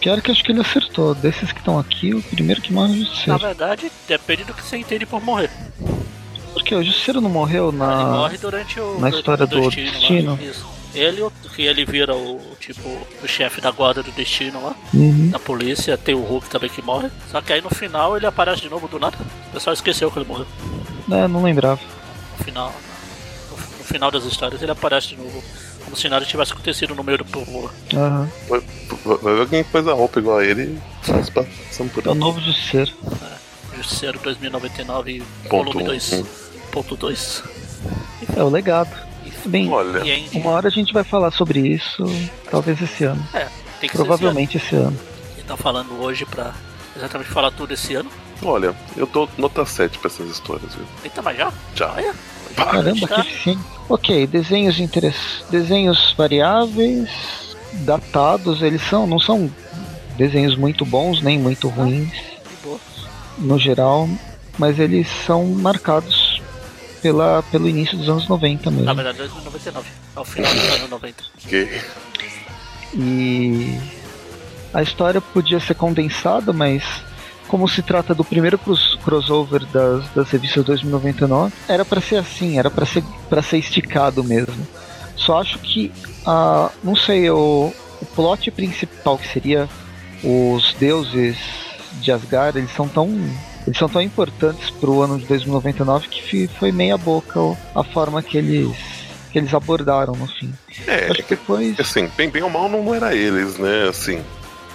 [0.00, 1.16] Pior que acho que ele acertou.
[1.16, 3.38] Desses que estão aqui, o primeiro que morre é o Na Justiceiro.
[3.40, 5.50] verdade, depende do que você entende por morrer.
[6.52, 8.04] Porque o Justiceiro não morreu Ele na.
[8.04, 9.68] morre durante o na história do lá.
[9.68, 10.38] Destino.
[10.40, 10.64] Isso.
[10.94, 12.88] Ele, que ele vira o tipo
[13.20, 15.30] o chefe da guarda do destino lá, Uhum.
[15.30, 17.08] da polícia, tem o Hulk também que morre.
[17.32, 19.18] Só que aí no final ele aparece de novo do nada.
[19.48, 20.46] O pessoal esqueceu que ele morreu.
[21.10, 21.80] É, não lembrava.
[22.38, 22.72] No final,
[23.50, 25.42] no, no final das histórias ele aparece de novo.
[25.94, 27.70] Como se nada tivesse acontecido no meio do povo.
[27.94, 28.28] Aham.
[28.48, 30.76] Vai, ver alguém que faz a roupa igual a ele
[31.06, 32.90] e passando por É o novo Justiceiro.
[33.76, 35.86] Justiceiro 2099, Ponto volume um.
[35.86, 36.24] 2.
[36.72, 37.42] Ponto 2.
[38.36, 38.90] É o legado.
[39.46, 42.04] Bem, Olha, E uma hora a gente vai falar sobre isso,
[42.50, 43.24] talvez esse ano.
[43.32, 43.46] é,
[43.78, 44.88] tem que Provavelmente esse ano.
[44.88, 45.46] esse ano.
[45.46, 46.54] Tá falando hoje pra
[46.96, 48.10] exatamente falar tudo esse ano.
[48.42, 50.86] olha, eu dou nota 7 pra essas histórias, viu?
[51.04, 51.52] Eita, mas já?
[51.76, 51.92] Já.
[51.92, 52.14] Olha.
[52.56, 53.14] Caramba, tá.
[53.22, 53.73] que eficiente.
[53.88, 55.44] Ok, desenhos interessantes.
[55.50, 57.08] Desenhos variáveis,
[57.84, 59.50] datados, eles são, não são
[60.16, 62.80] desenhos muito bons, nem muito ruins, De boa.
[63.38, 64.08] no geral,
[64.58, 66.40] mas eles são marcados
[67.02, 68.94] pela, pelo início dos anos 90 Na mesmo.
[68.94, 69.88] verdade, 2099.
[70.16, 71.24] Ao final dos anos 90.
[71.44, 71.80] Ok.
[72.96, 73.78] E
[74.72, 76.82] a história podia ser condensada, mas
[77.54, 82.58] como se trata do primeiro cross- crossover das, das revistas 2099, era pra ser assim,
[82.58, 84.66] era pra ser para ser esticado mesmo.
[85.14, 85.92] Só acho que
[86.26, 87.72] a, não sei, o,
[88.02, 89.68] o plot principal que seria
[90.24, 91.36] os deuses
[92.00, 93.08] de Asgard, eles são tão
[93.64, 97.38] eles são tão importantes pro ano de 2099 que fi- foi meia boca
[97.72, 98.76] a forma que eles
[99.30, 100.52] que eles abordaram no fim.
[100.88, 103.86] É, Acho que depois assim, bem, bem ou mal não era eles, né?
[103.88, 104.20] Assim,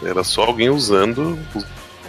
[0.01, 1.37] era só alguém usando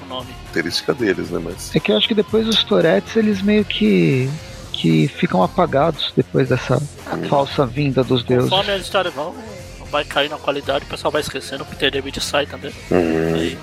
[0.01, 0.29] O nome.
[0.51, 1.41] Característica deles, né?
[1.43, 1.75] Mas.
[1.75, 4.29] É que eu acho que depois os Torettes eles meio que
[4.73, 6.81] que ficam apagados depois dessa
[7.29, 8.49] falsa vinda dos deuses.
[8.49, 9.35] Conforme as histórias vão,
[9.91, 12.73] vai cair na qualidade, o pessoal vai esquecendo, o Peter David sai também.
[12.91, 13.59] Hum, Aí,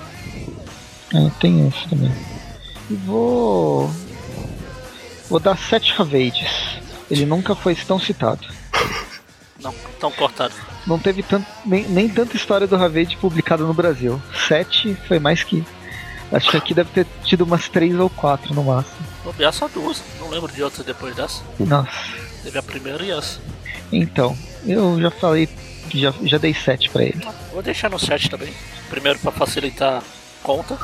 [1.14, 2.12] É, tem isso também.
[2.90, 3.90] E vou
[5.28, 6.78] vou dar sete Ravades.
[7.10, 8.46] Ele nunca foi tão citado.
[9.60, 10.54] não, tão cortado.
[10.86, 14.22] Não teve tanto, nem, nem tanta história do Ravade publicada no Brasil.
[14.46, 15.64] Sete foi mais que.
[16.30, 18.96] Acho que aqui deve ter tido umas três ou quatro no máximo.
[19.24, 21.42] Bobear só duas, não lembro de outras depois dessa.
[21.58, 21.90] Nossa.
[22.42, 23.40] Teve a primeira e essa.
[23.90, 24.36] Então,
[24.66, 25.48] eu já falei
[25.88, 27.20] que já, já dei sete pra ele.
[27.52, 28.52] Vou deixar no 7 também.
[28.90, 30.02] Primeiro pra facilitar a
[30.42, 30.78] conta.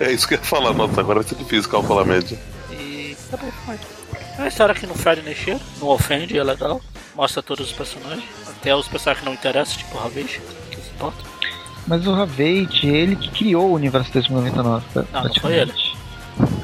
[0.00, 2.38] É isso que eu ia falar, nossa, agora vai ser difícil calcular a média.
[2.70, 3.16] E.
[3.30, 3.78] Tá bom, vai.
[4.36, 6.80] É uma história que não fere nem cheiro, não ofende, é legal.
[7.14, 8.24] Mostra todos os personagens.
[8.48, 10.40] Até os personagens que não interessam, tipo o Ravage,
[10.70, 11.27] que se importa.
[11.88, 15.72] Mas o Ravage, ele que criou o universo 2099, Não, não foi ele.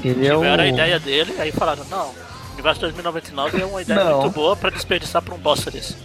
[0.04, 0.40] Ele é o.
[0.40, 4.20] Tiveram a ideia dele, aí falaram, não, o universo 2099 é uma ideia Não.
[4.20, 5.96] muito boa pra desperdiçar pra um bosta desse.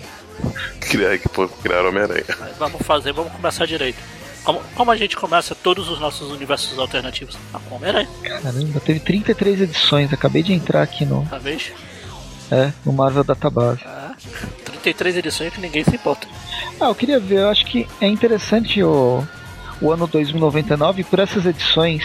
[0.80, 2.24] Criar que pô, criaram Homem-Aranha.
[2.58, 4.00] Vamos fazer, vamos começar direito.
[4.44, 7.38] Como, como a gente começa todos os nossos universos alternativos?
[7.54, 10.12] Ah, com Homem-Aranha, Caramba, teve 33 edições.
[10.14, 11.74] Acabei de entrar aqui no, talvez.
[12.50, 13.82] é, no Marvel Database.
[13.86, 14.14] Ah,
[14.66, 16.26] 33 edições que ninguém se importa.
[16.80, 19.23] Ah, eu queria ver, eu acho que é interessante o,
[19.81, 22.03] o ano 2099 por essas edições,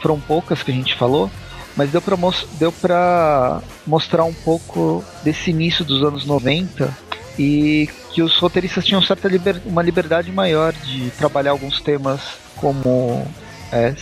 [0.00, 1.30] foram poucas que a gente falou,
[1.76, 6.96] mas deu mos- deu pra mostrar um pouco desse início dos anos 90
[7.38, 12.20] e que os roteiristas tinham certa liber, uma liberdade maior de trabalhar alguns temas
[12.56, 13.26] como
[13.72, 13.94] é,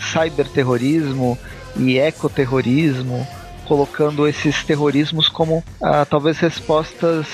[0.00, 1.38] cyberterrorismo
[1.76, 3.26] e ecoterrorismo,
[3.66, 7.26] colocando esses terrorismos como ah, talvez respostas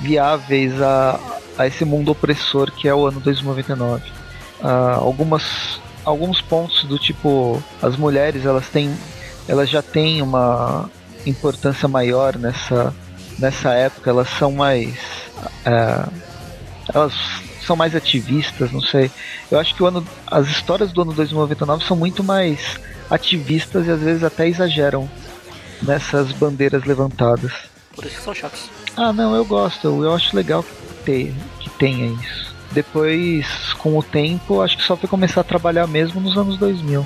[0.00, 1.18] viáveis a,
[1.56, 4.02] a esse mundo opressor que é o ano 2099.
[4.62, 8.96] Ah, algumas alguns pontos do tipo as mulheres elas têm
[9.46, 10.90] elas já têm uma
[11.26, 12.94] importância maior nessa
[13.38, 14.96] nessa época elas são mais
[15.66, 16.08] ah,
[16.92, 17.12] elas
[17.64, 19.10] são mais ativistas não sei
[19.50, 22.80] eu acho que o ano as histórias do ano 2099 são muito mais
[23.10, 25.08] ativistas e às vezes até exageram
[25.82, 27.52] nessas bandeiras levantadas
[27.98, 28.70] Por isso que são chatos.
[28.96, 30.04] ah, não, eu gosto.
[30.04, 32.54] Eu, acho legal que, ter, que tenha isso.
[32.70, 33.44] Depois,
[33.78, 37.04] com o tempo, acho que só foi começar a trabalhar mesmo nos anos 2000.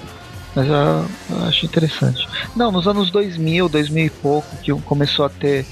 [0.54, 2.28] Mas eu, eu acho interessante.
[2.54, 5.64] Não, nos anos 2000, 2000 e pouco, que começou a ter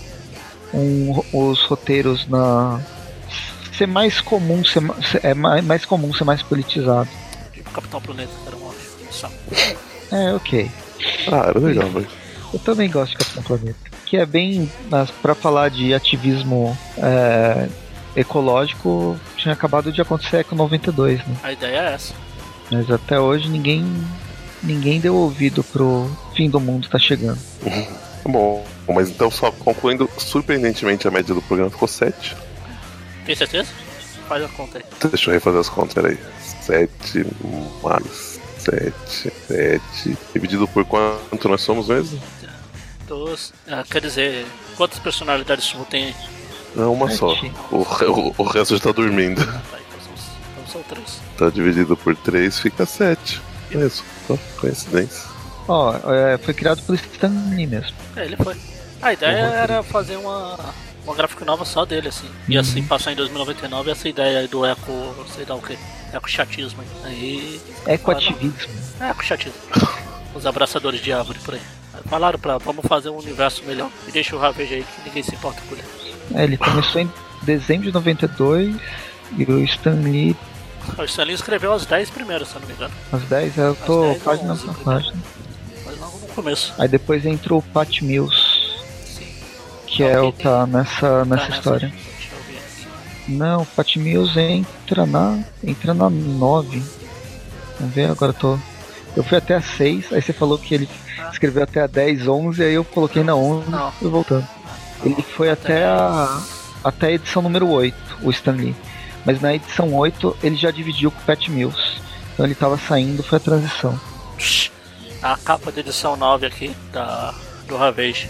[0.73, 2.81] um- os roteiros na.
[3.77, 4.81] ser mais comum, ser,
[5.23, 7.11] é mais, mais comum ser mais politizado.
[7.53, 8.81] Tipo Capitão Planeta, era um ótimo.
[9.11, 9.31] Só.
[10.13, 10.71] É, ok.
[11.31, 12.09] Ah, era legal, velho.
[12.55, 13.90] Eu também gosto de Capitão Planeta.
[14.11, 14.69] Que é bem.
[14.91, 17.69] mas Pra falar de ativismo é,
[18.17, 21.37] ecológico, tinha acabado de acontecer com 92, né?
[21.45, 22.13] A ideia é essa.
[22.73, 23.87] Mas até hoje ninguém.
[24.65, 27.39] Ninguém deu ouvido pro fim do mundo tá chegando.
[28.27, 32.37] Bom, mas então só concluindo, surpreendentemente a média do programa ficou 7.
[33.25, 33.71] Tem certeza?
[34.29, 34.85] Faz a conta aí.
[35.09, 36.19] Deixa eu refazer as contas, peraí.
[36.63, 37.27] 7
[37.83, 40.19] mais 7, 7.
[40.35, 42.21] Dividido por quanto nós somos mesmo?
[43.69, 44.47] Ah, quer dizer,
[44.77, 46.15] quantas personalidades tu tem aí?
[46.75, 47.35] Não, uma só.
[47.35, 47.53] Sete.
[47.71, 49.45] O, o, o resto já tá dormindo.
[49.45, 50.15] Tá, então são,
[50.53, 51.21] então são três.
[51.37, 53.41] Tá dividido por 3, fica 7.
[53.73, 55.29] É isso, só coincidência.
[55.67, 57.97] Ó, é, foi criado pelo Stan Lee mesmo.
[58.17, 58.57] É, ele foi.
[59.03, 59.53] A ideia Uhum.
[59.55, 60.59] era fazer uma,
[61.05, 62.29] uma gráfica nova só dele, assim.
[62.49, 65.79] E assim passar em 2099 essa ideia aí do eco, sei lá o que,
[66.13, 66.83] eco chatismo.
[67.05, 67.61] Aí.
[67.87, 68.53] Ecoativismo.
[69.01, 69.55] É, eco chatismo.
[70.35, 71.61] Os abraçadores de árvore por aí.
[72.09, 75.35] Falaram pra vamos fazer um universo melhor e deixa o Ravage aí que ninguém se
[75.35, 75.87] importa por ele.
[76.35, 77.11] É, ele começou em
[77.43, 78.77] dezembro de 92
[79.37, 80.37] e o Stan Lee
[80.99, 82.95] O Stanley escreveu as 10 primeiras, se eu não me engano.
[83.13, 85.03] às 10, eu Às tô 10 ou página 11 por primeiro.
[85.03, 85.23] página.
[85.87, 86.75] Mas logo no começo.
[86.79, 88.37] Aí depois entrou o Pat Mills,
[89.05, 89.27] Sim.
[89.87, 91.89] que é o que tá nessa, Tá nessa história.
[91.89, 93.33] Deixa eu ver aqui.
[93.33, 95.39] Não, o Pat Mills entra na.
[95.63, 96.83] entra na 9.
[97.79, 98.59] Vamos ver, agora eu tô.
[99.17, 100.89] Eu fui até a 6, aí você falou que ele
[101.33, 103.93] escreveu até a 10, 11, aí eu coloquei na 11 Não.
[104.01, 104.47] e voltando.
[105.05, 106.41] Ele foi até a.
[106.85, 108.77] até a edição número 8, o Stan Lee.
[109.25, 112.01] Mas na edição 8 ele já dividiu com o Pat Mills.
[112.33, 114.01] Então ele tava saindo, foi a transição.
[115.23, 117.35] A capa da edição 9 aqui, da,
[117.67, 118.29] do Ravage.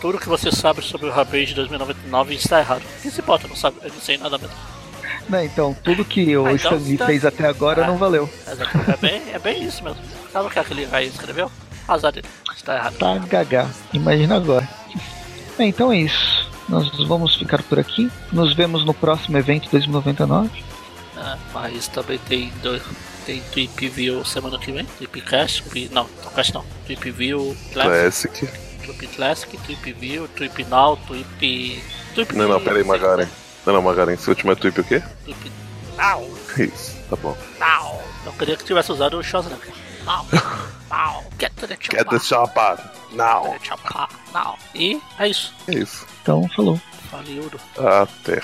[0.00, 2.82] Tudo que você sabe sobre o Ravage 2099 está errado.
[3.02, 3.48] Quem se importa?
[3.48, 4.54] Não, sabe, eu não sei nada mesmo.
[5.28, 7.86] Não, então, tudo que o Ah, então Stan Lee tá- fez até agora Ah.
[7.86, 8.30] não valeu.
[8.50, 8.70] Exato.
[8.90, 9.98] É bem, é bem isso mesmo.
[10.32, 11.50] Sabe o que aquele aí escreveu?
[11.88, 12.26] Azar dele.
[12.54, 12.96] Está errado.
[12.98, 13.68] Tá gaga.
[13.92, 14.68] Imagina agora.
[15.58, 16.50] Bem, então é isso.
[16.68, 18.10] Nós vamos ficar por aqui.
[18.32, 20.50] Nos vemos no próximo evento 2099.
[21.16, 22.82] É, mas também tem, dois,
[23.24, 24.84] tem Tweep View semana que vem.
[24.84, 25.22] Tweep.
[25.22, 26.64] Tweep- Não, Cast não.
[26.86, 28.28] Tweep View Classic.
[28.40, 28.66] Classic.
[28.84, 31.82] Tweep Classic, Tweep View, Tweep Now, Tweep.
[32.14, 33.26] Tweep Não, não, peraí, Magaren.
[33.66, 35.02] Não, não, Magaren, esse último é tweet o quê?
[35.24, 35.52] Tweep
[35.96, 36.24] Now.
[36.56, 37.36] Isso, tá bom.
[37.58, 38.00] Now.
[38.24, 39.72] Eu queria que tivesse usado o Schwarzenegger.
[40.04, 40.26] Now.
[40.88, 41.24] Now.
[41.38, 41.98] Get to the chopper.
[41.98, 42.78] Get the chopper,
[43.12, 43.42] now.
[43.42, 44.08] Get to the chopper.
[44.32, 44.56] Now.
[44.74, 45.52] E é isso.
[45.66, 46.06] É isso.
[46.22, 46.80] Então, falou.
[47.10, 47.50] Valeu.
[47.76, 48.40] Até.